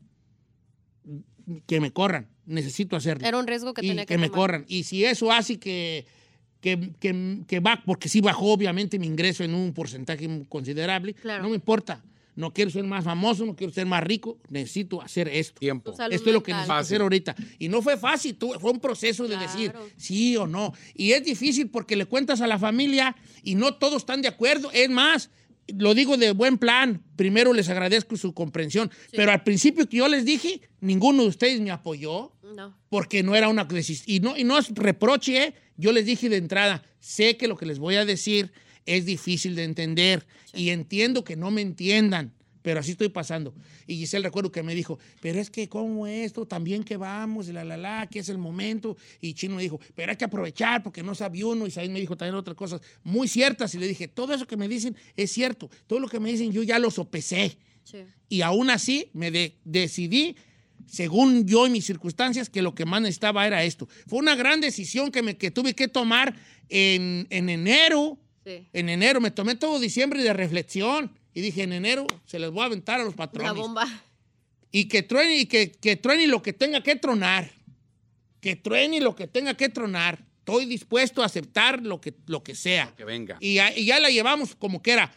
Que 1.67 1.81
me 1.81 1.91
corran. 1.93 2.29
Necesito 2.47 2.97
hacerlo. 2.97 3.27
Era 3.27 3.39
un 3.39 3.47
riesgo 3.47 3.73
que 3.75 3.85
y 3.85 3.89
tenía 3.89 4.05
que 4.07 4.15
que 4.15 4.19
me 4.19 4.31
corran. 4.31 4.65
Y 4.69 4.85
si 4.85 5.05
eso 5.05 5.33
hace 5.33 5.59
que, 5.59 6.07
que, 6.61 6.93
que, 7.01 7.39
que 7.47 7.61
va, 7.61 7.83
porque 7.87 8.09
sí 8.09 8.21
bajó 8.21 8.53
obviamente 8.53 8.99
mi 8.99 9.07
ingreso 9.07 9.43
en 9.43 9.55
un 9.55 9.73
porcentaje 9.73 10.29
considerable, 10.49 11.15
Claro. 11.15 11.43
no 11.43 11.49
me 11.49 11.55
importa. 11.55 12.05
No 12.37 12.53
quiero 12.53 12.71
ser 12.71 12.85
más 12.85 13.05
famoso, 13.05 13.45
no 13.45 13.55
quiero 13.57 13.73
ser 13.73 13.87
más 13.87 14.03
rico, 14.05 14.39
necesito 14.49 15.03
hacer 15.03 15.29
esto. 15.29 15.59
Tiempo. 15.61 15.91
Esto 15.93 16.29
es 16.31 16.33
lo 16.35 16.43
que 16.43 16.53
necesito 16.53 16.75
hacer 16.75 17.01
ahorita. 17.03 17.35
Y 17.59 17.69
no 17.69 17.83
fue 17.83 17.97
fácil, 17.97 18.37
fue 18.61 18.71
un 18.71 18.81
proceso 18.81 19.25
de 19.25 19.37
Claro. 19.37 19.43
decir 19.53 19.73
sí 19.97 20.37
o 20.37 20.47
no. 20.47 20.73
Y 20.95 21.13
es 21.13 21.25
difícil 21.25 21.69
porque 21.71 21.97
le 21.97 22.07
cuentas 22.07 22.41
a 22.41 22.47
la 22.47 22.59
familia 22.59 23.17
y 23.43 23.55
no 23.55 23.75
todos 23.75 23.99
están 24.03 24.23
de 24.23 24.29
acuerdo. 24.29 24.71
Es 24.73 24.89
más, 24.89 25.31
lo 25.77 25.95
digo 25.95 26.17
de 26.17 26.33
buen 26.33 26.57
plan. 26.59 27.03
Primero 27.17 27.53
les 27.53 27.69
agradezco 27.69 28.17
su 28.17 28.33
comprensión. 28.33 28.91
Pero 29.13 29.31
al 29.33 29.43
principio 29.45 29.89
que 29.89 29.99
yo 29.99 30.09
les 30.09 30.25
dije, 30.25 30.61
ninguno 30.81 31.23
de 31.23 31.29
ustedes 31.29 31.61
me 31.61 31.71
apoyó 31.71 32.33
No. 32.57 32.77
porque 32.89 33.23
no 33.23 33.35
era 33.37 33.49
una. 33.49 33.67
Y 34.07 34.21
no, 34.21 34.37
y 34.37 34.45
no 34.45 34.59
es 34.59 34.69
reproche, 34.75 35.43
¿eh? 35.45 35.55
yo 35.77 35.93
les 35.93 36.07
dije 36.07 36.29
de 36.29 36.37
entrada, 36.37 36.83
sé 37.01 37.37
que 37.37 37.49
lo 37.49 37.57
que 37.57 37.67
les 37.67 37.79
voy 37.79 37.97
a 37.97 38.05
decir 38.05 38.53
es 38.87 39.05
difícil 39.05 39.55
de 39.55 39.65
entender 39.65 40.27
y 40.55 40.71
entiendo 40.71 41.25
que 41.25 41.37
no 41.37 41.51
me 41.51 41.61
entiendan, 41.63 42.33
pero 42.63 42.81
así 42.81 42.91
estoy 42.93 43.09
pasando. 43.09 43.55
Y 43.87 43.97
Giselle 43.97 44.25
recuerdo 44.25 44.53
que 44.53 44.63
me 44.63 44.75
dijo, 44.75 44.99
pero 45.21 45.41
es 45.41 45.49
que 45.51 45.69
como 45.69 46.07
esto, 46.07 46.47
también 46.47 46.85
que 46.85 46.97
vamos, 46.99 47.49
y 47.49 47.53
la, 47.53 47.65
la, 47.65 47.77
la, 47.77 48.07
que 48.11 48.19
es 48.19 48.29
el 48.29 48.37
momento. 48.39 48.97
Y 49.21 49.33
Chino 49.35 49.57
me 49.57 49.63
dijo, 49.63 49.81
pero 49.95 50.11
hay 50.11 50.17
que 50.19 50.25
aprovechar 50.27 50.83
porque 50.83 51.03
no 51.03 51.15
sabe 51.15 51.43
uno. 51.43 51.67
Y 51.67 51.71
Said 51.71 51.91
me 51.91 51.99
dijo 52.01 52.17
también 52.17 52.35
otras 52.35 52.57
cosas 52.57 52.83
muy 53.03 53.29
ciertas. 53.29 53.75
Y 53.75 53.79
le 53.79 53.89
dije, 53.89 54.09
todo 54.09 54.35
eso 54.35 54.47
que 54.47 54.57
me 54.59 54.69
dicen 54.69 54.95
es 55.17 55.33
cierto. 55.33 55.71
Todo 55.87 56.01
lo 56.01 56.09
que 56.09 56.21
me 56.21 56.31
dicen 56.31 56.53
yo 56.53 56.63
ya 56.63 56.79
lo 56.79 56.91
sopesé. 56.91 57.57
Sí. 57.83 57.99
Y 58.29 58.43
aún 58.43 58.69
así 58.69 59.09
me 59.15 59.31
de- 59.31 59.57
decidí, 59.65 60.37
según 60.87 61.47
yo 61.47 61.67
y 61.67 61.71
mis 61.71 61.87
circunstancias, 61.87 62.51
que 62.51 62.61
lo 62.63 62.75
que 62.75 62.85
más 62.85 63.01
necesitaba 63.01 63.47
era 63.47 63.65
esto. 63.65 63.89
Fue 64.07 64.19
una 64.19 64.37
gran 64.37 64.61
decisión 64.61 65.11
que, 65.11 65.23
me, 65.23 65.37
que 65.39 65.51
tuve 65.51 65.75
que 65.75 65.89
tomar 65.89 66.37
en, 66.69 67.27
en 67.31 67.49
enero. 67.49 68.19
Sí. 68.45 68.67
En 68.73 68.89
enero 68.89 69.21
me 69.21 69.31
tomé 69.31 69.55
todo 69.55 69.79
diciembre 69.79 70.23
de 70.23 70.33
reflexión 70.33 71.13
y 71.35 71.41
dije, 71.41 71.63
en 71.63 71.73
enero 71.73 72.07
se 72.27 72.39
les 72.39 72.51
voy 72.51 72.63
a 72.63 72.67
aventar 72.67 73.01
a 73.01 73.05
los 73.05 73.15
patrones. 73.15 73.55
bomba. 73.55 73.87
Y 74.73 74.87
que 74.87 75.03
truene 75.03 75.39
y 75.39 75.47
que, 75.47 75.73
que 75.73 75.97
truene 75.97 76.27
lo 76.27 76.43
que 76.43 76.53
tenga 76.53 76.83
que 76.83 76.97
tronar. 76.97 77.51
Que 78.41 78.57
truene 78.57 79.01
lo 79.01 79.15
que 79.15 79.27
tenga 79.27 79.55
que 79.55 79.69
tronar. 79.69 80.25
Estoy 80.39 80.65
dispuesto 80.65 81.23
a 81.23 81.27
aceptar 81.27 81.83
lo 81.83 82.01
que, 82.01 82.15
lo 82.27 82.43
que 82.43 82.55
sea. 82.55 82.93
Que 82.97 83.05
venga. 83.05 83.37
Y 83.41 83.55
ya, 83.55 83.77
y 83.77 83.85
ya 83.85 84.01
la 84.01 84.11
llevamos 84.11 84.55
como 84.55 84.83
que 84.83 84.93
era. 84.93 85.13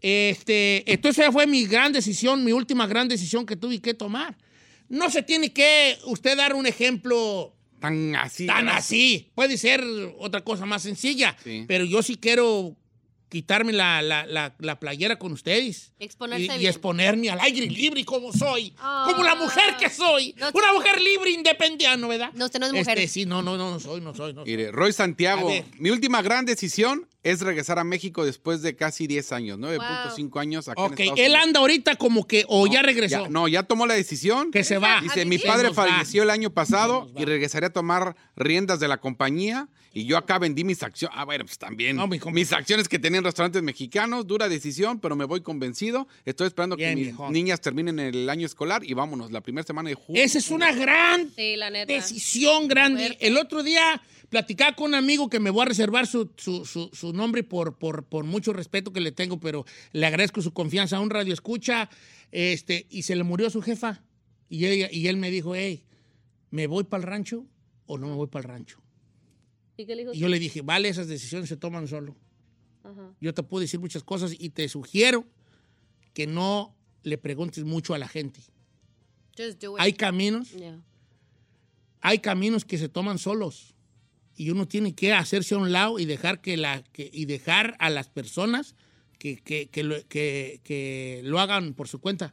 Este, 0.00 0.90
entonces 0.90 1.24
esa 1.24 1.32
fue 1.32 1.46
mi 1.46 1.66
gran 1.66 1.92
decisión, 1.92 2.44
mi 2.44 2.52
última 2.52 2.86
gran 2.86 3.08
decisión 3.08 3.44
que 3.44 3.56
tuve 3.56 3.80
que 3.80 3.94
tomar. 3.94 4.36
No 4.88 5.10
se 5.10 5.22
tiene 5.22 5.52
que 5.52 5.98
usted 6.04 6.36
dar 6.36 6.54
un 6.54 6.66
ejemplo 6.66 7.54
Tan 7.80 8.14
así. 8.16 8.46
tan 8.46 8.64
¿verdad? 8.66 8.78
así. 8.78 9.30
Puede 9.34 9.56
ser 9.58 9.82
otra 10.18 10.42
cosa 10.42 10.66
más 10.66 10.82
sencilla, 10.82 11.36
Sí. 11.42 11.64
pero 11.66 11.84
yo 11.84 12.02
sí 12.02 12.16
quiero 12.16 12.76
quitarme 13.28 13.72
la, 13.72 14.02
la- 14.02 14.26
la- 14.26 14.56
la 14.58 14.80
playera 14.80 15.16
con 15.16 15.30
ustedes. 15.32 15.92
Exponerse 16.00 16.46
Y, 16.46 16.56
y 16.56 16.58
bien. 16.58 16.70
exponerme 16.70 17.30
al 17.30 17.38
aire 17.40 17.66
libre 17.66 18.04
como 18.04 18.32
soy. 18.32 18.74
Ah. 18.78 19.06
como 19.08 19.22
la 19.22 19.36
mujer 19.36 19.76
que 19.78 19.88
soy. 19.88 20.34
No- 20.36 20.50
Una 20.52 20.72
mujer 20.72 21.00
libre, 21.00 21.30
independiente, 21.30 21.96
¿no, 21.96 22.08
¿verdad? 22.08 22.32
No, 22.34 22.46
usted 22.46 22.58
no 22.58 22.66
es 22.66 22.72
mujer. 22.72 22.98
Este, 22.98 23.06
sí, 23.08 23.26
no, 23.26 23.40
no, 23.40 23.56
no, 23.56 23.70
no 23.70 23.78
soy, 23.78 24.00
no 24.00 24.14
soy. 24.14 24.32
No 24.34 24.42
soy. 24.44 24.50
Mire, 24.50 24.72
Roy 24.72 24.92
Santiago, 24.92 25.48
mi 25.78 25.90
última 25.90 26.22
gran 26.22 26.44
decisión 26.44 27.06
es 27.22 27.40
regresar 27.42 27.78
a 27.78 27.84
México 27.84 28.24
después 28.24 28.62
de 28.62 28.74
casi 28.76 29.06
10 29.06 29.32
años, 29.32 29.58
9.5 29.58 30.40
años 30.40 30.68
acá 30.68 30.80
en 30.86 30.92
Ok, 30.92 31.00
Estados 31.00 31.20
él 31.20 31.34
anda 31.34 31.60
ahorita 31.60 31.96
como 31.96 32.26
que, 32.26 32.44
o 32.48 32.66
No, 32.66 32.72
ya 32.72 32.82
regresó. 32.82 33.28
no, 33.28 33.46
ya 33.48 33.62
tomó 33.62 33.86
la 33.86 33.94
decisión. 33.94 34.50
Que 34.50 34.64
se 34.64 34.78
va. 34.78 35.00
Dice, 35.02 35.22
¿A 35.22 35.24
mi 35.24 35.38
padre 35.38 35.68
va. 35.68 35.74
falleció 35.74 36.22
el 36.22 36.30
año 36.30 36.50
pasado 36.50 37.10
y 37.16 37.24
regresaré 37.24 37.66
a 37.66 37.72
tomar 37.72 38.16
riendas 38.36 38.80
de 38.80 38.88
la 38.88 38.98
compañía 38.98 39.68
y 39.92 40.04
yo 40.06 40.16
acá 40.16 40.38
vendí 40.38 40.62
mis 40.64 40.82
acciones. 40.84 41.16
Ah, 41.18 41.24
bueno, 41.24 41.44
pues 41.44 41.58
también. 41.58 41.96
No, 41.96 42.06
mi 42.06 42.20
mis 42.32 42.52
acciones 42.52 42.88
que 42.88 42.98
tenía 42.98 43.18
en 43.18 43.24
restaurantes 43.24 43.60
mexicanos, 43.62 44.24
dura 44.26 44.48
decisión, 44.48 45.00
pero 45.00 45.16
me 45.16 45.24
voy 45.24 45.40
convencido. 45.40 46.06
Estoy 46.24 46.46
esperando 46.46 46.76
Bien, 46.76 46.90
que 46.90 46.96
mis 46.96 47.04
viejón. 47.08 47.32
niñas 47.32 47.60
terminen 47.60 47.98
el 47.98 48.30
año 48.30 48.46
escolar 48.46 48.84
y 48.84 48.94
vámonos, 48.94 49.32
la 49.32 49.40
primera 49.40 49.66
semana 49.66 49.88
de 49.88 49.96
julio. 49.96 50.22
Esa 50.22 50.38
es 50.38 50.50
una 50.50 50.72
gran 50.72 51.28
Sí, 51.34 51.56
la 51.56 51.70
neta. 51.70 51.92
decisión 51.92 52.68
grande. 52.68 53.16
El 53.20 53.36
otro 53.36 53.62
día 53.64 54.00
platicaba 54.30 54.74
con 54.76 54.86
un 54.90 54.94
amigo 54.94 55.28
que 55.28 55.38
me 55.40 55.50
voy 55.50 55.62
a 55.62 55.64
reservar 55.66 56.06
su, 56.06 56.30
su- 56.36 56.64
su- 56.64 56.88
su 56.92 57.12
nombre 57.12 57.42
por, 57.42 57.76
por, 57.78 58.04
por 58.04 58.24
mucho 58.24 58.52
respeto 58.52 58.92
que 58.92 59.00
le 59.00 59.12
tengo, 59.12 59.38
pero 59.40 59.64
le 59.92 60.06
agradezco 60.06 60.40
su 60.40 60.52
confianza 60.52 60.96
a 60.96 61.00
un 61.00 61.10
radio 61.10 61.34
escucha, 61.34 61.90
este, 62.32 62.86
y 62.90 63.02
se 63.02 63.16
le 63.16 63.24
murió 63.24 63.50
su 63.50 63.60
jefa. 63.60 64.02
Y, 64.48 64.64
ella, 64.66 64.88
y 64.90 65.06
él 65.08 65.16
me 65.16 65.30
dijo, 65.30 65.54
hey, 65.54 65.84
¿me 66.50 66.66
voy 66.66 66.84
para 66.84 67.02
el 67.02 67.08
rancho 67.08 67.44
o 67.86 67.98
no 67.98 68.08
me 68.08 68.14
voy 68.14 68.28
para 68.28 68.44
el 68.44 68.48
rancho? 68.50 68.80
¿Y 69.76 69.84
qué 69.84 69.94
le 69.94 70.02
dijo? 70.02 70.14
Y 70.14 70.18
yo 70.18 70.28
le 70.28 70.38
dije, 70.38 70.62
vale, 70.62 70.88
esas 70.88 71.08
decisiones 71.08 71.48
se 71.48 71.56
toman 71.56 71.86
solo. 71.88 72.16
Ajá. 72.84 73.12
Yo 73.20 73.34
te 73.34 73.42
puedo 73.42 73.60
decir 73.60 73.78
muchas 73.80 74.02
cosas 74.04 74.34
y 74.38 74.50
te 74.50 74.68
sugiero 74.68 75.24
que 76.14 76.26
no 76.26 76.74
le 77.02 77.18
preguntes 77.18 77.64
mucho 77.64 77.94
a 77.94 77.98
la 77.98 78.08
gente. 78.08 78.40
Just 79.36 79.60
do 79.62 79.76
it. 79.76 79.80
Hay 79.80 79.92
caminos 79.92 80.50
Yeah. 80.52 80.80
hay 82.00 82.18
caminos 82.20 82.64
que 82.64 82.78
se 82.78 82.88
toman 82.88 83.18
solos. 83.18 83.74
Y 84.40 84.48
uno 84.48 84.66
tiene 84.66 84.94
que 84.94 85.12
hacerse 85.12 85.54
a 85.54 85.58
un 85.58 85.70
lado 85.70 85.98
y 85.98 86.06
dejar, 86.06 86.40
que 86.40 86.56
la, 86.56 86.82
que- 86.94 87.10
y 87.12 87.26
dejar 87.26 87.76
a 87.78 87.90
las 87.90 88.08
personas 88.08 88.74
que, 89.18 89.36
que- 89.36 89.68
que 89.68 91.20
lo, 91.24 91.40
hagan 91.40 91.74
por 91.74 91.88
su 91.88 92.00
cuenta. 92.00 92.32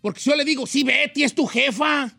Porque 0.00 0.20
si 0.20 0.30
yo 0.30 0.36
le 0.36 0.44
digo, 0.44 0.64
sí, 0.64 0.84
Betty 0.84 1.24
es 1.24 1.34
tu 1.34 1.46
jefa. 1.46 2.16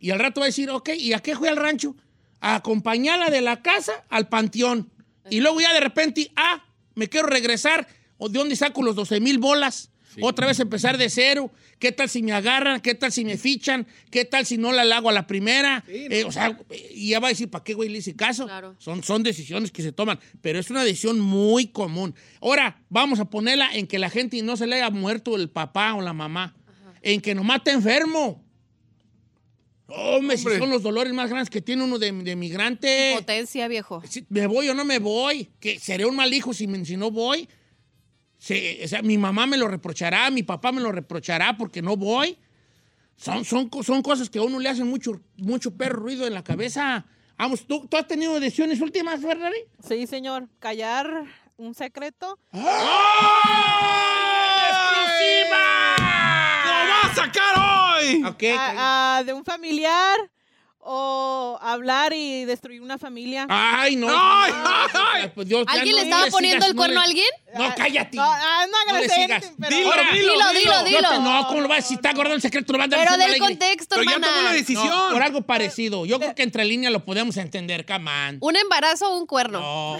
Y 0.00 0.10
al 0.10 0.18
rato 0.18 0.40
va 0.40 0.46
a 0.46 0.48
decir, 0.48 0.68
ok, 0.70 0.88
¿y 0.98 1.12
a 1.12 1.20
qué 1.20 1.36
fue 1.36 1.50
al 1.50 1.56
rancho? 1.56 1.94
A 2.40 2.56
acompañarla 2.56 3.30
de 3.30 3.42
la 3.42 3.62
casa 3.62 3.92
al 4.08 4.28
panteón. 4.28 4.90
Y 5.30 5.38
luego 5.38 5.60
ya 5.60 5.72
de 5.72 5.78
repente, 5.78 6.32
ah, 6.34 6.64
me 6.96 7.08
quiero 7.08 7.28
regresar. 7.28 7.86
¿O 8.18 8.28
¿De 8.28 8.40
dónde 8.40 8.56
saco 8.56 8.82
los 8.82 8.96
12 8.96 9.20
mil 9.20 9.38
bolas? 9.38 9.91
Otra 10.20 10.46
vez 10.46 10.60
empezar 10.60 10.98
de 10.98 11.08
cero. 11.08 11.50
¿Qué 11.78 11.90
tal 11.92 12.08
si 12.08 12.22
me 12.22 12.32
agarran? 12.32 12.80
¿Qué 12.80 12.94
tal 12.94 13.10
si 13.12 13.24
me 13.24 13.36
fichan? 13.38 13.86
¿Qué 14.10 14.24
tal 14.24 14.44
si 14.46 14.58
no 14.58 14.72
la 14.72 14.82
hago 14.96 15.08
a 15.08 15.12
la 15.12 15.26
primera? 15.26 15.84
Eh, 15.88 16.24
o 16.24 16.32
sea, 16.32 16.58
y 16.94 17.10
ya 17.10 17.20
va 17.20 17.28
a 17.28 17.30
decir, 17.30 17.48
¿para 17.50 17.64
qué 17.64 17.74
güey 17.74 17.88
le 17.88 17.98
hice 17.98 18.14
caso? 18.14 18.44
Claro. 18.46 18.74
Son, 18.78 19.02
son 19.02 19.22
decisiones 19.22 19.70
que 19.70 19.82
se 19.82 19.92
toman, 19.92 20.18
pero 20.40 20.58
es 20.58 20.70
una 20.70 20.84
decisión 20.84 21.18
muy 21.20 21.68
común. 21.68 22.14
Ahora, 22.40 22.82
vamos 22.88 23.20
a 23.20 23.24
ponerla 23.30 23.70
en 23.74 23.86
que 23.86 23.98
la 23.98 24.10
gente 24.10 24.40
no 24.42 24.56
se 24.56 24.66
le 24.66 24.76
haya 24.76 24.90
muerto 24.90 25.36
el 25.36 25.48
papá 25.50 25.94
o 25.94 26.02
la 26.02 26.12
mamá, 26.12 26.54
en 27.02 27.20
que 27.20 27.34
nomás 27.34 27.58
está 27.58 27.72
enfermo. 27.72 28.44
Hombre, 29.88 30.38
si 30.38 30.44
son 30.44 30.70
los 30.70 30.82
dolores 30.82 31.12
más 31.12 31.28
grandes 31.28 31.50
que 31.50 31.60
tiene 31.60 31.82
uno 31.84 31.98
de, 31.98 32.10
de 32.12 32.34
migrante. 32.36 33.12
Potencia, 33.14 33.68
viejo. 33.68 34.02
Si 34.08 34.24
¿Me 34.30 34.46
voy 34.46 34.68
o 34.68 34.74
no 34.74 34.84
me 34.86 34.98
voy? 34.98 35.50
¿Que 35.60 35.78
¿Seré 35.78 36.06
un 36.06 36.16
mal 36.16 36.32
hijo 36.32 36.54
si, 36.54 36.66
me- 36.66 36.82
si 36.84 36.96
no 36.96 37.10
voy? 37.10 37.46
Se- 38.42 38.80
o 38.84 38.88
sea, 38.88 39.02
mi 39.02 39.18
mamá 39.18 39.46
me 39.46 39.56
lo 39.56 39.68
reprochará, 39.68 40.28
mi 40.30 40.42
papá 40.42 40.72
me 40.72 40.80
lo 40.80 40.90
reprochará 40.90 41.56
porque 41.56 41.80
no 41.80 41.96
voy. 41.96 42.36
Son, 43.16 43.44
son, 43.44 43.70
son 43.84 44.02
cosas 44.02 44.28
que 44.28 44.40
a 44.40 44.42
uno 44.42 44.58
le 44.58 44.68
hacen 44.68 44.88
mucho, 44.88 45.20
mucho 45.36 45.76
perro 45.76 46.00
ruido 46.00 46.26
en 46.26 46.34
la 46.34 46.42
cabeza. 46.42 47.04
Vamos, 47.38 47.64
¿tú, 47.68 47.86
tú 47.86 47.96
has 47.96 48.08
tenido 48.08 48.40
decisiones 48.40 48.80
últimas, 48.80 49.20
Ferrari? 49.20 49.58
Sí, 49.86 50.08
señor. 50.08 50.48
Callar 50.58 51.22
un 51.56 51.72
secreto. 51.76 52.36
¡Lo 52.50 52.60
va 52.62 52.72
a 57.04 57.14
sacar 57.14 58.00
hoy! 58.00 58.24
Ok. 58.24 58.42
a- 58.58 59.18
a- 59.18 59.24
de 59.24 59.32
un 59.32 59.44
familiar 59.44 60.18
o 60.84 61.58
hablar 61.62 62.12
y 62.12 62.44
destruir 62.44 62.82
una 62.82 62.98
familia. 62.98 63.46
Ay, 63.48 63.94
no. 63.94 64.08
¡Ay, 64.10 64.52
ay! 64.94 65.30
pues 65.34 65.46
Dios, 65.46 65.64
ya 65.66 65.74
¿Alguien 65.74 65.92
no 65.94 65.98
le 65.98 66.02
estaba 66.04 66.22
sigas, 66.22 66.32
poniendo 66.34 66.66
el 66.66 66.72
no 66.72 66.76
cuerno 66.76 66.94
le- 66.94 67.00
a 67.00 67.04
alguien? 67.04 67.26
No, 67.56 67.74
cállate. 67.76 68.16
No, 68.16 68.22
ah, 68.24 68.66
no 68.68 68.92
No 68.94 69.00
le 69.00 69.08
sigas. 69.08 69.52
pero- 69.60 69.76
Dilo, 69.76 69.92
dilo, 69.92 70.12
dilo, 70.12 70.52
dilo. 70.52 70.82
dilo, 70.84 71.00
No, 71.02 71.08
te- 71.10 71.18
no, 71.20 71.46
¿cómo 71.46 71.60
lo 71.60 71.68
vas 71.68 71.78
a 71.78 71.82
decir? 71.82 71.96
Está 71.98 72.12
guardando 72.12 72.34
el 72.34 72.42
secreto, 72.42 72.72
lo 72.72 72.78
vas 72.80 72.88
a 72.88 72.90
Pero 72.90 73.16
del 73.16 73.38
contexto, 73.38 73.94
Pero 73.96 74.10
ya 74.10 74.14
tomó 74.20 74.26
la 74.26 74.42
No, 74.42 74.52
decisión. 74.52 75.12
por 75.12 75.22
algo 75.22 75.42
parecido. 75.42 76.04
Yo 76.04 76.18
creo 76.18 76.34
que 76.34 76.42
entre 76.42 76.64
líneas 76.64 76.92
lo 76.92 77.04
podemos 77.04 77.36
entender, 77.36 77.84
camán. 77.84 78.38
¿Un 78.40 78.56
embarazo 78.56 79.08
o 79.12 79.18
un 79.18 79.26
cuerno? 79.26 79.60
No, 79.60 79.98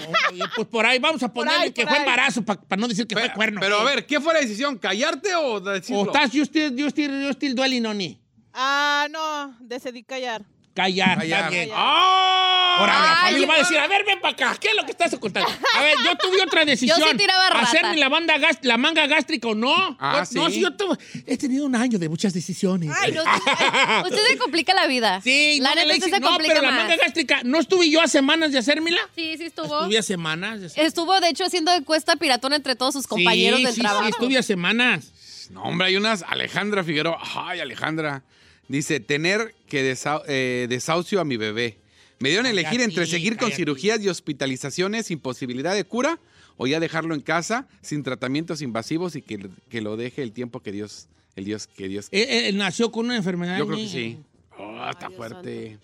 pues 0.56 0.66
por 0.66 0.84
ahí 0.84 0.98
vamos 0.98 1.22
a 1.22 1.32
ponerle 1.32 1.64
ahí, 1.66 1.72
que 1.72 1.86
fue 1.86 1.92
ahí. 1.96 2.00
embarazo 2.00 2.42
para 2.42 2.80
no 2.80 2.88
decir 2.88 3.06
que 3.06 3.14
fue 3.16 3.32
cuerno. 3.32 3.60
pero 3.60 3.78
a 3.78 3.84
ver, 3.84 4.04
¿qué 4.04 4.20
fue 4.20 4.34
la 4.34 4.40
decisión? 4.40 4.78
¿Callarte 4.78 5.34
o 5.36 5.60
decirlo? 5.60 6.02
O 6.02 6.06
estás 6.06 6.32
you 6.32 6.42
still, 6.44 6.74
you 6.76 6.88
still, 6.88 7.86
on 7.86 8.00
it. 8.00 8.18
Ah, 8.52 9.06
no, 9.10 9.56
decidí 9.60 10.02
callar. 10.02 10.42
Callar, 10.74 11.18
Callar. 11.18 11.50
bien. 11.50 11.68
¡Ah! 11.72 12.76
Ahora 12.78 12.92
la 12.94 13.12
Ay, 13.12 13.16
familia 13.34 13.46
va 13.48 13.54
a 13.54 13.58
decir, 13.58 13.78
a 13.78 13.86
ver, 13.86 14.04
ven 14.06 14.18
para 14.20 14.32
acá, 14.32 14.56
¿qué 14.58 14.68
es 14.68 14.74
lo 14.74 14.84
que 14.86 14.92
estás 14.92 15.12
ocultando? 15.12 15.50
A 15.76 15.82
ver, 15.82 15.94
yo 16.02 16.16
tuve 16.16 16.40
otra 16.40 16.64
decisión. 16.64 16.98
Yo 16.98 17.06
sí 17.10 17.16
tiraba 17.18 17.50
rata. 17.50 17.66
¿Hacerme 17.66 17.98
la, 17.98 18.08
banda 18.08 18.38
gas- 18.38 18.60
la 18.62 18.78
manga 18.78 19.06
gástrica 19.06 19.48
o 19.48 19.54
no? 19.54 19.74
Ah, 20.00 20.24
no, 20.32 20.48
sí. 20.48 20.60
yo 20.62 20.70
tuve- 20.74 20.98
he 21.26 21.36
tenido 21.36 21.66
un 21.66 21.76
año 21.76 21.98
de 21.98 22.08
muchas 22.08 22.32
decisiones. 22.32 22.90
Ay, 22.98 23.12
no, 23.12 23.22
ay, 23.26 24.02
usted 24.10 24.26
se 24.26 24.38
complica 24.38 24.72
la 24.72 24.86
vida. 24.86 25.20
Sí, 25.22 25.58
la 25.60 25.70
no, 25.70 25.74
me 25.74 25.80
neta 25.82 25.88
la 25.88 25.94
usted 25.94 26.06
hice- 26.06 26.14
se 26.16 26.20
no, 26.20 26.28
complica 26.28 26.54
pero 26.54 26.62
la 26.66 26.70
más. 26.70 26.80
manga 26.88 26.96
gástrica, 26.96 27.40
¿no 27.44 27.58
estuve 27.60 27.90
yo 27.90 28.00
a 28.00 28.08
semanas 28.08 28.52
de 28.52 28.58
hacérmela? 28.58 29.00
Sí, 29.14 29.34
sí 29.36 29.44
estuvo. 29.44 29.80
Estuve 29.82 29.98
a 29.98 30.02
semanas. 30.02 30.60
de- 30.74 30.82
Estuvo, 30.82 31.20
de 31.20 31.28
hecho, 31.28 31.44
haciendo 31.44 31.74
encuesta 31.74 32.16
piratona 32.16 32.56
entre 32.56 32.74
todos 32.76 32.94
sus 32.94 33.06
compañeros 33.06 33.58
sí, 33.60 33.66
del 33.66 33.74
sí, 33.74 33.80
trabajo. 33.82 34.04
Sí, 34.04 34.10
estuve 34.12 34.38
a 34.38 34.42
semanas. 34.42 35.12
No, 35.50 35.64
hombre, 35.64 35.88
hay 35.88 35.96
unas. 35.96 36.22
Alejandra 36.26 36.82
Figueroa. 36.82 37.18
Ay, 37.36 37.60
Alejandra. 37.60 38.22
Dice, 38.68 39.00
tener 39.00 39.54
que 39.68 39.82
desa- 39.92 40.22
eh, 40.28 40.66
desahucio 40.68 41.20
a 41.20 41.24
mi 41.24 41.36
bebé. 41.36 41.78
Me 42.20 42.28
dieron 42.28 42.46
a 42.46 42.50
elegir 42.50 42.80
entre 42.80 43.06
seguir 43.06 43.36
con 43.36 43.50
cirugías 43.50 44.00
y 44.02 44.08
hospitalizaciones 44.08 45.06
sin 45.06 45.18
posibilidad 45.18 45.74
de 45.74 45.84
cura 45.84 46.20
o 46.56 46.66
ya 46.66 46.78
dejarlo 46.78 47.14
en 47.14 47.20
casa 47.20 47.66
sin 47.80 48.02
tratamientos 48.04 48.62
invasivos 48.62 49.16
y 49.16 49.22
que, 49.22 49.48
que 49.68 49.80
lo 49.80 49.96
deje 49.96 50.22
el 50.22 50.32
tiempo 50.32 50.60
que 50.60 50.70
Dios, 50.70 51.08
el 51.34 51.44
Dios, 51.44 51.66
que 51.66 51.88
Dios. 51.88 52.08
Él, 52.12 52.26
él 52.28 52.44
Eh, 52.46 52.52
nació 52.58 52.92
con 52.92 53.06
una 53.06 53.16
enfermedad. 53.16 53.58
Yo 53.58 53.66
creo 53.66 53.78
que 53.78 53.88
sí. 53.88 54.18
Oh, 54.58 54.88
está 54.88 55.10
fuerte. 55.10 55.78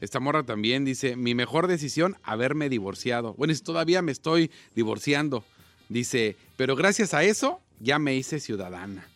Esta 0.00 0.18
morra 0.20 0.42
también 0.42 0.84
dice, 0.84 1.14
mi 1.16 1.34
mejor 1.34 1.68
decisión, 1.68 2.16
haberme 2.24 2.68
divorciado. 2.68 3.34
Bueno, 3.34 3.52
es 3.52 3.62
todavía 3.62 4.02
me 4.02 4.12
estoy 4.12 4.50
divorciando. 4.74 5.44
Dice, 5.88 6.36
pero 6.56 6.74
gracias 6.76 7.14
a 7.14 7.22
eso 7.22 7.60
ya 7.80 7.98
me 7.98 8.14
hice 8.16 8.40
ciudadana. 8.40 9.08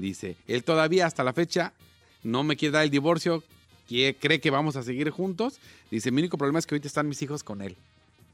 Dice, 0.00 0.36
él 0.46 0.64
todavía 0.64 1.06
hasta 1.06 1.24
la 1.24 1.32
fecha 1.32 1.72
no 2.22 2.42
me 2.42 2.56
quiere 2.56 2.72
dar 2.72 2.84
el 2.84 2.90
divorcio, 2.90 3.42
que 3.88 4.16
cree 4.18 4.40
que 4.40 4.50
vamos 4.50 4.76
a 4.76 4.82
seguir 4.82 5.10
juntos. 5.10 5.58
Dice, 5.90 6.10
mi 6.10 6.20
único 6.20 6.38
problema 6.38 6.58
es 6.58 6.66
que 6.66 6.74
ahorita 6.74 6.88
están 6.88 7.08
mis 7.08 7.22
hijos 7.22 7.42
con 7.42 7.62
él. 7.62 7.76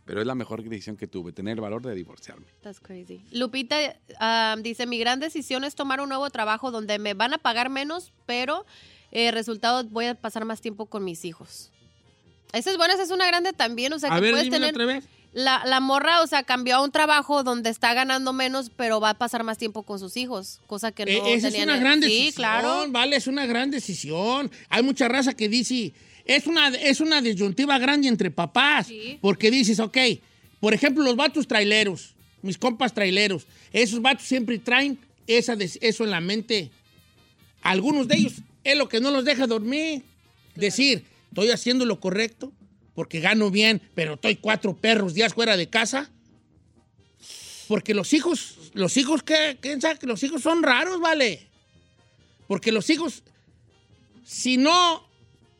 Pero 0.04 0.20
es 0.20 0.26
la 0.26 0.34
mejor 0.34 0.62
decisión 0.62 0.96
que 0.96 1.06
tuve, 1.06 1.32
tener 1.32 1.56
el 1.56 1.60
valor 1.62 1.80
de 1.80 1.94
divorciarme. 1.94 2.44
That's 2.62 2.78
crazy. 2.78 3.22
Lupita 3.30 3.76
ah, 4.18 4.56
dice, 4.60 4.86
mi 4.86 4.98
gran 4.98 5.18
decisión 5.18 5.64
es 5.64 5.74
tomar 5.74 6.00
un 6.00 6.10
nuevo 6.10 6.28
trabajo 6.28 6.70
donde 6.70 6.98
me 6.98 7.14
van 7.14 7.32
a 7.32 7.38
pagar 7.38 7.70
menos, 7.70 8.12
pero 8.26 8.66
eh, 9.12 9.30
resultado 9.30 9.84
voy 9.84 10.06
a 10.06 10.14
pasar 10.14 10.44
más 10.44 10.60
tiempo 10.60 10.86
con 10.86 11.04
mis 11.04 11.24
hijos. 11.24 11.70
Esa 12.52 12.70
es 12.70 12.76
buena, 12.76 12.94
esa 12.94 13.04
es 13.04 13.10
una 13.10 13.26
grande 13.26 13.52
también, 13.52 13.92
o 13.94 13.98
sea, 13.98 14.12
A 14.12 14.16
que 14.16 14.20
ver, 14.20 14.32
puedes 14.32 14.50
tener... 14.50 14.74
otra 14.74 14.84
vez. 14.84 15.04
La, 15.34 15.62
la 15.66 15.80
morra, 15.80 16.22
o 16.22 16.26
sea, 16.28 16.44
cambió 16.44 16.76
a 16.76 16.82
un 16.84 16.92
trabajo 16.92 17.42
donde 17.42 17.68
está 17.68 17.92
ganando 17.92 18.32
menos, 18.32 18.70
pero 18.74 19.00
va 19.00 19.10
a 19.10 19.14
pasar 19.18 19.42
más 19.42 19.58
tiempo 19.58 19.82
con 19.82 19.98
sus 19.98 20.16
hijos, 20.16 20.60
cosa 20.68 20.92
que 20.92 21.04
no 21.04 21.10
Eh, 21.10 21.34
esa 21.34 21.48
es 21.48 21.58
una 21.60 21.76
gran 21.76 22.00
Sí, 22.00 22.08
decisión, 22.08 22.32
claro. 22.34 22.84
vale, 22.90 23.16
es 23.16 23.26
una 23.26 23.44
gran 23.44 23.70
decisión. 23.72 24.50
Hay 24.68 24.82
mucha 24.84 25.08
raza 25.08 25.34
que 25.34 25.48
dice, 25.48 25.92
es 26.24 26.46
una, 26.46 26.68
es 26.68 27.00
una 27.00 27.20
disyuntiva 27.20 27.78
grande 27.78 28.06
entre 28.06 28.30
papás, 28.30 28.86
Sí. 28.86 29.18
porque 29.20 29.50
dices, 29.50 29.80
ok, 29.80 29.98
por 30.60 30.72
ejemplo, 30.72 31.02
los 31.02 31.16
vatos 31.16 31.48
traileros, 31.48 32.14
mis 32.40 32.56
compas 32.56 32.94
traileros, 32.94 33.44
esos 33.72 34.00
vatos 34.00 34.26
siempre 34.26 34.58
traen 34.60 34.98
esa, 35.26 35.56
eso 35.80 36.04
en 36.04 36.10
la 36.10 36.20
mente. 36.20 36.70
Algunos 37.62 38.06
de 38.06 38.16
ellos 38.18 38.34
es 38.62 38.76
lo 38.76 38.88
que 38.88 39.00
no 39.00 39.10
los 39.10 39.24
deja 39.24 39.46
dormir. 39.48 40.04
Decir, 40.54 41.04
estoy 41.30 41.50
haciendo 41.50 41.84
lo 41.86 41.98
correcto 41.98 42.52
porque 42.94 43.20
gano 43.20 43.50
bien, 43.50 43.82
pero 43.94 44.14
estoy 44.14 44.36
cuatro 44.36 44.76
perros 44.76 45.14
días 45.14 45.34
fuera 45.34 45.56
de 45.56 45.68
casa. 45.68 46.10
Porque 47.68 47.94
los 47.94 48.12
hijos, 48.12 48.56
los 48.74 48.96
hijos, 48.96 49.22
¿qué? 49.22 49.56
¿Quién 49.60 49.80
sabe 49.80 49.98
los 50.02 50.22
hijos 50.22 50.42
son 50.42 50.62
raros, 50.62 51.00
vale? 51.00 51.46
Porque 52.46 52.70
los 52.72 52.90
hijos, 52.90 53.22
si 54.24 54.58
no 54.58 55.08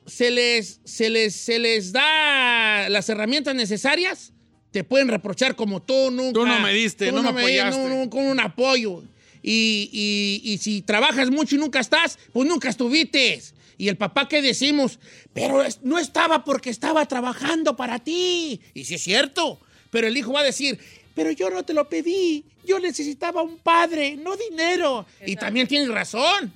se 0.06 0.30
les, 0.30 0.80
se 0.84 1.08
les, 1.08 1.34
se 1.34 1.58
les 1.58 1.92
da 1.92 2.88
las 2.90 3.08
herramientas 3.08 3.54
necesarias, 3.54 4.32
te 4.70 4.84
pueden 4.84 5.08
reprochar 5.08 5.56
como 5.56 5.80
tú 5.80 6.10
nunca. 6.10 6.32
Tú 6.40 6.44
no 6.46 6.60
me 6.60 6.74
diste, 6.74 7.10
no 7.10 7.22
me 7.22 7.40
apoyaste. 7.40 7.80
no- 7.88 7.88
no- 8.04 8.10
con 8.10 8.26
un 8.26 8.38
apoyo. 8.40 9.02
Y, 9.42 9.88
y- 9.92 10.52
y 10.52 10.58
si 10.58 10.82
trabajas 10.82 11.30
mucho 11.30 11.54
y 11.54 11.58
nunca 11.58 11.80
estás, 11.80 12.18
pues 12.32 12.46
nunca 12.48 12.68
estuviste. 12.68 13.42
Y 13.78 13.88
el 13.88 13.96
papá, 13.96 14.28
¿qué 14.28 14.40
decimos? 14.42 14.98
Pero 15.32 15.62
es- 15.62 15.80
no 15.82 15.98
estaba 15.98 16.44
porque 16.44 16.70
estaba 16.70 17.06
trabajando 17.06 17.76
para 17.76 17.98
ti. 17.98 18.60
Y 18.74 18.84
sí 18.84 18.94
es 18.94 19.02
cierto. 19.02 19.60
Pero 19.90 20.06
el 20.06 20.16
hijo 20.16 20.32
va 20.32 20.40
a 20.40 20.44
decir, 20.44 20.78
pero 21.14 21.30
yo 21.30 21.50
no 21.50 21.64
te 21.64 21.72
lo 21.74 21.88
pedí. 21.88 22.44
Yo 22.64 22.78
necesitaba 22.80 23.42
un 23.42 23.58
padre, 23.58 24.16
no 24.16 24.36
dinero. 24.36 25.06
Y 25.26 25.36
también 25.36 25.66
tienes 25.68 25.88
razón. 25.88 26.52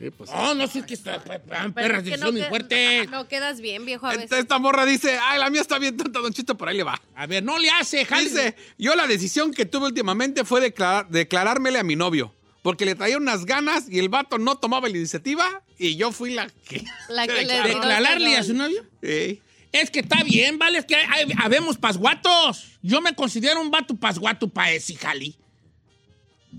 Sí, 0.00 0.10
pues, 0.10 0.30
No, 0.30 0.54
no 0.54 0.66
sé 0.68 0.84
qué 0.86 0.94
está. 0.94 1.18
Perras 1.24 1.72
Pero 1.74 1.98
es 1.98 2.04
que 2.04 2.16
no, 2.18 2.32
que- 2.32 2.44
fuertes. 2.44 3.10
no 3.10 3.26
quedas 3.26 3.60
bien, 3.60 3.84
viejo, 3.84 4.06
a 4.06 4.10
veces. 4.14 4.30
Esta, 4.30 4.58
morra 4.60 4.86
dice, 4.86 5.18
ay, 5.20 5.40
la 5.40 5.50
mía 5.50 5.60
está 5.60 5.76
bien 5.80 5.96
tonta, 5.96 6.20
Don 6.20 6.32
Chito, 6.32 6.56
por 6.56 6.68
ahí 6.68 6.76
le 6.76 6.84
va. 6.84 7.02
A 7.16 7.26
ver, 7.26 7.42
no 7.42 7.58
le 7.58 7.68
hace. 7.70 8.06
Dice, 8.20 8.54
yo 8.78 8.94
la 8.94 9.08
decisión 9.08 9.52
que 9.52 9.66
tuve 9.66 9.86
últimamente 9.86 10.44
fue 10.44 10.60
declarar, 10.60 11.08
declarármele 11.08 11.80
a 11.80 11.82
mi 11.82 11.96
novio. 11.96 12.32
Porque 12.62 12.84
le 12.84 12.94
traía 12.94 13.16
unas 13.16 13.44
ganas 13.46 13.84
y 13.88 13.98
el 13.98 14.08
vato 14.08 14.38
no 14.38 14.56
tomaba 14.56 14.88
la 14.88 14.96
iniciativa 14.96 15.62
y 15.78 15.96
yo 15.96 16.10
fui 16.12 16.32
la 16.32 16.48
que... 16.68 16.84
La 17.08 17.26
que 17.26 17.44
le 17.44 17.62
¿Declararle 17.62 18.36
a 18.36 18.42
su 18.42 18.54
novio? 18.54 18.84
Ey. 19.02 19.40
Es 19.70 19.90
que 19.90 20.00
está 20.00 20.22
bien, 20.24 20.58
¿vale? 20.58 20.78
Es 20.78 20.84
que 20.86 20.96
hay- 20.96 21.06
hay- 21.10 21.32
habemos 21.42 21.76
pasguatos. 21.78 22.64
Yo 22.82 23.00
me 23.00 23.14
considero 23.14 23.60
un 23.60 23.70
vato 23.70 23.94
pasguato 23.94 24.48
para 24.48 24.72
ese 24.72 24.94
jali. 24.96 25.36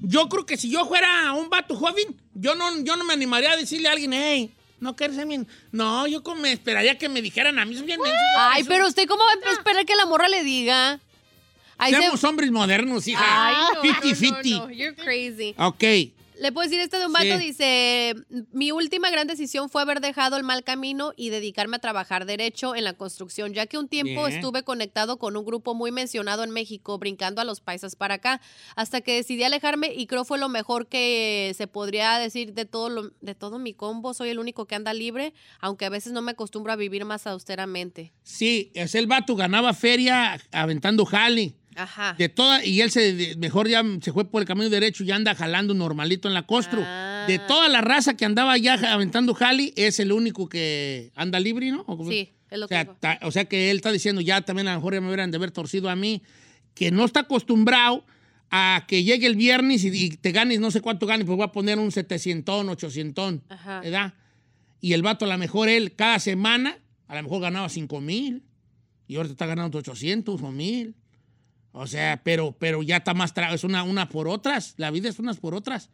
Yo 0.02 0.30
creo 0.30 0.46
que 0.46 0.58
si 0.58 0.70
yo 0.70 0.86
fuera 0.86 1.34
un 1.34 1.50
vato 1.50 1.76
joven, 1.76 2.16
yo 2.34 2.56
no, 2.56 2.84
yo 2.84 2.96
no 2.96 3.04
me 3.04 3.14
animaría 3.14 3.52
a 3.52 3.58
decirle 3.58 3.90
a 3.90 3.92
alguien, 3.94 4.14
hey, 4.14 4.52
no 4.80 4.96
quieres 4.96 5.16
ser 5.18 5.26
mi... 5.26 5.40
No, 5.72 6.08
yo 6.08 6.24
como 6.24 6.42
me 6.42 6.52
esperaría 6.54 6.98
que 6.98 7.10
me 7.10 7.22
dijeran 7.22 7.58
a 7.60 7.66
mí. 7.66 7.76
Ay, 8.38 8.62
eso. 8.62 8.70
pero 8.70 8.88
usted 8.88 9.08
cómo 9.08 9.24
va 9.24 9.50
a 9.50 9.54
esperar 9.54 9.86
que 9.86 9.96
la 9.96 10.06
morra 10.06 10.30
le 10.30 10.44
diga. 10.44 11.00
Se- 11.88 11.92
Somos 11.96 12.24
hombres 12.24 12.52
modernos, 12.52 13.08
hija. 13.08 13.22
Ay, 13.26 13.54
no, 13.56 13.84
no, 13.84 13.94
no, 13.94 14.02
50-50. 14.02 14.60
no, 14.60 14.70
You're 14.72 14.96
crazy. 14.96 15.56
Ok. 15.58 16.14
Le 16.42 16.54
puedo 16.54 16.66
decir 16.70 16.80
este 16.80 16.98
de 16.98 17.06
un 17.06 17.12
vato, 17.12 17.26
Sí. 17.38 17.48
dice, 17.48 18.16
mi 18.54 18.72
última 18.72 19.10
gran 19.10 19.28
decisión 19.28 19.70
fue 19.70 19.82
haber 19.82 20.00
dejado 20.00 20.38
el 20.38 20.44
mal 20.44 20.64
camino 20.64 21.12
y 21.18 21.32
dedicarme 21.32 21.76
a 21.76 21.80
trabajar 21.80 22.26
derecho 22.26 22.76
en 22.78 22.86
la 22.86 22.94
construcción, 22.94 23.54
ya 23.54 23.66
que 23.66 23.78
un 23.78 23.90
tiempo 23.90 24.24
Bien. 24.26 24.38
estuve 24.40 24.64
conectado 24.64 25.20
con 25.20 25.36
un 25.36 25.44
grupo 25.44 25.76
muy 25.76 25.92
mencionado 25.92 26.46
en 26.46 26.52
México, 26.52 26.98
brincando 26.98 27.42
a 27.42 27.44
los 27.44 27.60
paisas 27.60 27.98
para 27.98 28.14
acá, 28.14 28.40
hasta 28.78 29.02
que 29.02 29.16
decidí 29.16 29.44
alejarme 29.44 29.92
y 29.94 30.08
creo 30.08 30.24
fue 30.24 30.40
lo 30.40 30.48
mejor 30.48 30.88
que 30.88 31.54
se 31.58 31.68
podría 31.68 32.18
decir 32.20 32.54
de 32.54 32.64
todo, 32.64 32.88
lo- 32.88 33.12
de 33.20 33.36
todo 33.36 33.60
mi 33.60 33.74
combo. 33.74 34.14
Soy 34.14 34.30
el 34.30 34.40
único 34.40 34.66
que 34.66 34.76
anda 34.76 34.94
libre, 34.94 35.34
aunque 35.60 35.84
a 35.84 35.90
veces 35.90 36.14
no 36.14 36.22
me 36.22 36.32
acostumbro 36.32 36.72
a 36.72 36.78
vivir 36.78 37.04
más 37.04 37.28
austeramente. 37.28 38.14
Sí, 38.24 38.72
es 38.76 38.96
el 38.96 39.08
vato 39.08 39.36
ganaba 39.36 39.74
feria 39.74 40.40
aventando 40.54 41.04
jali. 41.04 41.54
Ajá. 41.76 42.16
De 42.18 42.28
toda, 42.30 42.66
y 42.66 42.82
él 42.82 42.92
se 42.92 43.36
mejor 43.38 43.68
ya 43.70 43.84
se 44.02 44.12
fue 44.12 44.30
por 44.30 44.42
el 44.42 44.48
camino 44.48 44.70
derecho 44.70 45.04
y 45.04 45.12
anda 45.12 45.34
jalando 45.36 45.74
normalito 45.74 46.28
en 46.28 46.34
la 46.34 46.44
costru. 46.46 46.82
Ah. 46.86 47.26
De 47.28 47.40
toda 47.40 47.68
la 47.70 47.82
raza 47.82 48.16
que 48.18 48.26
andaba 48.26 48.58
ya 48.58 48.74
aventando 48.94 49.34
jali, 49.34 49.74
es 49.76 50.00
el 50.00 50.12
único 50.12 50.50
que 50.50 51.12
anda 51.16 51.40
libre, 51.40 51.72
¿no? 51.72 51.86
Sí, 52.10 52.32
es 52.50 52.58
lo 52.60 52.66
O 52.66 52.68
que 52.68 52.76
sea, 52.76 52.84
dijo. 52.84 52.98
ta- 53.00 53.20
o 53.24 53.32
sea 53.32 53.46
que 53.46 53.72
él 53.72 53.78
está 53.78 53.92
diciendo, 53.92 54.22
ya 54.22 54.42
también 54.42 54.68
a 54.68 54.74
lo 54.74 54.80
mejor 54.80 54.94
ya 54.96 55.02
me 55.02 55.08
hubieran 55.08 55.32
de 55.32 55.38
haber 55.38 55.52
torcido 55.52 55.90
a 55.90 55.96
mí, 55.96 56.22
que 56.74 56.92
no 56.92 57.06
está 57.06 57.22
acostumbrado 57.22 58.06
a 58.52 58.86
que 58.88 59.04
llegue 59.04 59.28
el 59.28 59.36
viernes 59.36 59.84
y, 59.84 59.90
y 59.90 60.10
te 60.18 60.32
ganes 60.32 60.60
no 60.60 60.72
sé 60.72 60.82
cuánto 60.82 61.06
ganes, 61.06 61.26
pues 61.28 61.38
voy 61.38 61.46
a 61.46 61.52
poner 61.52 61.78
un 61.78 61.92
700, 61.92 62.68
800, 62.68 63.36
Ajá. 63.50 63.82
¿verdad? 63.82 64.14
Y 64.82 64.94
el 64.94 65.02
vato 65.04 65.26
a 65.26 65.28
lo 65.28 65.38
mejor 65.38 65.70
él 65.70 65.94
cada 65.96 66.20
semana, 66.20 66.78
a 67.08 67.16
lo 67.16 67.24
mejor 67.24 67.42
ganaba 67.42 67.70
5 67.70 68.02
mil 68.02 68.44
y 69.08 69.16
ahorita 69.18 69.34
está 69.34 69.46
ganando 69.46 69.78
800 69.78 70.42
o 70.42 70.52
1000. 70.52 70.96
O 71.72 71.88
sea, 71.88 72.20
pero, 72.24 72.56
pero 72.58 72.82
ya 72.84 72.98
está 72.98 73.14
más, 73.14 73.34
tra- 73.36 73.54
es 73.54 73.64
una, 73.64 73.84
una 73.84 74.10
por 74.10 74.28
otras, 74.28 74.74
la 74.78 74.90
vida 74.92 75.10
es 75.10 75.20
unas 75.20 75.38
por 75.38 75.54
otras. 75.54 75.90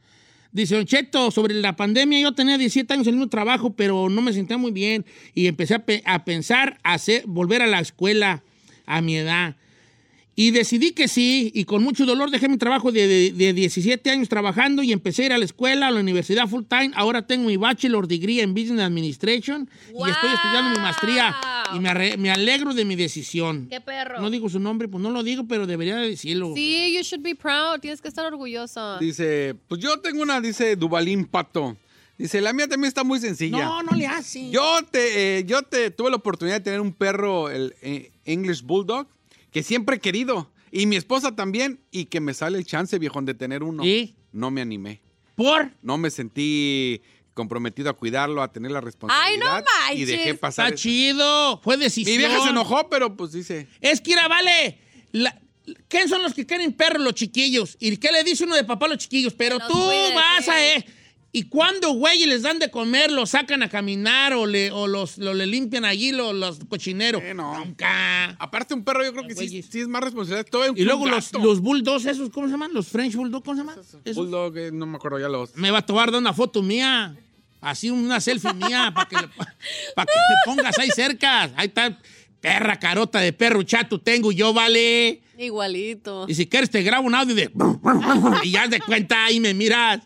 Dice 0.51 0.75
Don 0.75 0.85
Cheto, 0.85 1.31
sobre 1.31 1.53
la 1.55 1.75
pandemia, 1.75 2.21
yo 2.21 2.31
tenía 2.31 2.57
17 2.57 2.93
años 2.93 3.07
en 3.07 3.13
el 3.15 3.17
mismo 3.19 3.29
trabajo, 3.29 3.73
pero 3.73 4.07
no 4.07 4.21
me 4.21 4.31
sentía 4.31 4.57
muy 4.57 4.71
bien 4.71 5.05
y 5.33 5.47
empecé 5.47 5.75
a, 5.75 5.79
pe- 5.85 6.01
a 6.05 6.23
pensar 6.23 6.79
hacer, 6.83 7.23
volver 7.27 7.61
a 7.61 7.67
la 7.67 7.79
escuela 7.79 8.41
a 8.85 9.01
mi 9.01 9.17
edad. 9.17 9.57
Y 10.37 10.51
decidí 10.51 10.91
que 10.91 11.07
sí, 11.07 11.49
y 11.55 11.63
con 11.63 11.81
mucho 11.81 12.05
dolor 12.05 12.29
dejé 12.29 12.49
mi 12.49 12.57
trabajo 12.57 12.91
de, 12.91 13.07
de- 13.07 13.31
de 13.31 13.53
17 13.53 14.09
años 14.09 14.27
trabajando 14.27 14.83
y 14.83 14.91
empecé 14.91 15.23
a 15.23 15.25
ir 15.27 15.33
a 15.33 15.37
la 15.37 15.45
escuela, 15.45 15.87
a 15.87 15.91
la 15.91 16.01
universidad 16.01 16.45
full 16.49 16.63
time. 16.67 16.91
Ahora 16.95 17.25
tengo 17.25 17.47
mi 17.47 17.55
bachelor 17.55 18.05
degree 18.05 18.41
en 18.41 18.53
Business 18.53 18.81
Administration 18.81 19.69
y 19.87 20.09
estoy 20.09 20.29
estudiando 20.33 20.71
mi 20.71 20.77
maestría. 20.79 21.35
Y 21.73 21.79
me, 21.79 21.89
arre- 21.89 22.17
me 22.17 22.31
alegro 22.31 22.73
de 22.73 22.83
mi 22.83 22.95
decisión. 22.97 23.67
¡Qué 23.69 23.79
perro! 23.79 24.19
No 24.21 24.29
digo 24.29 24.49
su 24.49 24.59
nombre, 24.59 24.89
pues 24.89 25.01
no 25.01 25.09
lo 25.09 25.23
digo, 25.23 25.45
pero 25.47 25.65
debería 25.65 25.95
de 25.95 26.09
decirlo. 26.09 26.51
Sí, 26.53 26.93
you 26.93 27.01
should 27.03 27.23
be 27.23 27.33
proud. 27.35 27.79
Tienes 27.79 28.01
que 28.01 28.09
estar 28.09 28.25
orgulloso. 28.25 28.99
Dice, 28.99 29.55
pues 29.69 29.79
yo 29.81 29.99
tengo 30.01 30.21
una, 30.21 30.41
dice 30.41 30.75
Dubalín 30.75 31.25
Pato. 31.25 31.77
Dice, 32.17 32.41
la 32.41 32.51
mía 32.51 32.67
también 32.67 32.89
está 32.89 33.05
muy 33.05 33.19
sencilla. 33.21 33.63
No, 33.65 33.83
no 33.83 33.91
le 33.95 34.05
hace. 34.05 34.49
Yo 34.49 34.79
te, 34.91 35.39
eh, 35.39 35.45
yo 35.45 35.61
te 35.63 35.91
tuve 35.91 36.09
la 36.09 36.17
oportunidad 36.17 36.57
de 36.57 36.63
tener 36.63 36.81
un 36.81 36.91
perro, 36.93 37.49
el 37.49 37.73
eh, 37.81 38.11
English 38.25 38.61
Bulldog, 38.63 39.07
que 39.55 39.63
siempre 39.63 39.95
he 39.95 39.99
querido. 39.99 40.51
Y 40.69 40.85
mi 40.85 40.97
esposa 40.97 41.33
también, 41.33 41.79
y 41.89 42.07
que 42.07 42.19
me 42.19 42.33
sale 42.33 42.57
el 42.57 42.65
chance, 42.65 42.99
viejón, 42.99 43.23
de 43.23 43.35
tener 43.35 43.63
uno. 43.63 43.85
¿Y? 43.85 44.17
No 44.33 44.51
me 44.51 44.59
animé. 44.59 45.01
¿Por? 45.35 45.71
No 45.81 45.97
me 45.97 46.11
sentí 46.11 47.01
comprometido 47.33 47.89
a 47.89 47.93
cuidarlo, 47.93 48.41
a 48.41 48.51
tener 48.51 48.71
la 48.71 48.79
¡Ay, 48.79 48.83
no 48.83 48.85
responsabilidad. 48.85 49.63
Y 49.93 49.99
manches! 49.99 50.07
dejé 50.09 50.33
pasar. 50.33 50.65
Está 50.65 50.75
eso. 50.75 50.83
chido. 50.83 51.61
Fue 51.63 51.77
decisión. 51.77 52.11
Mi 52.11 52.17
vieja 52.17 52.43
se 52.43 52.49
enojó, 52.49 52.89
pero 52.89 53.15
pues 53.15 53.31
dice. 53.31 53.69
Es 53.79 54.01
que, 54.01 54.11
ira, 54.11 54.27
vale. 54.27 54.77
la- 55.13 55.41
¿Quién 55.87 56.09
son 56.09 56.21
los 56.21 56.33
que 56.33 56.45
quieren 56.45 56.73
perros, 56.73 57.01
los 57.01 57.13
chiquillos? 57.13 57.77
¿Y 57.79 57.95
qué 57.95 58.11
le 58.11 58.25
dice 58.25 58.43
uno 58.43 58.55
de 58.57 58.65
papá 58.65 58.87
a 58.87 58.89
los 58.89 58.97
chiquillos? 58.97 59.33
Pero 59.35 59.57
los 59.57 59.67
tú 59.69 59.79
vas 60.13 60.49
a... 60.49 60.65
Eh, 60.75 60.85
¿Y 61.35 61.49
cuando, 61.49 61.91
güey, 61.91 62.25
les 62.27 62.43
dan 62.43 62.59
de 62.59 62.71
comer, 62.71 63.11
los 63.11 63.31
sacan 63.31 63.61
a 63.61 63.67
caminar 63.67 64.31
o 64.35 64.45
le, 64.45 64.71
o 64.71 64.87
los, 64.87 65.17
lo, 65.17 65.33
le 65.33 65.45
limpian 65.45 65.83
allí 65.83 66.13
los, 66.13 66.33
los 66.33 66.59
cochineros? 66.69 67.21
Eh, 67.21 67.33
no. 67.33 67.59
Nunca. 67.59 68.29
Aparte, 68.39 68.73
un 68.73 68.85
perro 68.85 69.03
yo 69.03 69.11
creo 69.11 69.27
que 69.27 69.35
sí, 69.35 69.57
es 69.59 69.87
más 69.89 70.01
responsabilidad. 70.01 70.47
Todo 70.49 70.73
Y 70.73 70.85
luego 70.85 71.05
los, 71.07 71.33
los 71.33 71.59
bulldogs 71.59 72.05
esos, 72.05 72.29
¿cómo 72.29 72.47
se 72.47 72.53
llaman? 72.53 72.73
Los 72.73 72.87
French 72.87 73.15
bulldogs, 73.15 73.43
¿cómo 73.43 73.57
se 73.57 73.67
llaman? 73.67 73.79
Esos. 74.05 74.15
Bulldog, 74.15 74.57
eh, 74.57 74.71
no 74.71 74.85
me 74.85 74.95
acuerdo 74.95 75.19
ya 75.19 75.27
los. 75.27 75.53
Me 75.57 75.71
va 75.71 75.79
a 75.79 75.85
tomar 75.85 76.09
de 76.09 76.19
una 76.19 76.31
foto 76.31 76.61
mía. 76.63 77.17
Así 77.59 77.89
una 77.89 78.21
selfie 78.21 78.53
mía 78.53 78.93
para 78.95 79.09
que, 79.09 79.17
pa' 79.93 80.05
que 80.05 80.13
te 80.13 80.35
pongas 80.45 80.79
ahí 80.79 80.89
cerca. 80.91 81.51
Ahí 81.57 81.67
está. 81.67 81.99
Perra 82.39 82.79
carota 82.79 83.19
de 83.19 83.33
perro 83.33 83.63
chato 83.63 83.99
tengo 83.99 84.31
yo, 84.31 84.53
vale. 84.53 85.21
Igualito. 85.37 86.27
Y 86.29 86.35
si 86.35 86.47
quieres 86.47 86.69
te 86.69 86.81
grabo 86.83 87.05
un 87.05 87.15
audio 87.15 87.35
de... 87.35 87.51
y 88.43 88.51
ya 88.51 88.67
de 88.67 88.79
cuenta 88.79 89.25
ahí 89.25 89.41
me 89.41 89.53
miras. 89.53 89.99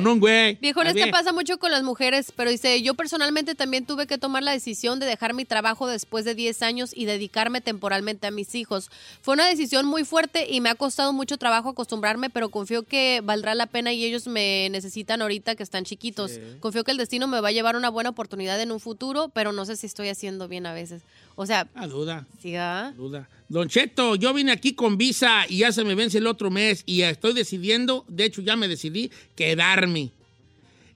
No, 0.00 0.16
güey. 0.16 0.56
Viejo, 0.60 0.80
A 0.80 0.92
ver. 0.92 1.10
pasa 1.10 1.32
mucho 1.32 1.58
con 1.58 1.70
las 1.70 1.82
mujeres, 1.82 2.32
pero 2.34 2.50
dice, 2.50 2.82
yo 2.82 2.94
personalmente 2.94 3.54
también 3.54 3.86
tuve 3.86 4.06
que 4.06 4.18
tomar 4.18 4.42
la 4.42 4.52
decisión 4.52 4.98
de 5.00 5.06
dejar 5.06 5.34
mi 5.34 5.44
trabajo 5.44 5.86
después 5.86 6.24
de 6.24 6.34
10 6.34 6.62
años 6.62 6.90
y 6.94 7.04
dedicarme 7.04 7.60
temporalmente 7.60 8.26
a 8.26 8.30
mis 8.30 8.54
hijos. 8.54 8.90
Fue 9.22 9.34
una 9.34 9.46
decisión 9.46 9.86
muy 9.86 10.04
fuerte 10.04 10.46
y 10.50 10.60
me 10.60 10.70
ha 10.70 10.74
costado 10.74 11.12
mucho 11.12 11.38
trabajo 11.38 11.70
acostumbrarme, 11.70 12.30
pero 12.30 12.48
confío 12.48 12.82
que 12.82 13.20
valdrá 13.22 13.54
la 13.54 13.66
pena 13.66 13.92
y 13.92 14.04
ellos 14.04 14.26
me 14.26 14.68
necesitan 14.70 15.22
ahorita 15.22 15.54
que 15.54 15.62
están 15.62 15.84
chiquitos. 15.84 16.38
Confío 16.60 16.84
que 16.84 16.90
el 16.90 16.96
destino 16.96 17.26
me 17.26 17.40
va 17.40 17.48
a 17.48 17.52
llevar 17.52 17.76
una 17.76 17.90
buena 17.90 18.10
oportunidad 18.10 18.60
en 18.60 18.72
un 18.72 18.80
futuro, 18.80 19.28
pero 19.28 19.52
no 19.52 19.64
sé 19.64 19.76
si 19.76 19.86
estoy 19.86 20.08
haciendo 20.08 20.48
bien 20.48 20.66
a 20.66 20.72
veces. 20.72 21.02
O 21.40 21.46
sea, 21.46 21.68
Ah, 21.76 21.86
duda, 21.86 22.26
sí, 22.42 22.56
¿ah? 22.56 22.92
duda. 22.96 23.28
Don 23.48 23.68
Cheto, 23.68 24.16
yo 24.16 24.34
vine 24.34 24.50
aquí 24.50 24.72
con 24.74 24.98
visa 24.98 25.44
y 25.48 25.58
ya 25.58 25.70
se 25.70 25.84
me 25.84 25.94
vence 25.94 26.18
el 26.18 26.26
otro 26.26 26.50
mes 26.50 26.82
y 26.84 27.02
estoy 27.02 27.32
decidiendo, 27.32 28.04
de 28.08 28.24
hecho 28.24 28.42
ya 28.42 28.56
me 28.56 28.66
decidí, 28.66 29.12
quedarme. 29.36 30.10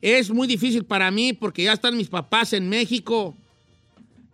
Es 0.01 0.31
muy 0.31 0.49
difícil 0.49 0.83
para 0.85 1.13
mí 1.13 1.33
porque 1.33 1.63
ya 1.63 1.73
están 1.73 1.97
mis 1.97 2.09
papás 2.09 2.55
en 2.55 2.69
México 2.69 3.37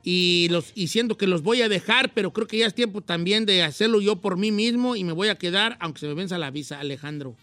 y, 0.02 0.48
los, 0.50 0.72
y 0.74 0.86
siento 0.88 1.18
que 1.18 1.26
los 1.26 1.42
voy 1.42 1.60
a 1.60 1.68
dejar, 1.68 2.14
pero 2.14 2.32
creo 2.32 2.46
que 2.46 2.56
ya 2.56 2.66
es 2.66 2.74
tiempo 2.74 3.02
también 3.02 3.44
de 3.44 3.62
hacerlo 3.62 4.00
yo 4.00 4.16
por 4.16 4.38
mí 4.38 4.50
mismo 4.50 4.96
y 4.96 5.04
me 5.04 5.12
voy 5.12 5.28
a 5.28 5.34
quedar, 5.36 5.76
aunque 5.78 6.00
se 6.00 6.06
me 6.06 6.14
venza 6.14 6.38
la 6.38 6.50
visa, 6.50 6.80
Alejandro. 6.80 7.36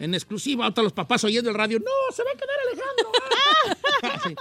En 0.00 0.14
exclusiva, 0.14 0.64
ahorita 0.64 0.82
los 0.82 0.94
papás 0.94 1.22
oyendo 1.24 1.50
el 1.50 1.56
radio, 1.56 1.78
no, 1.78 2.14
se 2.16 2.24
va 2.24 2.30
a 2.30 2.34
quedar 2.34 2.56
Alejandro. 2.66 3.12
Ah. 4.02 4.18
Sí. 4.26 4.34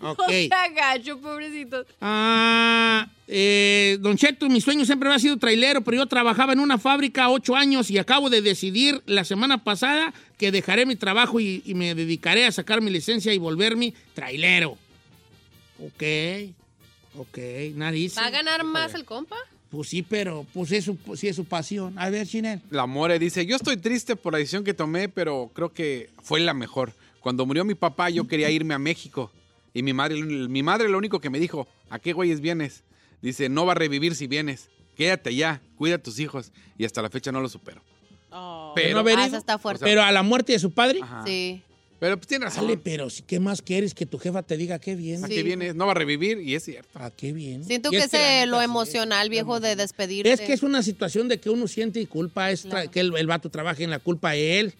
Ok. 0.00 0.26
Qué 0.28 0.50
agacho, 0.52 1.20
pobrecito. 1.20 1.86
Ah, 2.00 3.08
eh, 3.28 3.96
don 4.00 4.16
Cheto, 4.16 4.48
mi 4.48 4.60
sueño 4.60 4.84
siempre 4.84 5.08
había 5.08 5.20
sido 5.20 5.36
trailero, 5.38 5.82
pero 5.82 5.98
yo 5.98 6.06
trabajaba 6.06 6.52
en 6.52 6.58
una 6.58 6.78
fábrica 6.78 7.28
ocho 7.28 7.54
años 7.54 7.92
y 7.92 7.98
acabo 7.98 8.28
de 8.28 8.42
decidir 8.42 9.02
la 9.06 9.24
semana 9.24 9.62
pasada 9.62 10.12
que 10.36 10.50
dejaré 10.50 10.84
mi 10.84 10.96
trabajo 10.96 11.38
y, 11.38 11.62
y 11.64 11.74
me 11.74 11.94
dedicaré 11.94 12.44
a 12.44 12.50
sacar 12.50 12.80
mi 12.80 12.90
licencia 12.90 13.32
y 13.32 13.38
volverme 13.38 13.94
trailero. 14.14 14.76
Ok, 15.78 16.02
ok, 17.16 17.38
nariz. 17.74 18.18
¿Va 18.18 18.26
a 18.26 18.30
ganar 18.30 18.64
más 18.64 18.94
el 18.94 19.04
compa? 19.04 19.36
Pues 19.74 19.88
sí, 19.88 20.02
pero 20.02 20.46
pues 20.54 20.70
eso 20.70 20.96
pues 21.04 21.18
sí 21.18 21.26
es 21.26 21.34
su 21.34 21.44
pasión. 21.44 21.98
A 21.98 22.08
ver, 22.08 22.28
Chinel. 22.28 22.60
La 22.70 22.86
More 22.86 23.18
dice, 23.18 23.44
yo 23.44 23.56
estoy 23.56 23.76
triste 23.76 24.14
por 24.14 24.32
la 24.32 24.38
decisión 24.38 24.62
que 24.62 24.72
tomé, 24.72 25.08
pero 25.08 25.50
creo 25.52 25.72
que 25.72 26.10
fue 26.22 26.38
la 26.38 26.54
mejor. 26.54 26.92
Cuando 27.18 27.44
murió 27.44 27.64
mi 27.64 27.74
papá, 27.74 28.08
yo 28.08 28.28
quería 28.28 28.50
irme 28.50 28.74
a 28.74 28.78
México. 28.78 29.32
Y 29.72 29.82
mi 29.82 29.92
madre, 29.92 30.22
mi 30.22 30.62
madre 30.62 30.88
lo 30.88 30.96
único 30.96 31.18
que 31.18 31.28
me 31.28 31.40
dijo, 31.40 31.66
¿a 31.90 31.98
qué 31.98 32.12
güeyes 32.12 32.40
vienes? 32.40 32.84
Dice, 33.20 33.48
no 33.48 33.66
va 33.66 33.72
a 33.72 33.74
revivir 33.74 34.14
si 34.14 34.28
vienes. 34.28 34.70
Quédate 34.96 35.34
ya, 35.34 35.60
cuida 35.76 35.96
a 35.96 35.98
tus 35.98 36.20
hijos. 36.20 36.52
Y 36.78 36.84
hasta 36.84 37.02
la 37.02 37.10
fecha 37.10 37.32
no 37.32 37.40
lo 37.40 37.48
supero. 37.48 37.82
Oh. 38.30 38.74
¿De 38.76 38.82
no 38.82 38.86
Pero, 38.86 38.98
haber 39.00 39.18
Ah, 39.18 39.26
está 39.26 39.58
fuerte. 39.58 39.84
Pero 39.84 40.02
a 40.02 40.12
la 40.12 40.22
muerte 40.22 40.52
de 40.52 40.60
su 40.60 40.70
padre. 40.70 41.00
Ajá. 41.02 41.24
Sí. 41.26 41.62
Pero 42.04 42.18
pues 42.18 42.26
tiene 42.26 42.44
razón. 42.44 42.64
Dale, 42.64 42.76
pero 42.76 43.08
si- 43.08 43.22
¿qué 43.22 43.40
más 43.40 43.62
quieres 43.62 43.94
que 43.94 44.04
tu 44.04 44.18
jefa 44.18 44.42
te 44.42 44.58
diga 44.58 44.78
qué 44.78 44.94
bien? 44.94 45.24
¿A 45.24 45.28
qué 45.28 45.42
vienes? 45.42 45.74
No 45.74 45.86
va 45.86 45.92
a 45.92 45.94
revivir 45.94 46.38
y 46.38 46.54
es 46.54 46.62
cierto. 46.62 46.98
¿A 46.98 47.10
qué 47.10 47.32
bien? 47.32 47.64
Siento 47.64 47.90
que 47.90 47.96
es 47.96 48.46
lo 48.46 48.60
emocional, 48.60 49.30
viejo, 49.30 49.58
de 49.58 49.74
despedirte. 49.74 50.30
Es 50.30 50.42
que 50.42 50.52
es 50.52 50.62
una 50.62 50.82
situación 50.82 51.28
de 51.28 51.40
que 51.40 51.48
uno 51.48 51.66
siente 51.66 52.00
y 52.02 52.06
culpa, 52.06 52.50
es 52.50 52.64
Claro. 52.64 52.90
que 52.90 53.00
el, 53.00 53.16
el 53.16 53.26
vato 53.26 53.48
trabaje 53.48 53.84
en 53.84 53.90
la 53.90 54.00
culpa 54.00 54.30
a 54.30 54.36
él. 54.36 54.74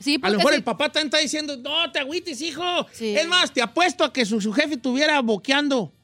Sí, 0.00 0.18
A 0.20 0.28
lo 0.28 0.36
mejor 0.36 0.52
sí- 0.52 0.58
el 0.58 0.64
papá 0.64 0.92
también 0.92 1.06
está 1.06 1.16
diciendo, 1.16 1.56
no, 1.56 1.90
te 1.90 1.98
agüites, 1.98 2.42
hijo. 2.42 2.62
Sí. 2.92 3.16
Es 3.16 3.26
más, 3.26 3.54
te 3.54 3.62
apuesto 3.62 4.04
a 4.04 4.12
que 4.12 4.26
su, 4.26 4.42
su 4.42 4.52
jefe 4.52 4.74
estuviera 4.74 5.18
boqueando 5.22 5.94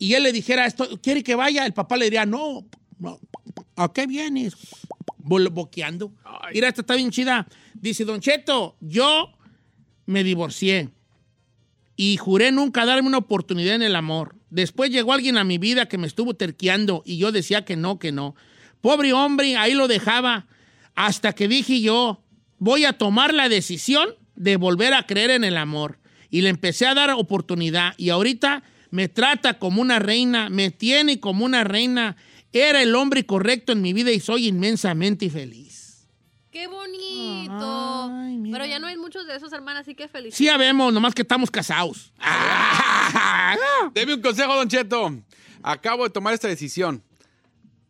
y 0.00 0.14
él 0.14 0.24
le 0.24 0.32
dijera, 0.32 0.66
esto, 0.66 1.00
¿quiere 1.00 1.22
que 1.22 1.36
vaya? 1.36 1.64
El 1.64 1.74
papá 1.74 1.96
le 1.96 2.06
diría, 2.06 2.26
no, 2.26 2.66
no, 2.98 3.20
¿a 3.76 3.92
qué 3.92 4.08
vienes? 4.08 4.54
Bo- 5.18 5.48
Boqueando. 5.52 6.12
Mira, 6.52 6.66
esta 6.66 6.80
está 6.80 6.96
bien 6.96 7.12
chida. 7.12 7.46
Dice, 7.74 8.04
Don 8.04 8.20
Cheto, 8.20 8.74
yo 8.80 9.30
me 10.06 10.24
divorcié 10.24 10.90
y 11.96 12.16
juré 12.16 12.52
nunca 12.52 12.84
darme 12.84 13.08
una 13.08 13.18
oportunidad 13.18 13.74
en 13.74 13.82
el 13.82 13.96
amor. 13.96 14.34
Después 14.50 14.90
llegó 14.90 15.12
alguien 15.12 15.38
a 15.38 15.44
mi 15.44 15.58
vida 15.58 15.86
que 15.86 15.98
me 15.98 16.06
estuvo 16.06 16.34
terqueando 16.34 17.02
y 17.04 17.18
yo 17.18 17.32
decía 17.32 17.64
que 17.64 17.76
no, 17.76 17.98
que 17.98 18.12
no. 18.12 18.34
Pobre 18.80 19.12
hombre, 19.12 19.56
ahí 19.56 19.74
lo 19.74 19.88
dejaba. 19.88 20.46
Hasta 20.94 21.32
que 21.32 21.48
dije 21.48 21.80
yo, 21.80 22.22
voy 22.58 22.84
a 22.84 22.94
tomar 22.94 23.32
la 23.32 23.48
decisión 23.48 24.10
de 24.34 24.56
volver 24.56 24.94
a 24.94 25.06
creer 25.06 25.30
en 25.30 25.44
el 25.44 25.56
amor. 25.56 25.98
Y 26.30 26.40
le 26.40 26.48
empecé 26.48 26.86
a 26.86 26.94
dar 26.94 27.10
oportunidad. 27.10 27.94
Y 27.98 28.10
ahorita 28.10 28.62
me 28.90 29.08
trata 29.08 29.58
como 29.58 29.80
una 29.80 29.98
reina, 29.98 30.50
me 30.50 30.70
tiene 30.70 31.20
como 31.20 31.44
una 31.44 31.64
reina. 31.64 32.16
Era 32.52 32.82
el 32.82 32.94
hombre 32.94 33.24
correcto 33.24 33.72
en 33.72 33.80
mi 33.80 33.92
vida 33.92 34.10
y 34.10 34.20
soy 34.20 34.48
inmensamente 34.48 35.30
feliz. 35.30 35.71
¡Qué 36.52 36.66
bonito! 36.66 38.10
Ay, 38.12 38.36
mira. 38.36 38.58
Pero 38.58 38.70
ya 38.70 38.78
no 38.78 38.86
hay 38.86 38.98
muchos 38.98 39.26
de 39.26 39.34
esos, 39.34 39.50
hermanas, 39.54 39.82
así 39.82 39.94
que 39.94 40.06
feliz. 40.06 40.34
Sí, 40.34 40.44
ya 40.44 40.58
vemos, 40.58 40.92
nomás 40.92 41.14
que 41.14 41.22
estamos 41.22 41.50
casados. 41.50 42.12
Deme 43.94 44.12
un 44.12 44.20
consejo, 44.20 44.54
Don 44.54 44.68
Cheto. 44.68 45.14
Acabo 45.62 46.04
de 46.04 46.10
tomar 46.10 46.34
esta 46.34 46.48
decisión. 46.48 47.02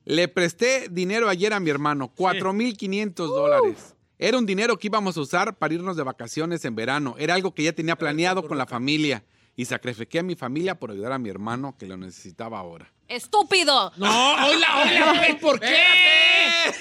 Le 0.04 0.28
presté 0.28 0.86
dinero 0.88 1.28
ayer 1.28 1.52
a 1.52 1.58
mi 1.58 1.70
hermano, 1.70 2.12
4.500 2.16 3.12
dólares. 3.14 3.96
Era 4.16 4.38
un 4.38 4.46
dinero 4.46 4.78
que 4.78 4.86
íbamos 4.86 5.16
a 5.16 5.22
usar 5.22 5.58
para 5.58 5.74
irnos 5.74 5.96
de 5.96 6.04
vacaciones 6.04 6.64
en 6.64 6.76
verano. 6.76 7.16
Era 7.18 7.34
algo 7.34 7.54
que 7.54 7.64
ya 7.64 7.72
tenía 7.72 7.96
planeado 7.96 8.46
con 8.46 8.58
la 8.58 8.66
familia. 8.66 9.24
Y 9.56 9.64
sacrifiqué 9.64 10.20
a 10.20 10.22
mi 10.22 10.36
familia 10.36 10.78
por 10.78 10.92
ayudar 10.92 11.10
a 11.10 11.18
mi 11.18 11.28
hermano 11.28 11.76
que 11.76 11.86
lo 11.86 11.96
necesitaba 11.96 12.60
ahora. 12.60 12.92
¡Estúpido! 13.12 13.92
No, 13.98 14.32
hola, 14.32 14.80
hola, 14.80 15.14
güey, 15.18 15.38
¿por 15.38 15.60
qué? 15.60 15.84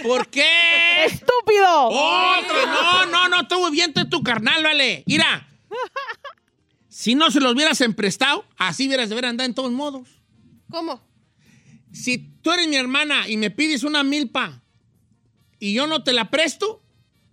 ¿Por 0.01 0.29
qué? 0.29 1.03
¡Estúpido! 1.03 1.89
Otro, 1.89 2.65
no, 2.67 3.05
no, 3.07 3.27
no, 3.27 3.41
estuvo 3.41 3.69
bien 3.69 3.93
tú, 3.93 4.07
tu 4.07 4.23
carnal, 4.23 4.63
vale. 4.63 5.03
Mira, 5.07 5.45
si 6.88 7.15
no 7.15 7.32
se 7.32 7.41
los 7.41 7.53
hubieras 7.53 7.82
emprestado, 7.82 8.45
así 8.55 8.88
hubieras 8.88 9.09
de 9.09 9.15
haber 9.15 9.25
andado 9.25 9.45
en 9.45 9.55
todos 9.55 9.73
modos. 9.73 10.07
¿Cómo? 10.69 11.05
Si 11.91 12.17
tú 12.41 12.53
eres 12.53 12.69
mi 12.69 12.77
hermana 12.77 13.27
y 13.27 13.36
me 13.36 13.51
pides 13.51 13.84
una 13.84 14.01
milpa 14.05 14.63
y 15.59 15.73
yo 15.73 15.86
no 15.86 16.01
te 16.01 16.13
la 16.13 16.32
presto, 16.32 16.82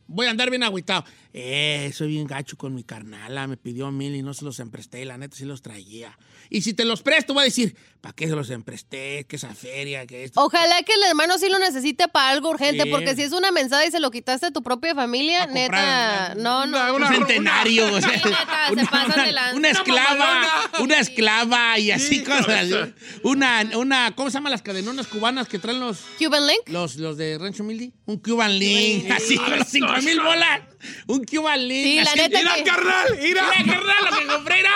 voy 0.08 0.26
a 0.26 0.30
andar 0.30 0.50
bien 0.50 0.64
agüitado. 0.64 1.04
Eh, 1.32 1.92
soy 1.94 2.08
bien 2.08 2.26
gacho 2.26 2.56
con 2.56 2.74
mi 2.74 2.82
carnala, 2.82 3.46
me 3.46 3.56
pidió 3.56 3.92
mil 3.92 4.16
y 4.16 4.22
no 4.22 4.34
se 4.34 4.44
los 4.44 4.58
empresté, 4.58 5.04
la 5.04 5.18
neta 5.18 5.36
sí 5.36 5.44
los 5.44 5.62
traía. 5.62 6.18
Y 6.50 6.62
si 6.62 6.74
te 6.74 6.84
los 6.84 7.02
presto, 7.02 7.34
voy 7.34 7.42
a 7.42 7.44
decir, 7.44 7.76
¿para 8.00 8.14
qué 8.14 8.28
se 8.28 8.34
los 8.34 8.50
empresté? 8.50 9.26
¿Qué 9.28 9.36
esa 9.36 9.54
feria? 9.54 10.06
¿Qué 10.06 10.24
esto? 10.24 10.40
Ojalá 10.42 10.82
que 10.82 10.92
el 10.94 11.02
hermano 11.04 11.36
sí 11.38 11.48
lo 11.48 11.58
necesite 11.58 12.08
para 12.08 12.30
algo 12.30 12.50
urgente, 12.50 12.84
Sí. 12.84 12.90
porque 12.90 13.14
si 13.16 13.22
es 13.22 13.32
una 13.32 13.50
mensada 13.50 13.84
y 13.86 13.90
se 13.90 14.00
lo 14.00 14.10
quitaste 14.10 14.46
a 14.46 14.50
tu 14.50 14.62
propia 14.62 14.94
familia, 14.94 15.46
comprar 15.46 15.54
neta, 15.70 16.34
no, 16.36 16.66
no. 16.66 16.94
un 16.94 17.06
centenario, 17.08 17.92
o 17.92 18.00
sea, 18.00 18.10
Sí, 18.20 18.28
neta, 18.28 18.66
se 18.68 18.72
una, 18.72 18.84
pasan 18.90 19.12
una- 19.14 19.24
de 19.26 19.32
lanza. 19.32 19.56
una 19.56 19.68
esclava, 19.70 20.70
una 20.80 20.98
esclava 21.00 21.78
y 21.78 21.90
así 21.90 22.22
cosas. 22.22 22.48
así. 22.48 22.74
Una, 23.22 23.68
una, 23.74 24.14
¿cómo 24.14 24.30
se 24.30 24.34
llaman 24.34 24.52
las 24.52 24.62
cadenonas 24.62 25.06
cubanas 25.06 25.48
que 25.48 25.58
traen 25.58 25.80
los, 25.80 25.98
Cuban 26.18 26.46
Link. 26.46 26.68
los, 26.68 26.96
los 26.96 27.16
de 27.16 27.38
Rancho 27.38 27.64
Mildi? 27.64 27.92
Un 28.06 28.18
Cuban 28.18 28.58
Link, 28.58 29.10
así 29.10 29.36
con 29.36 29.58
los 29.58 29.68
cinco 29.68 29.92
mil 30.02 30.20
bolas. 30.20 30.60
Un 31.08 31.24
Cuban 31.24 31.66
Link. 31.66 31.84
Sí, 31.84 31.96
la 31.96 32.02
así. 32.10 32.20
neta 32.20 32.38
¡Mira, 32.38 32.54
que- 32.54 32.62
carnal! 32.64 33.06
¡Mira! 33.20 33.42
Carnal, 33.66 34.04
lo 34.10 34.18
que 34.18 34.26
compré 34.26 34.60
era. 34.60 34.70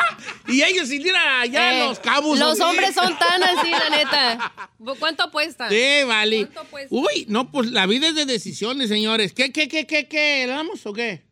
Y 0.48 0.62
ellos 0.62 0.88
sin 0.88 1.00
ir 1.06 1.14
allá 1.14 1.72
Eh, 1.72 1.82
a 1.82 1.86
los 1.86 1.98
cabos. 2.00 2.38
Los 2.38 2.58
hombres 2.60 2.94
son 2.94 3.11
tan 3.18 3.42
así, 3.42 3.70
la 3.70 3.90
neta. 3.90 4.52
¿Cuánto 4.98 5.24
apuesta? 5.24 5.68
Sí, 5.68 6.04
vale. 6.06 6.46
¿Cuánto 6.46 6.70
cuesta? 6.70 6.94
Uy, 6.94 7.26
no, 7.28 7.50
pues 7.50 7.70
la 7.70 7.86
vida 7.86 8.08
es 8.08 8.14
de 8.14 8.26
decisiones, 8.26 8.88
señores. 8.88 9.32
¿Qué, 9.32 9.52
qué, 9.52 9.68
qué, 9.68 9.86
qué, 9.86 10.08
qué? 10.08 10.44
¿Le 10.46 10.52
damos 10.52 10.84
o 10.86 10.92
qué? 10.92 11.22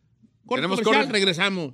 Corte 0.45 0.61
Tenemos 0.61 0.81
comercial, 0.81 1.05
corte. 1.05 1.13
regresamos. 1.13 1.73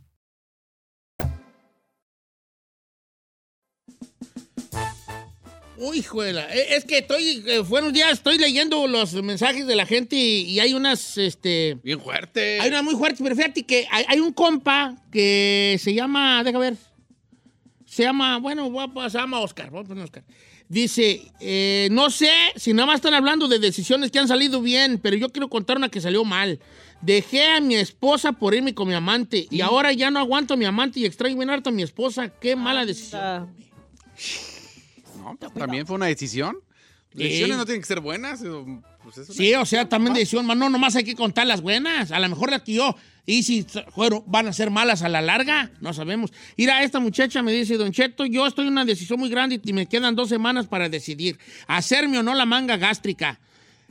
Uy, 5.83 6.03
juela. 6.03 6.45
Eh, 6.55 6.75
Es 6.75 6.85
que 6.85 6.99
estoy, 6.99 7.43
eh, 7.47 7.57
buenos 7.59 7.91
días, 7.91 8.11
estoy 8.11 8.37
leyendo 8.37 8.85
los 8.87 9.13
mensajes 9.13 9.65
de 9.65 9.75
la 9.75 9.87
gente 9.87 10.15
y, 10.15 10.41
y 10.43 10.59
hay 10.59 10.75
unas, 10.75 11.17
este... 11.17 11.75
Bien 11.83 11.99
fuerte. 11.99 12.59
Hay 12.61 12.69
una 12.69 12.83
muy 12.83 12.93
fuerte, 12.95 13.23
pero 13.23 13.35
fíjate 13.35 13.63
que 13.63 13.87
hay, 13.89 14.05
hay 14.07 14.19
un 14.19 14.31
compa 14.31 14.95
que 15.11 15.77
se 15.81 15.95
llama, 15.95 16.43
deja 16.43 16.59
ver, 16.59 16.75
se 17.87 18.03
llama, 18.03 18.37
bueno, 18.37 18.69
voy 18.69 18.85
a- 18.95 19.09
se 19.09 19.17
llama 19.17 19.39
Oscar, 19.39 19.71
vamos 19.71 19.85
a 19.85 19.87
poner 19.87 20.03
Oscar. 20.03 20.23
Dice, 20.69 21.23
eh, 21.39 21.89
no 21.91 22.11
sé 22.11 22.29
si 22.57 22.73
nada 22.73 22.85
más 22.85 22.95
están 22.97 23.15
hablando 23.15 23.47
de 23.47 23.57
decisiones 23.57 24.11
que 24.11 24.19
han 24.19 24.27
salido 24.27 24.61
bien, 24.61 24.99
pero 25.01 25.17
yo 25.17 25.29
quiero 25.29 25.49
contar 25.49 25.77
una 25.77 25.89
que 25.89 25.99
salió 25.99 26.23
mal. 26.23 26.59
Dejé 27.01 27.43
a 27.47 27.59
mi 27.59 27.73
esposa 27.75 28.33
por 28.33 28.53
irme 28.53 28.75
con 28.75 28.87
mi 28.87 28.93
amante 28.93 29.47
y 29.49 29.61
ahora 29.61 29.91
ya 29.93 30.11
no 30.11 30.19
aguanto 30.19 30.53
a 30.53 30.57
mi 30.57 30.65
amante 30.65 30.99
y 30.99 31.05
extraño 31.05 31.35
bien 31.35 31.49
harto 31.49 31.71
a 31.71 31.73
mi 31.73 31.81
esposa. 31.81 32.29
Qué 32.39 32.55
mala 32.55 32.85
decisión. 32.85 33.21
Ah, 33.21 33.47
No, 35.39 35.49
pues, 35.49 35.53
también 35.53 35.85
fue 35.85 35.95
una 35.95 36.07
decisión. 36.07 36.57
Sí. 37.13 37.23
Decisiones 37.23 37.57
no 37.57 37.65
tienen 37.65 37.81
que 37.81 37.87
ser 37.87 37.99
buenas. 37.99 38.41
pues, 39.03 39.27
Sí, 39.27 39.53
o 39.55 39.65
sea, 39.65 39.87
también 39.89 40.13
decisión, 40.13 40.45
man, 40.45 40.57
no, 40.57 40.69
nomás 40.69 40.95
hay 40.95 41.03
que 41.03 41.15
contar 41.15 41.45
las 41.47 41.61
buenas. 41.61 42.11
A 42.11 42.19
lo 42.19 42.29
mejor 42.29 42.51
las 42.51 42.61
que 42.61 42.73
yo 42.73 42.95
y 43.25 43.43
si 43.43 43.65
fueron, 43.93 44.23
van 44.25 44.47
a 44.47 44.53
ser 44.53 44.71
malas 44.71 45.03
a 45.03 45.09
la 45.09 45.21
larga, 45.21 45.71
no 45.79 45.93
sabemos. 45.93 46.31
Mira, 46.57 46.83
esta 46.83 46.99
muchacha 46.99 47.41
me 47.43 47.51
dice, 47.51 47.77
Don 47.77 47.91
Cheto, 47.91 48.25
yo 48.25 48.47
estoy 48.47 48.65
en 48.65 48.73
una 48.73 48.85
decisión 48.85 49.19
muy 49.19 49.29
grande 49.29 49.61
y 49.63 49.73
me 49.73 49.85
quedan 49.85 50.15
dos 50.15 50.29
semanas 50.29 50.67
para 50.67 50.89
decidir, 50.89 51.37
hacerme 51.67 52.17
o 52.17 52.23
no 52.23 52.33
la 52.33 52.45
manga 52.45 52.77
gástrica. 52.77 53.39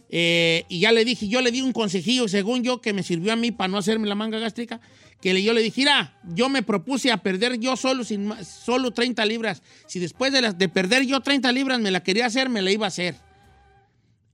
Eh, 0.09 0.65
y 0.69 0.81
ya 0.81 0.91
le 0.91 1.05
dije, 1.05 1.29
yo 1.29 1.41
le 1.41 1.53
di 1.53 1.63
un 1.63 1.73
consejillo, 1.73 2.27
según 2.27 2.65
yo, 2.65 2.81
que 2.81 2.93
me 2.93 3.05
sirvió 3.05 3.33
a 3.33 3.37
mí 3.37 3.53
para 3.53 3.69
no 3.69 3.79
hacerme 3.79 4.09
la 4.09 4.17
manga 4.17 4.41
gástrica, 4.41 4.81
que 5.21 5.43
yo 5.43 5.53
le 5.53 5.63
dije, 5.63 5.83
mira, 5.83 6.19
yo 6.35 6.49
me 6.49 6.63
propuse 6.63 7.11
a 7.13 7.19
perder 7.19 7.59
yo 7.59 7.77
solo, 7.77 8.05
sin, 8.05 8.33
solo 8.45 8.91
30 8.93 9.25
libras. 9.27 9.63
Si 9.87 9.99
después 9.99 10.33
de, 10.33 10.41
las- 10.43 10.57
de 10.59 10.69
perder 10.69 11.05
yo 11.07 11.21
30 11.21 11.53
libras 11.53 11.79
me 11.81 11.91
la 11.91 12.03
quería 12.03 12.27
hacer, 12.27 12.49
me 12.49 12.63
la 12.63 12.71
iba 12.71 12.87
a 12.87 12.89
hacer. 12.89 13.17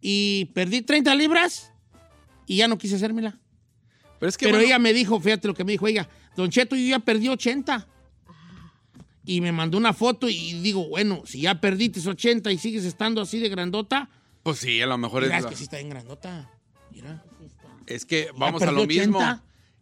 Y 0.00 0.46
perdí 0.54 0.82
30 0.82 1.14
libras 1.14 1.72
y 2.46 2.56
ya 2.58 2.68
no 2.68 2.78
quise 2.78 2.96
hacérmela. 2.96 3.38
Pero 4.20 4.28
es 4.30 4.38
que 4.38 4.46
Pero 4.46 4.58
bueno, 4.58 4.66
ella 4.68 4.78
me 4.78 4.92
dijo, 4.92 5.18
fíjate 5.20 5.48
lo 5.48 5.54
que 5.54 5.64
me 5.64 5.72
dijo 5.72 5.86
ella, 5.88 6.08
Don 6.36 6.50
Cheto, 6.50 6.76
yo 6.76 6.86
ya 6.86 6.98
perdí 7.00 7.28
80. 7.28 7.86
Y 9.24 9.40
me 9.40 9.50
mandó 9.50 9.76
una 9.78 9.92
foto 9.92 10.28
y 10.28 10.52
digo, 10.60 10.88
bueno, 10.88 11.22
si 11.26 11.40
ya 11.40 11.60
perdiste 11.60 12.06
80 12.08 12.52
y 12.52 12.58
sigues 12.58 12.84
estando 12.84 13.20
así 13.20 13.40
de 13.40 13.48
grandota, 13.48 14.08
pues 14.44 14.58
sí, 14.60 14.80
a 14.80 14.86
lo 14.86 14.96
mejor 14.96 15.24
mira, 15.24 15.38
es, 15.38 15.44
es 15.44 15.50
que 15.50 15.56
sí 15.56 15.64
está 15.64 15.78
bien 15.78 15.90
grandota. 15.90 16.48
Mira. 16.92 17.24
es 17.86 18.06
que 18.06 18.28
vamos 18.36 18.62
a 18.62 18.70
lo 18.70 18.86
mismo. 18.86 19.18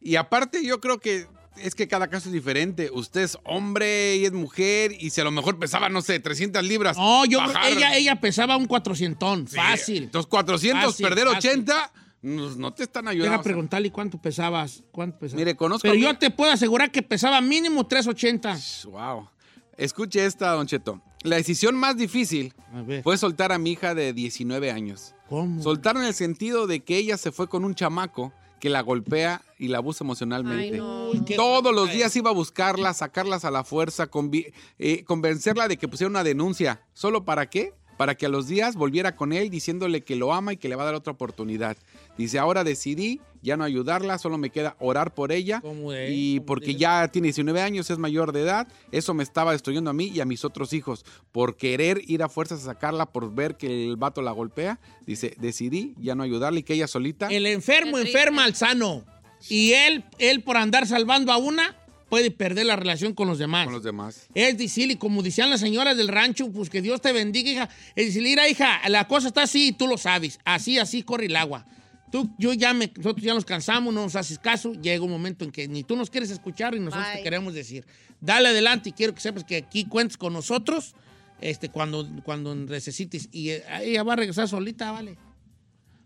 80. 0.05 0.09
Y 0.11 0.17
aparte 0.17 0.65
yo 0.65 0.81
creo 0.81 0.99
que 0.99 1.27
es 1.57 1.75
que 1.75 1.87
cada 1.89 2.09
caso 2.09 2.29
es 2.29 2.33
diferente. 2.33 2.91
Usted 2.93 3.23
es 3.23 3.39
hombre 3.45 4.17
y 4.17 4.25
es 4.25 4.33
mujer 4.33 4.93
y 4.99 5.11
si 5.11 5.21
a 5.21 5.25
lo 5.25 5.31
mejor 5.31 5.59
pesaba, 5.59 5.89
no 5.89 6.03
sé, 6.03 6.19
300 6.21 6.65
libras. 6.65 6.97
No, 6.97 7.25
yo 7.25 7.39
bajar- 7.39 7.73
ella, 7.73 7.97
ella 7.97 8.21
pesaba 8.21 8.57
un 8.57 8.67
400, 8.67 9.51
Sí, 9.51 9.57
fácil. 9.57 10.03
Entonces 10.05 10.29
400, 10.29 10.85
Fácil, 10.85 11.07
perder 11.07 11.29
fácil. 11.29 11.51
80, 11.51 11.93
no, 12.23 12.51
no 12.57 12.73
te 12.75 12.83
están 12.85 13.07
ayudando. 13.07 13.37
Sea, 13.37 13.43
preguntarle 13.43 13.91
cuánto 13.93 14.19
pesabas. 14.21 14.83
¿Cuánto 14.91 15.19
pesabas? 15.19 15.39
Mire, 15.39 15.57
conozco 15.57 15.83
Pero 15.83 15.95
a 15.95 15.99
yo 15.99 16.19
te 16.19 16.31
puedo 16.31 16.51
asegurar 16.51 16.91
que 16.91 17.03
pesaba 17.03 17.41
mínimo 17.41 17.87
380. 17.87 18.59
Wow. 18.91 19.29
Escuche 19.77 20.25
esta, 20.25 20.51
Don 20.53 20.67
Cheto. 20.67 21.01
La 21.23 21.37
decisión 21.37 21.75
más 21.77 21.97
difícil 21.97 22.53
fue 23.03 23.17
soltar 23.17 23.53
a 23.53 23.59
mi 23.59 23.73
hija 23.73 23.95
de 23.95 24.13
19 24.13 24.71
años. 24.71 25.15
¿cómo? 25.29 25.63
Soltar 25.63 25.97
en 25.97 26.05
el 26.05 26.15
sentido 26.15 26.67
de 26.67 26.81
que 26.85 26.97
ella 26.99 27.17
se 27.17 27.33
fue 27.33 27.49
con 27.49 27.65
un 27.65 27.75
chamaco 27.75 28.33
que 28.65 28.71
la 28.71 28.81
golpea 28.81 29.43
y 29.59 29.69
la 29.69 29.77
abusa 29.77 30.05
emocionalmente. 30.05 30.77
Ay, 30.77 30.79
no. 30.79 31.11
Todos 31.37 31.75
los 31.75 31.93
días 31.93 32.17
iba 32.17 32.31
a 32.31 32.33
buscarla, 32.33 32.95
sacarlas 32.95 33.45
a 33.45 33.51
la 33.51 33.63
fuerza, 33.63 34.09
eh, 34.79 35.05
convencerla 35.05 35.69
de 35.69 35.77
que 35.77 35.87
pusiera 35.87 36.09
una 36.09 36.25
denuncia. 36.25 36.81
¿Solo 36.95 37.27
para 37.27 37.51
qué? 37.51 37.75
para 37.99 38.15
que 38.15 38.25
a 38.25 38.31
los 38.31 38.49
días 38.49 38.75
volviera 38.75 39.17
con 39.17 39.35
él 39.35 39.51
diciéndole 39.51 40.01
que 40.03 40.17
lo 40.17 40.33
ama 40.33 40.55
y 40.55 40.57
que 40.57 40.71
le 40.71 40.77
va 40.77 40.83
a 40.83 40.87
dar 40.87 40.95
otra 40.95 41.13
oportunidad. 41.13 41.77
Dice, 42.17 42.39
ahora 42.39 42.65
decidí 42.65 43.21
ya 43.45 43.59
no 43.59 43.65
ayudarla, 43.65 44.19
solo 44.19 44.39
me 44.39 44.51
queda 44.51 44.75
orar 44.81 45.15
por 45.15 45.31
ella. 45.31 45.61
¿Cómo 45.61 45.93
es? 45.93 46.11
Y 46.11 46.39
¿Cómo 46.39 46.47
porque 46.47 46.67
tiene? 46.67 46.81
ya 46.81 47.09
tiene 47.09 47.27
19 47.27 47.61
años, 47.61 47.91
es 47.91 47.99
mayor 47.99 48.33
de 48.33 48.41
edad, 48.41 48.67
eso 48.91 49.13
me 49.13 49.23
estaba 49.23 49.53
destruyendo 49.53 49.91
a 49.91 49.93
mí 49.93 50.11
y 50.13 50.21
a 50.21 50.25
mis 50.25 50.45
otros 50.45 50.73
hijos. 50.73 51.05
Por 51.31 51.57
querer 51.57 52.01
ir 52.07 52.23
a 52.23 52.29
fuerzas 52.29 52.63
a 52.63 52.65
sacarla, 52.65 53.13
por 53.13 53.35
ver 53.35 53.57
que 53.57 53.85
el 53.85 53.97
vato 53.97 54.23
la 54.23 54.33
golpea, 54.33 54.81
dice, 55.07 55.35
decidí 55.39 55.95
ya 55.99 56.15
no 56.15 56.23
ayudarle 56.23 56.61
y 56.61 56.63
que 56.63 56.75
ella 56.75 56.89
solita... 56.89 57.29
El 57.29 57.47
enfermo 57.47 57.99
enferma 57.99 58.45
al 58.45 58.55
sano. 58.55 59.05
Y 59.49 59.73
él, 59.73 60.05
él 60.19 60.43
por 60.43 60.57
andar 60.57 60.87
salvando 60.87 61.31
a 61.31 61.37
una, 61.37 61.77
puede 62.09 62.31
perder 62.31 62.65
la 62.65 62.77
relación 62.77 63.13
con 63.13 63.29
los 63.29 63.39
demás. 63.39 63.65
Con 63.65 63.75
los 63.75 63.83
demás. 63.83 64.29
Es 64.35 64.57
decir, 64.57 64.91
y 64.91 64.97
como 64.97 65.23
decían 65.23 65.51
las 65.51 65.61
señoras 65.61 65.99
del 65.99 66.09
rancho, 66.09 66.51
pues 66.51 66.71
que 66.71 66.81
Dios 66.81 67.03
te 67.03 67.13
bendiga, 67.13 67.51
hija. 67.51 67.69
Es 67.95 68.07
decir, 68.07 68.23
mira, 68.23 68.49
hija, 68.49 68.81
la 68.89 69.07
cosa 69.07 69.29
está 69.29 69.43
así 69.43 69.69
y 69.69 69.73
tú 69.73 69.87
lo 69.87 69.99
sabes. 69.99 70.39
Así, 70.45 70.79
así 70.79 71.03
corre 71.03 71.27
el 71.27 71.37
agua. 71.37 71.67
Tú, 72.15 72.31
yo 72.39 72.53
ya 72.53 72.73
me, 72.73 72.93
nosotros 72.97 73.25
ya 73.25 73.35
nos 73.35 73.45
cansamos, 73.45 73.93
no 73.93 74.03
nos 74.03 74.15
haces 74.15 74.39
caso. 74.39 74.73
Llega 74.75 75.03
un 75.03 75.11
momento 75.11 75.45
en 75.45 75.51
que 75.51 75.67
ni 75.67 75.83
tú 75.83 75.97
nos 75.97 76.11
quieres 76.11 76.31
escuchar 76.31 76.73
y 76.77 76.79
nosotros 76.79 77.09
Bye. 77.09 77.17
te 77.17 77.23
queremos 77.25 77.55
decir. 77.55 77.85
Dale 78.21 78.51
adelante 78.51 78.91
y 78.91 78.93
quiero 78.93 79.13
que 79.17 79.21
sepas 79.21 79.43
que 79.43 79.57
aquí 79.57 79.85
cuentes 79.87 80.17
con 80.17 80.33
nosotros 80.33 80.95
este, 81.41 81.71
cuando, 81.71 82.09
cuando 82.23 82.55
necesites. 82.55 83.29
Y 83.33 83.49
eh, 83.51 83.65
ella 83.83 84.05
va 84.05 84.13
a 84.13 84.17
regresar 84.17 84.47
solita, 84.47 84.93
¿vale? 84.93 85.19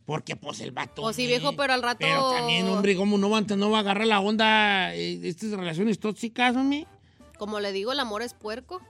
Porque 0.06 0.34
pues 0.34 0.60
el 0.60 0.70
vato. 0.70 1.02
O 1.02 1.12
sí, 1.12 1.24
eh, 1.24 1.26
viejo, 1.26 1.54
pero 1.56 1.74
al 1.74 1.82
rato- 1.82 1.98
Pero 2.00 2.30
también, 2.32 2.66
hombre, 2.68 2.96
¿cómo 2.96 3.18
no 3.18 3.28
va, 3.28 3.40
a- 3.40 3.56
no 3.56 3.70
va 3.70 3.76
a 3.76 3.80
agarrar 3.82 4.06
la 4.06 4.20
onda 4.20 4.94
eh, 4.94 5.20
estas 5.24 5.50
relaciones 5.50 5.98
tóxicas, 5.98 6.56
hombre? 6.56 6.86
Como 7.36 7.60
le 7.60 7.70
digo, 7.70 7.92
el 7.92 8.00
amor 8.00 8.22
es 8.22 8.32
puerco. 8.32 8.80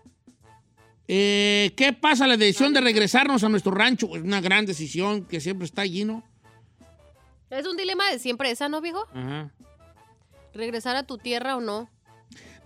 Eh, 1.09 1.73
¿Qué 1.77 1.93
pasa? 1.95 2.29
La 2.29 2.37
decisión 2.37 2.73
de 2.75 2.81
regresarnos 2.81 3.43
a 3.43 3.49
nuestro 3.49 3.73
rancho 3.73 4.15
es 4.15 4.23
una 4.23 4.41
gran 4.41 4.67
decisión 4.67 5.25
que 5.25 5.41
siempre 5.41 5.65
está 5.65 5.83
allí, 5.83 6.05
¿no? 6.05 6.23
Es 7.51 7.67
un 7.67 7.77
dilema 7.77 8.11
de 8.11 8.19
siempre 8.19 8.51
esa, 8.51 8.69
¿no, 8.69 8.81
viejo? 8.81 9.07
Ajá. 9.15 9.51
Regresar 10.55 10.97
a 10.97 11.03
tu 11.05 11.19
tierra 11.19 11.57
o 11.57 11.61
no. 11.61 11.89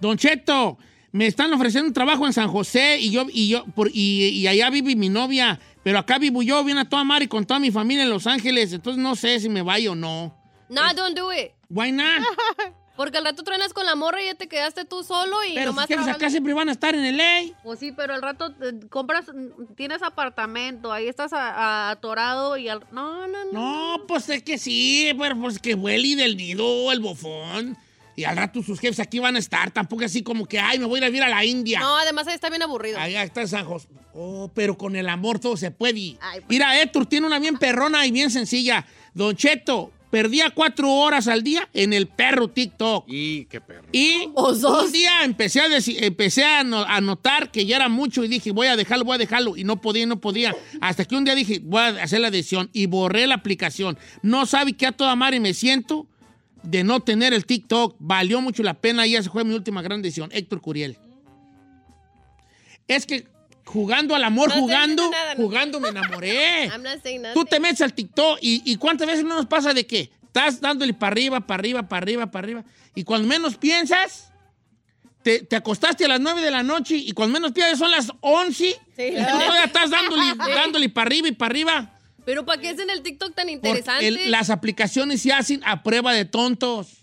Don 0.01 0.17
Cheto, 0.17 0.79
me 1.13 1.27
están 1.27 1.53
ofreciendo 1.53 1.89
un 1.89 1.95
trabajo 1.95 2.27
en 2.27 2.33
San 2.33 2.49
José 2.49 2.99
y 2.99 3.11
yo 3.11 3.27
y 3.31 3.49
yo 3.49 3.65
por, 3.67 3.91
y, 3.93 4.29
y 4.29 4.47
allá 4.47 4.71
vive 4.71 4.97
mi 4.97 5.09
novia, 5.09 5.61
pero 5.83 5.99
acá 5.99 6.19
vivo 6.19 6.43
yo, 6.43 6.65
viene 6.65 6.81
a 6.81 6.89
toda 6.89 7.05
madre 7.05 7.29
con 7.29 7.45
toda 7.45 7.61
mi 7.61 7.71
familia 7.71 8.03
en 8.03 8.11
Los 8.11 8.27
Ángeles, 8.27 8.73
entonces 8.73 9.03
no 9.03 9.15
sé 9.15 9.39
si 9.41 9.49
me 9.49 9.63
vaya 9.63 9.93
o 9.93 9.95
no. 9.95 10.37
No, 10.69 10.83
don't 10.95 11.17
do 11.17 11.31
it. 11.33 11.53
Why 11.69 11.93
not? 11.93 12.23
Porque 12.97 13.17
al 13.19 13.25
rato 13.25 13.43
truenas 13.43 13.73
con 13.73 13.87
la 13.87 13.95
morra 13.95 14.23
y 14.23 14.27
ya 14.27 14.35
te 14.35 14.49
quedaste 14.49 14.85
tú 14.85 15.03
solo 15.03 15.37
y 15.45 15.55
pero 15.55 15.71
nomás 15.71 15.85
jefes 15.87 15.97
trabajando. 16.05 16.17
acá 16.27 16.31
siempre 16.31 16.53
van 16.53 16.69
a 16.69 16.73
estar 16.73 16.95
en 16.95 17.05
el 17.05 17.17
ley. 17.17 17.55
Pues 17.63 17.79
sí, 17.81 17.91
pero 17.93 18.13
al 18.15 18.21
rato 18.23 18.55
eh, 18.63 18.81
compras, 18.91 19.25
mm, 19.35 19.75
tienes 19.75 20.03
apartamento, 20.03 20.93
ahí 20.93 21.09
estás 21.09 21.33
a- 21.33 21.51
a- 21.51 21.91
atorado 21.91 22.57
y 22.59 22.69
al... 22.69 22.81
No, 22.93 23.27
no, 23.27 23.45
no. 23.47 23.53
No, 23.99 24.07
pues 24.07 24.29
es 24.29 24.43
que 24.43 24.59
sí, 24.59 25.11
pero 25.19 25.39
pues 25.41 25.59
que 25.59 25.75
huele 25.75 26.17
del 26.17 26.37
nido 26.37 26.93
el 26.93 27.01
bofón. 27.01 27.79
Y 28.15 28.25
al 28.25 28.37
rato 28.37 28.63
sus 28.63 28.79
jefes 28.79 29.01
aquí 29.01 29.19
van 29.21 29.37
a 29.37 29.39
estar, 29.39 29.71
tampoco 29.71 30.05
así 30.05 30.23
como 30.23 30.45
que, 30.45 30.59
ay, 30.61 30.79
me 30.79 30.85
voy 30.85 30.97
a 30.97 30.99
ir 30.99 31.05
a 31.05 31.09
vivir 31.09 31.23
a 31.23 31.29
la 31.31 31.45
India. 31.47 31.81
No, 31.81 31.97
además 31.97 32.27
ahí 32.29 32.35
está 32.35 32.51
bien 32.51 32.61
aburrido. 32.63 32.99
Allá 32.99 33.23
está 33.23 33.47
San 33.47 33.65
José. 33.65 33.89
Oh, 34.13 34.51
pero 34.55 34.77
con 34.77 34.97
el 34.97 35.09
amor 35.09 35.39
todo 35.39 35.57
se 35.57 35.71
puede. 35.71 36.19
Ay, 36.21 36.41
pues. 36.41 36.51
Mira, 36.51 36.79
Héctor 36.83 37.07
tiene 37.07 37.27
una 37.27 37.39
bien 37.39 37.57
perrona 37.57 38.05
y 38.07 38.11
bien 38.11 38.31
sencilla. 38.31 38.85
Don 39.15 39.35
Cheto, 39.35 39.93
perdía 40.13 40.51
cuatro 40.51 40.93
horas 40.93 41.27
al 41.27 41.43
día 41.43 41.67
en 41.73 41.95
el 41.95 42.07
perro 42.07 42.47
TikTok. 42.49 43.07
Y 43.09 43.47
qué 43.47 43.63
perro. 43.63 43.89
Y 43.93 44.27
Vos 44.27 44.61
dos. 44.61 44.85
un 44.87 44.93
día 44.93 45.25
empecé 45.25 45.61
a, 45.63 45.67
empecé 46.05 46.45
a, 46.45 46.63
no- 46.63 46.85
a 46.85 47.01
notar 47.01 47.51
que 47.51 47.65
ya 47.65 47.77
era 47.77 47.89
mucho 47.89 48.23
y 48.23 48.29
dije, 48.29 48.51
voy 48.53 48.67
a 48.67 48.77
dejarlo, 48.77 49.07
voy 49.07 49.15
a 49.15 49.19
dejarlo. 49.19 49.57
Y 49.57 49.65
no 49.65 49.81
podía, 49.81 50.03
y 50.03 50.07
no 50.07 50.21
podía. 50.21 50.55
Hasta 50.83 51.07
que 51.07 51.17
un 51.17 51.25
día 51.25 51.35
dije, 51.35 51.61
voy 51.65 51.81
a 51.81 51.89
hacer 52.03 52.21
la 52.21 52.31
decisión 52.31 52.69
y 52.75 52.85
borré 52.87 53.27
la 53.27 53.37
aplicación. 53.37 53.97
No 54.21 54.45
sabe 54.45 54.75
qué 54.75 54.87
a 54.87 54.93
toda 54.93 55.17
madre 55.17 55.41
me 55.41 55.55
siento 55.55 56.07
de 56.63 56.85
no 56.85 57.01
tener 57.01 57.33
el 57.33 57.47
TikTok. 57.47 57.97
Valió 57.99 58.43
mucho 58.43 58.63
la 58.63 58.75
pena 58.75 59.07
y 59.07 59.17
esa 59.17 59.31
fue 59.31 59.45
mi 59.45 59.55
última 59.55 59.81
gran 59.81 60.03
decisión. 60.03 60.29
Héctor 60.33 60.61
Curiel. 60.61 60.99
Es 62.87 63.07
que 63.07 63.27
jugando 63.73 64.15
al 64.15 64.25
amor, 64.25 64.49
No 64.51 64.55
jugando, 64.61 65.03
diciendo 65.05 65.11
nada, 65.11 65.35
no. 65.35 65.43
jugando 65.43 65.81
me 65.81 65.89
enamoré. 65.89 66.65
I'm 66.73 66.83
not 66.83 67.03
saying 67.03 67.23
Tú 67.35 67.45
te 67.45 67.59
metes 67.61 67.81
al 67.81 67.93
TikTok 67.95 68.39
y, 68.41 68.63
y 68.71 68.77
cuántas 68.77 69.07
veces 69.07 69.25
no 69.25 69.35
nos 69.37 69.47
pasa 69.47 69.73
de 69.73 69.87
que 69.87 70.11
estás 70.25 70.61
dándole 70.61 70.95
para 70.95 71.13
arriba, 71.13 71.41
para 71.41 71.61
arriba, 71.61 71.83
para 71.89 72.03
arriba, 72.03 72.27
para 72.31 72.45
arriba. 72.45 72.65
Y 72.95 73.05
cuando 73.05 73.27
menos 73.29 73.57
piensas, 73.57 74.31
te, 75.23 75.41
te 75.41 75.57
acostaste 75.57 76.05
a 76.05 76.09
las 76.09 76.21
9 76.21 76.41
de 76.41 76.51
la 76.51 76.63
noche 76.63 76.97
y 76.97 77.13
cuando 77.13 77.33
menos 77.35 77.53
piensas 77.53 77.79
son 77.79 77.91
las 77.91 78.11
11 78.21 78.77
Sí. 78.97 79.03
y 79.03 79.11
tú 79.17 79.25
todavía 79.25 79.65
estás 79.65 79.91
dándole, 79.91 80.23
dándole 80.55 80.89
para 80.91 81.07
arriba 81.07 81.29
y 81.29 81.33
para 81.33 81.51
arriba. 81.51 81.99
Pero 82.25 82.45
¿para 82.45 82.61
qué 82.61 82.71
es 82.71 82.79
en 82.79 82.91
el 82.91 83.03
TikTok 83.03 83.35
tan 83.35 83.49
interesante? 83.49 84.07
el- 84.07 84.31
las 84.31 84.51
aplicaciones 84.51 85.23
se 85.23 85.33
hacen 85.33 85.61
a 85.65 85.83
prueba 85.83 86.13
de 86.13 86.25
tontos. 86.25 86.99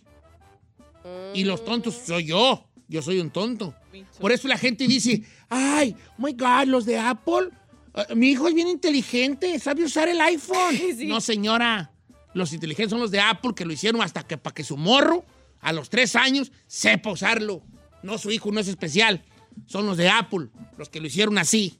Y 1.33 1.43
los 1.45 1.63
tontos 1.65 1.95
soy 2.05 2.25
yo. 2.25 2.68
Yo 2.89 3.01
soy 3.01 3.19
un 3.19 3.29
tonto. 3.31 3.73
Por 4.19 4.31
eso 4.33 4.47
la 4.49 4.57
gente 4.57 4.85
dice, 4.87 5.23
ay, 5.47 5.95
oh 6.17 6.21
my 6.25 6.33
God, 6.33 6.65
los 6.65 6.85
de 6.85 6.97
Apple. 6.97 7.49
eh, 7.95 8.15
mi 8.15 8.29
hijo 8.31 8.47
es 8.47 8.53
bien 8.55 8.67
inteligente, 8.67 9.57
sabe 9.59 9.83
usar 9.85 10.09
el 10.09 10.19
iPhone. 10.19 10.75
No, 11.07 11.21
señora. 11.21 11.91
Los 12.33 12.51
inteligentes 12.51 12.89
son 12.91 12.99
los 12.99 13.11
de 13.11 13.19
Apple 13.21 13.51
que 13.55 13.63
lo 13.65 13.71
hicieron 13.73 14.01
hasta 14.01 14.23
que 14.23 14.37
para 14.37 14.53
que 14.53 14.63
su 14.63 14.75
morro, 14.77 15.23
a 15.61 15.71
los 15.71 15.89
tres 15.89 16.15
años, 16.15 16.51
sepa 16.67 17.11
usarlo. 17.11 17.63
No, 18.03 18.17
su 18.17 18.31
hijo 18.31 18.51
no 18.51 18.59
es 18.59 18.67
especial. 18.67 19.23
Son 19.67 19.85
los 19.85 19.97
de 19.97 20.09
Apple, 20.09 20.47
los 20.77 20.89
que 20.89 20.99
lo 21.01 21.07
hicieron 21.07 21.37
así. 21.37 21.79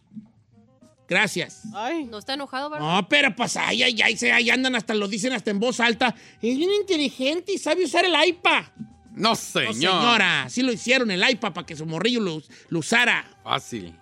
Gracias. 1.08 1.64
Ay, 1.74 2.06
No 2.06 2.20
está 2.20 2.36
enojado, 2.36 2.70
¿verdad? 2.70 2.86
No, 3.02 3.10
pero 3.10 3.36
pues 3.36 3.58
ay, 3.58 3.82
ay, 3.82 4.00
ay, 4.04 4.16
se- 4.16 4.32
ahí 4.32 4.50
andan 4.52 4.76
hasta 4.76 4.94
lo 4.94 5.08
dicen 5.08 5.34
hasta 5.34 5.50
en 5.50 5.60
voz 5.60 5.80
alta. 5.80 6.14
Es 6.42 6.56
bien 6.58 6.70
inteligente 6.82 7.54
y 7.54 7.58
sabe 7.58 7.84
usar 7.86 8.06
el 8.06 8.14
iPad. 8.28 8.64
No, 9.20 9.30
No, 9.32 9.36
señor. 9.36 9.74
señora, 9.76 10.50
sí 10.50 10.62
lo 10.64 10.72
hicieron 10.72 11.12
el 11.12 11.30
iPad 11.30 11.52
para 11.54 11.68
que 11.68 11.76
su 11.76 11.86
morrillo 11.86 12.22
lo, 12.22 12.42
lo 12.70 12.80
usara. 12.80 13.30
Fácil. 13.44 13.94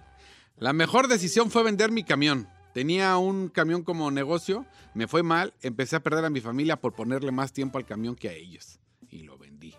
La 0.58 0.74
mejor 0.74 1.08
decisión 1.08 1.50
fue 1.52 1.64
vender 1.64 1.92
mi 1.92 2.04
camión. 2.04 2.48
Tenía 2.74 3.18
un 3.18 3.50
camión 3.50 3.84
como 3.84 4.12
negocio, 4.12 4.66
me 4.94 5.08
fue 5.08 5.24
mal, 5.24 5.54
empecé 5.62 5.96
a 5.96 6.00
perder 6.04 6.26
a 6.26 6.30
mi 6.30 6.40
familia 6.42 6.78
por 6.80 6.94
ponerle 6.94 7.32
más 7.32 7.52
tiempo 7.52 7.80
al 7.80 7.86
camión 7.86 8.16
que 8.16 8.30
a 8.30 8.34
ellos. 8.34 8.80
Y 9.10 9.24
lo 9.24 9.38
vendí. 9.40 9.74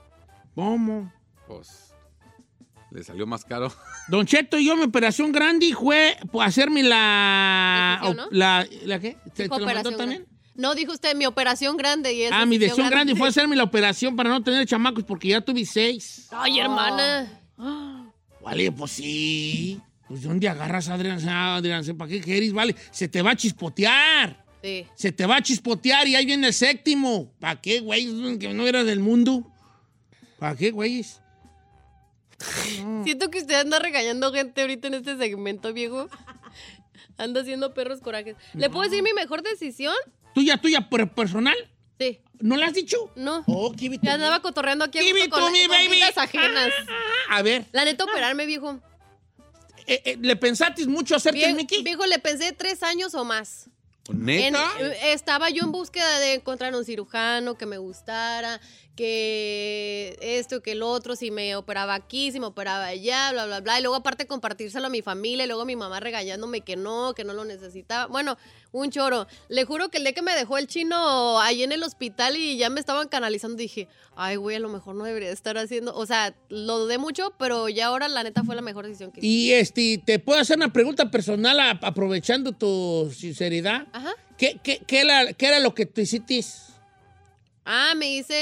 ¿Cómo? 0.57 1.13
Pues 1.47 1.95
le 2.91 3.05
salió 3.05 3.25
más 3.27 3.45
caro. 3.45 3.73
Don 4.09 4.27
Cheto 4.27 4.59
y 4.59 4.67
yo, 4.67 4.77
mi 4.77 4.83
operación 4.83 5.31
grande 5.31 5.73
fue 5.75 6.17
pues, 6.33 6.49
hacerme 6.49 6.83
la... 6.83 7.99
Decisión, 8.01 8.17
¿no? 8.17 8.37
la, 8.37 8.67
¿La 8.85 8.99
qué? 8.99 9.17
¿Te, 9.35 9.49
te 9.49 9.59
lo 9.59 9.65
mandó 9.67 9.97
también? 9.97 10.27
No, 10.59 10.75
dijo 10.75 10.91
usted 10.91 11.15
mi 11.15 11.25
operación 11.25 11.77
grande 11.77 12.13
y 12.13 12.23
es 12.25 12.33
Ah, 12.33 12.45
mi 12.45 12.59
decisión 12.59 12.91
grande 12.91 13.15
fue 13.15 13.29
hacerme 13.29 13.55
la 13.55 13.63
operación 13.63 14.17
para 14.17 14.29
no 14.29 14.43
tener 14.43 14.67
chamacos 14.67 15.05
porque 15.05 15.29
ya 15.29 15.41
tuve 15.41 15.65
seis. 15.65 16.27
Ay, 16.33 16.59
hermana. 16.59 17.41
Vale, 18.43 18.73
pues 18.73 18.91
sí. 18.91 19.81
Pues 20.09 20.23
de 20.23 20.29
dónde 20.29 20.49
agarras, 20.49 20.89
Adrián? 20.89 21.21
Adrián, 21.29 21.85
¿para 21.97 22.11
qué 22.11 22.21
quieres? 22.21 22.53
Vale, 22.53 22.75
se 22.91 23.07
te 23.07 23.23
va 23.23 23.31
a 23.31 23.37
chispotear. 23.37 24.45
Sí. 24.61 24.85
Se 24.97 25.13
te 25.13 25.27
va 25.27 25.37
a 25.37 25.43
chispotear 25.43 26.09
y 26.09 26.17
ahí 26.17 26.27
viene 26.27 26.49
el 26.49 26.53
séptimo. 26.53 27.33
¿Para 27.39 27.61
qué, 27.61 27.79
güey? 27.79 28.37
Que 28.39 28.53
no 28.53 28.67
eras 28.67 28.85
del 28.85 28.99
mundo. 28.99 29.47
¿Para 30.41 30.57
qué, 30.57 30.73
güeyes? 30.73 31.21
Siento 33.05 33.31
que 33.31 33.39
usted 33.39 33.61
anda 33.61 33.79
regañando 33.79 34.33
gente 34.33 34.61
ahorita 34.61 34.89
en 34.89 34.95
este 34.95 35.17
segmento, 35.19 35.73
viejo. 35.73 36.09
Anda 37.17 37.41
haciendo 37.41 37.75
perros 37.75 38.01
corajes. 38.01 38.37
¿Le 38.55 38.71
puedo 38.71 38.89
decir 38.89 39.03
mi 39.03 39.13
mejor 39.13 39.43
decisión? 39.43 39.95
¿Tuya, 40.39 40.57
tuya, 40.57 40.89
per- 40.89 41.13
personal? 41.13 41.57
Sí. 41.99 42.21
¿No 42.39 42.57
la 42.57 42.67
has 42.67 42.75
dicho? 42.75 43.11
No. 43.17 43.43
Oh, 43.49 43.73
give 43.77 43.93
it 43.97 44.01
to 44.01 44.07
Ya 44.07 44.13
me. 44.17 44.25
andaba 44.25 44.41
cotorreando 44.41 44.85
aquí 44.85 44.99
a 44.99 45.03
Give 45.03 45.19
it 45.25 45.29
con, 45.31 45.41
to 45.41 45.51
me, 45.51 45.67
con 45.67 45.77
baby. 45.77 45.89
vidas 45.97 46.17
ajenas. 46.17 46.71
A 47.29 47.43
ver, 47.43 47.65
La 47.73 47.85
neta, 47.85 48.05
operarme, 48.05 48.47
viejo. 48.47 48.79
eh, 49.89 50.01
eh, 50.05 50.17
¿le 50.21 50.37
pensaste 50.37 50.87
mucho 50.87 51.17
hacerte 51.17 51.45
el 51.45 51.55
Vie- 51.55 51.57
Mickey? 51.57 51.83
viejo, 51.83 52.07
le 52.07 52.21
pensé 52.21 52.53
tres 52.53 52.85
años 52.85 53.17
o 53.17 53.25
más. 53.25 53.69
En- 54.09 54.25
¿Neta? 54.25 54.65
eh, 54.81 55.13
estaba 55.13 55.51
yo 55.51 55.65
en 55.65 55.73
búsqueda 55.73 56.21
de 56.21 56.35
encontrar 56.35 56.73
un 56.77 56.85
cirujano 56.85 57.59
que 57.59 57.67
me 57.67 57.79
gustara, 57.79 58.61
que 58.99 60.19
esto, 60.21 60.61
que 60.61 60.73
el 60.73 60.83
otro, 60.83 61.15
si 61.15 61.31
me 61.31 61.55
operaba 61.55 61.95
aquí, 61.95 62.33
si 62.33 62.41
me 62.41 62.47
operaba 62.47 62.87
allá, 62.87 63.31
bla, 63.31 63.47
bla, 63.47 63.61
bla. 63.61 63.79
Y 63.79 63.83
luego 63.83 63.95
aparte 63.95 64.27
compartírselo 64.27 64.89
a 64.89 64.91
mi 64.91 65.03
familia, 65.03 65.45
y 65.45 65.47
luego 65.47 65.65
mi 65.65 65.77
mamá 65.77 66.01
regañándome 66.01 66.63
que 66.63 66.75
no, 66.75 67.15
que 67.15 67.23
no 67.23 67.33
lo 67.33 67.45
necesitaba. 67.45 68.07
Bueno, 68.07 68.37
un 68.73 68.91
choro. 68.91 69.29
Le 69.49 69.65
juro 69.65 69.89
que 69.89 69.99
el 69.99 70.03
día 70.03 70.15
que 70.15 70.23
me 70.23 70.35
dejó 70.35 70.59
el 70.59 70.67
chino 70.67 71.39
ahí 71.39 71.63
en 71.63 71.71
el 71.71 71.85
hospital 71.85 72.37
y 72.37 72.57
ya 72.57 72.71
me 72.71 72.81
estaban 72.81 73.07
canalizando, 73.07 73.57
dije, 73.57 73.87
ay, 74.17 74.35
güey, 74.35 74.57
a 74.57 74.61
lo 74.61 74.69
mejor 74.69 74.97
no 74.97 75.05
debería 75.05 75.31
estar 75.31 75.57
haciendo. 75.59 75.95
O 75.95 76.05
sea, 76.05 76.35
lo 76.49 76.81
dudé 76.81 76.99
mucho, 76.99 77.33
pero 77.39 77.69
ya 77.69 77.87
ahora 77.87 78.09
la 78.09 78.25
neta 78.25 78.43
fue 78.43 78.57
la 78.57 78.63
mejor 78.63 78.85
decisión 78.85 79.13
que 79.13 79.21
hice. 79.21 79.27
Y 79.29 79.53
este, 79.53 80.03
te 80.05 80.19
puedo 80.19 80.41
hacer 80.41 80.57
una 80.57 80.73
pregunta 80.73 81.09
personal 81.09 81.61
aprovechando 81.83 82.51
tu 82.51 83.15
sinceridad. 83.17 83.87
Ajá. 83.93 84.11
¿Qué, 84.37 84.59
qué, 84.61 84.81
qué 84.85 85.03
era, 85.03 85.33
qué 85.35 85.47
era 85.47 85.61
lo 85.61 85.73
que 85.73 85.87
tú 85.87 86.01
hiciste? 86.01 86.43
Ah, 87.71 87.93
me 87.95 88.09
hice. 88.09 88.35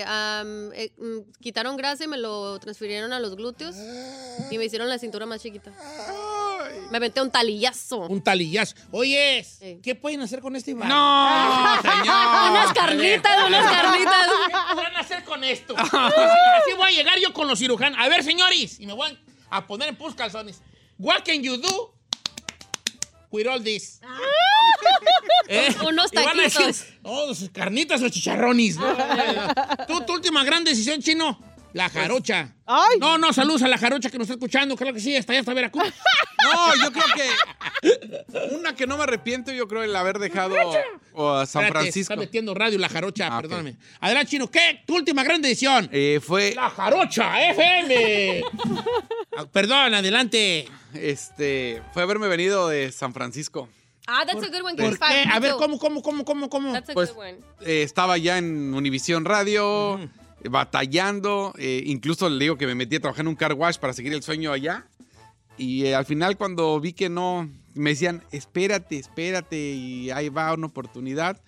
eh, 0.00 0.92
mm, 0.96 1.32
quitaron 1.40 1.76
grasa 1.76 2.04
y 2.04 2.08
me 2.08 2.16
lo 2.16 2.58
transfirieron 2.60 3.12
a 3.12 3.20
los 3.20 3.36
glúteos 3.36 3.76
y 4.50 4.56
me 4.56 4.64
hicieron 4.64 4.88
la 4.88 4.98
cintura 4.98 5.26
más 5.26 5.42
chiquita. 5.42 5.70
Me 6.90 6.96
aventé 6.96 7.20
un 7.20 7.30
talillazo. 7.30 7.98
Un 8.06 8.22
talillazo. 8.22 8.74
Oye, 8.90 9.44
Sí. 9.44 9.80
¿qué 9.82 9.94
pueden 9.94 10.22
hacer 10.22 10.40
con 10.40 10.56
este 10.56 10.72
bar? 10.72 10.88
No, 10.88 11.76
señor. 11.82 12.50
Unas 12.50 12.72
carnitas, 12.72 13.46
unas 13.46 13.70
carnitas. 13.70 14.26
¿Qué 14.46 14.74
podrán 14.74 14.96
hacer 14.96 15.24
con 15.24 15.44
esto? 15.44 15.74
Así 15.78 16.72
voy 16.76 16.86
a 16.86 16.90
llegar 16.90 17.18
yo 17.20 17.34
con 17.34 17.46
los 17.46 17.58
cirujanos. 17.58 17.98
A 18.00 18.08
ver, 18.08 18.24
señores, 18.24 18.80
y 18.80 18.86
me 18.86 18.94
voy 18.94 19.18
a 19.50 19.66
poner 19.66 19.90
en 19.90 19.96
pus 19.96 20.14
calzones. 20.14 20.62
What 20.98 21.22
can 21.24 21.42
you 21.42 21.58
do 21.58 21.94
with 23.30 23.46
all 23.46 23.62
this? 23.62 24.00
¿Eh? 25.48 25.74
Unos 25.86 26.10
a 26.16 26.32
decir, 26.34 26.52
taquitos. 26.62 26.84
Oh, 27.02 27.32
carnitas 27.52 28.02
o 28.02 28.08
chicharrones. 28.08 28.76
No, 28.76 28.94
no, 28.94 29.06
no. 29.06 29.86
¿Tú, 29.86 30.00
tu 30.06 30.12
última 30.14 30.42
gran 30.44 30.64
decisión, 30.64 31.00
chino. 31.00 31.38
La 31.74 31.90
jarocha. 31.90 32.54
Ay. 32.66 32.98
No, 33.00 33.18
no, 33.18 33.32
saludos 33.32 33.62
a 33.62 33.68
la 33.68 33.76
jarocha 33.76 34.08
que 34.08 34.16
nos 34.16 34.26
está 34.26 34.34
escuchando. 34.34 34.76
Claro 34.76 34.94
que 34.94 35.00
sí, 35.00 35.16
hasta 35.16 35.32
allá, 35.32 35.40
hasta 35.40 35.54
Veracruz. 35.54 35.92
No, 36.44 36.74
yo 36.76 36.92
creo 36.92 37.04
que 37.14 38.54
una 38.54 38.74
que 38.74 38.86
no 38.86 38.98
me 38.98 39.04
arrepiento, 39.04 39.50
yo 39.50 39.66
creo 39.66 39.82
el 39.82 39.96
haber 39.96 40.18
dejado 40.18 40.54
o 41.14 41.30
a 41.32 41.46
San 41.46 41.62
Espérate, 41.64 41.84
Francisco. 41.84 42.12
Está 42.12 42.20
metiendo 42.20 42.52
radio 42.52 42.78
la 42.78 42.90
jarocha, 42.90 43.28
Ah, 43.34 43.40
perdóname. 43.40 43.76
Adelante, 44.00 44.32
chino. 44.32 44.50
¿Qué? 44.50 44.82
Tu 44.86 44.94
última 44.94 45.24
gran 45.24 45.40
decisión. 45.40 45.88
Eh, 45.90 46.20
fue 46.22 46.52
La 46.54 46.68
jarocha 46.68 47.50
FM. 47.50 48.42
Ah, 49.36 49.46
Perdón, 49.50 49.94
adelante. 49.94 50.68
este 50.92 51.82
fue 51.92 52.02
haberme 52.02 52.28
venido 52.28 52.68
de 52.68 52.92
San 52.92 53.12
Francisco. 53.14 53.68
Ah, 54.06 54.24
that's 54.26 54.42
a 54.42 54.48
good 54.50 54.62
one. 54.62 54.76
¿Por 54.76 54.98
qué? 54.98 55.24
A 55.32 55.38
ver. 55.40 55.52
¿cómo, 55.58 55.78
cómo, 55.78 56.02
cómo, 56.02 56.24
cómo, 56.24 56.48
cómo? 56.50 56.72
That's 56.72 56.90
a 56.90 56.94
Pues, 56.94 57.12
good 57.12 57.20
one. 57.22 57.38
Eh, 57.64 57.82
estaba 57.82 58.18
ya 58.18 58.38
en 58.38 58.74
Univisión 58.74 59.24
Radio, 59.24 59.98
eh, 59.98 60.08
batallando. 60.50 61.54
eh, 61.58 61.82
incluso 61.86 62.28
le 62.28 62.44
digo 62.44 62.58
que 62.58 62.66
me 62.66 62.74
metí 62.74 62.96
a 62.96 63.00
trabajar 63.00 63.22
en 63.22 63.28
un 63.28 63.36
car 63.36 63.54
wash 63.54 63.78
para 63.78 63.92
seguir 63.92 64.12
el 64.12 64.22
sueño 64.22 64.52
allá. 64.52 64.86
Y 65.56 65.86
eh, 65.86 65.94
al 65.94 66.04
final, 66.04 66.36
cuando 66.36 66.78
vi 66.80 66.92
que 66.92 67.08
no, 67.08 67.48
me 67.74 67.90
decían, 67.90 68.22
espérate, 68.32 68.98
espérate, 68.98 69.56
y 69.56 70.10
ahí 70.10 70.28
va 70.28 70.52
una 70.52 70.66
oportunidad. 70.66 71.40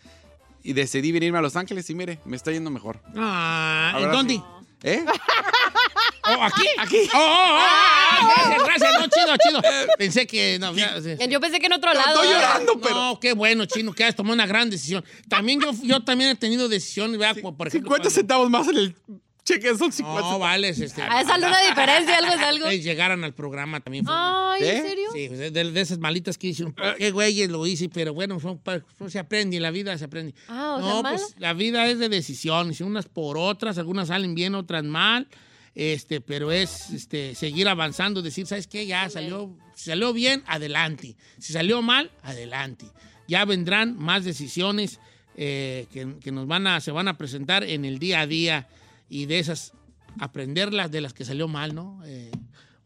Y 0.63 0.73
decidí 0.73 1.13
venirme 1.13 1.39
a 1.39 1.43
Los 1.43 1.57
Ángeles 1.57 1.89
y 1.91 1.95
mire, 1.95 2.19
me 2.25 2.37
está 2.37 2.51
yendo 2.53 2.71
mejor. 2.71 3.01
Ah, 3.17 3.97
¿en 4.01 4.11
dónde? 4.11 4.35
sí. 4.35 4.43
¿Eh? 4.83 5.05
Oh, 6.29 6.43
¿Aquí? 6.43 6.65
Aquí. 6.79 6.97
Oh, 7.15 7.19
oh, 7.19 7.21
oh, 7.21 7.59
ah, 7.61 8.47
gracias, 8.59 8.65
gracias. 8.65 8.93
No, 9.01 9.07
chido, 9.07 9.37
chido. 9.63 9.63
Pensé 9.99 10.27
que... 10.27 10.59
No, 10.59 10.75
ya, 10.75 11.01
sí. 11.01 11.11
Yo 11.29 11.41
pensé 11.41 11.61
que 11.61 11.67
en 11.67 11.73
otro 11.75 11.93
No, 11.93 12.01
lado. 12.01 12.23
estoy 12.23 12.35
llorando, 12.35 12.81
pero... 12.81 12.95
No, 12.95 13.21
qué 13.21 13.33
bueno, 13.33 13.65
chino, 13.67 13.93
que 13.93 14.05
has 14.05 14.15
tomado 14.17 14.35
una 14.35 14.47
gran 14.47 14.69
decisión. 14.71 15.05
También 15.29 15.61
yo, 15.61 15.71
yo 15.83 16.03
también 16.03 16.31
he 16.31 16.35
tenido 16.35 16.69
decisiones, 16.69 17.19
¿verdad? 17.19 17.37
Como, 17.41 17.57
por 17.57 17.69
ejemplo, 17.69 17.89
50 17.91 18.03
cuando- 18.03 18.11
centavos 18.11 18.51
más 18.51 18.69
en 18.69 18.77
el 18.77 18.97
cheque 19.45 19.69
son 19.77 19.93
50 19.93 20.03
No, 20.03 20.17
centavos. 20.19 20.41
vale, 20.41 20.69
este... 20.71 21.03
Ah, 21.03 21.21
es 21.21 21.29
alguna 21.29 21.61
diferencia, 21.61 22.17
algo 22.19 22.33
es 22.35 22.41
algo. 22.41 22.65
Ustedes 22.65 22.83
llegaran 22.83 23.23
al 23.23 23.33
programa 23.33 23.79
también. 23.79 24.05
fue- 24.05 24.13
Ay, 24.17 24.65
¿en 24.65 24.77
¿Eh? 24.77 24.83
serio? 24.83 25.09
Sí, 25.13 25.29
pues, 25.29 25.39
de, 25.53 25.71
de 25.71 25.81
esas 25.81 25.99
malitas 25.99 26.37
que 26.37 26.49
dicen, 26.49 26.75
qué 26.99 27.11
güeyes 27.13 27.49
lo 27.51 27.65
hice, 27.67 27.89
pero 27.89 28.13
bueno, 28.13 28.41
son 28.41 28.61
no 28.99 29.09
se 29.09 29.19
aprende, 29.21 29.57
en 29.59 29.63
la 29.63 29.71
vida 29.71 29.97
se 29.99 30.05
aprende. 30.07 30.35
Ah, 30.49 30.75
o 30.77 30.81
no, 30.81 30.93
sea, 30.95 31.03
¿malo? 31.03 31.19
pues 31.19 31.35
la 31.39 31.53
vida 31.53 31.87
es 31.87 32.01
de 32.01 32.09
decisiones, 32.09 32.81
unas 32.81 33.07
por 33.07 33.39
otras, 33.39 33.79
algunas 33.79 34.09
salen 34.09 34.35
bien, 34.35 34.57
otras 34.57 34.83
mal, 34.83 35.29
este, 35.77 36.23
pero 36.23 36.51
es 36.51 36.91
este, 36.91 37.35
seguir 37.35 37.69
avanzando, 37.69 38.23
decir, 38.23 38.47
¿sabes 38.47 38.67
qué? 38.67 38.87
Ya 38.87 39.09
salió, 39.11 39.55
si 39.75 39.91
salió 39.91 40.15
bien, 40.15 40.43
adelante. 40.47 41.17
Si 41.39 41.53
salió 41.53 41.83
mal, 41.83 42.11
adelante. 42.23 42.87
Ya 43.29 43.45
vendrán 43.45 43.95
más 43.99 44.25
decisiones 44.25 44.99
eh, 45.37 45.87
que, 45.93 46.17
que 46.19 46.33
nos 46.33 46.47
van 46.47 46.67
a, 46.67 46.81
se 46.81 46.93
van 46.93 47.09
a 47.09 47.19
presentar 47.19 47.63
en 47.63 47.85
el 47.85 47.99
día 47.99 48.21
a 48.21 48.27
día 48.27 48.69
y 49.11 49.27
de 49.27 49.39
esas 49.39 49.75
aprenderlas 50.19 50.91
de 50.91 51.03
las 51.03 51.13
que 51.13 51.27
salió 51.27 51.47
mal, 51.47 51.75
¿no? 51.75 52.01
Eh, 52.07 52.31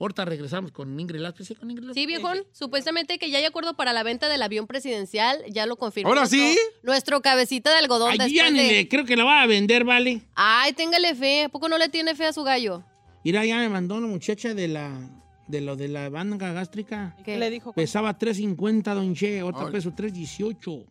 ahorita 0.01 0.25
regresamos 0.25 0.73
con 0.73 0.99
Ingrid 0.99 1.21
Lázaro. 1.21 1.45
Sí, 1.45 1.55
con 1.55 1.71
Ingrid 1.71 1.85
Lázaro. 1.89 1.95
Sí, 1.95 2.07
viejón. 2.07 2.39
Supuestamente 2.53 3.19
que 3.19 3.31
ya 3.31 3.39
hay 3.39 3.45
acuerdo 3.45 3.75
para 3.75 3.93
la 3.93 4.03
venta 4.03 4.29
del 4.29 4.43
avión 4.43 4.67
presidencial. 4.67 5.43
Ya 5.49 5.67
lo 5.67 5.77
confirmó. 5.77 6.09
¿Ahora 6.09 6.27
sí? 6.27 6.57
Nuestro 6.83 7.21
cabecita 7.23 7.71
de 7.71 7.77
algodón. 7.79 8.11
Ay, 8.19 8.35
ya 8.35 8.51
ni 8.51 8.59
de- 8.59 8.69
le- 8.73 8.89
creo 8.89 9.05
que 9.05 9.17
la 9.17 9.25
va 9.25 9.43
a 9.43 9.47
vender, 9.47 9.85
¿vale? 9.85 10.23
Ay, 10.35 10.73
téngale 10.73 11.15
fe. 11.15 11.45
¿A 11.45 11.49
poco 11.49 11.69
no 11.69 11.79
le 11.79 11.89
tiene 11.89 12.15
fe 12.15 12.27
a 12.27 12.33
su 12.33 12.43
gallo? 12.43 12.83
Mira, 13.25 13.45
ya 13.45 13.59
me 13.59 13.69
mandó 13.69 13.97
una 13.97 14.07
muchacha 14.07 14.55
de 14.55 14.69
la 14.69 14.91
de 15.47 15.61
lo 15.61 15.75
de 15.75 15.89
la 15.89 16.09
banda 16.11 16.53
gástrica. 16.53 17.17
¿Qué? 17.25 17.37
Le 17.37 17.51
dijo. 17.51 17.73
Pesaba 17.73 18.17
3.50, 18.17 18.95
don 18.95 19.15
Che, 19.15 19.43
otro 19.43 19.67
Ay. 19.67 19.73
peso 19.73 19.91
3.18. 19.91 20.87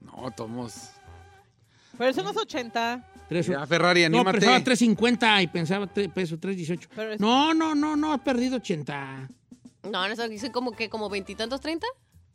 No, 0.00 0.30
tomos. 0.34 0.88
Pero 1.98 2.10
eso 2.10 2.22
no 2.22 2.30
es 2.30 2.36
80. 2.38 3.06
Tres- 3.32 3.46
Ya, 3.48 3.66
Ferrari, 3.66 4.00
no, 4.02 4.06
anímate. 4.18 4.38
pesaba 4.38 4.60
3.50 4.60 5.42
y 5.42 5.46
pensaba 5.48 5.86
tre- 5.86 6.12
peso 6.12 6.38
3.18. 6.38 6.88
Pero 6.94 7.12
es- 7.12 7.20
No, 7.20 7.54
no, 7.54 7.74
no, 7.74 7.96
no, 7.96 8.12
has 8.12 8.20
perdido 8.20 8.56
80. 8.56 9.28
No, 9.90 10.08
no, 10.08 10.28
dice 10.28 10.52
como 10.52 10.72
que 10.72 10.88
como 10.88 11.08
veintitantos, 11.08 11.60
treinta. 11.60 11.86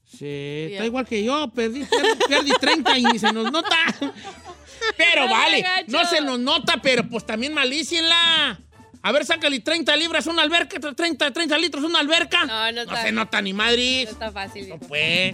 Sí, 0.06 0.26
está 0.66 0.70
Bien. 0.82 0.86
igual 0.86 1.06
que 1.06 1.24
yo, 1.24 1.50
perdí, 1.54 1.84
perdí, 1.84 2.10
perdí 2.30 2.52
30 2.60 2.98
y 2.98 3.04
ni 3.06 3.20
se 3.20 3.32
nos 3.34 3.52
nota. 3.52 3.76
Pero 4.96 5.28
vale, 5.30 5.66
no 5.88 6.06
se 6.06 6.22
nos 6.22 6.40
nota, 6.40 6.80
pero 6.82 7.08
pues 7.10 7.26
también 7.26 7.54
malícienla. 7.54 8.60
A 9.02 9.12
ver, 9.12 9.26
sácale 9.26 9.60
30 9.60 9.96
libras 9.96 10.28
una 10.28 10.42
alberca, 10.44 10.80
30, 10.80 11.32
30 11.32 11.58
litros 11.58 11.84
una 11.84 12.00
alberca. 12.00 12.46
No, 12.46 12.72
no 12.72 12.82
está- 12.82 13.04
se 13.04 13.12
nota 13.12 13.42
ni 13.42 13.54
Madrid. 13.54 14.06
No 14.06 14.12
está 14.12 14.32
fácil. 14.32 14.70
No 14.70 14.78
pues. 14.80 15.34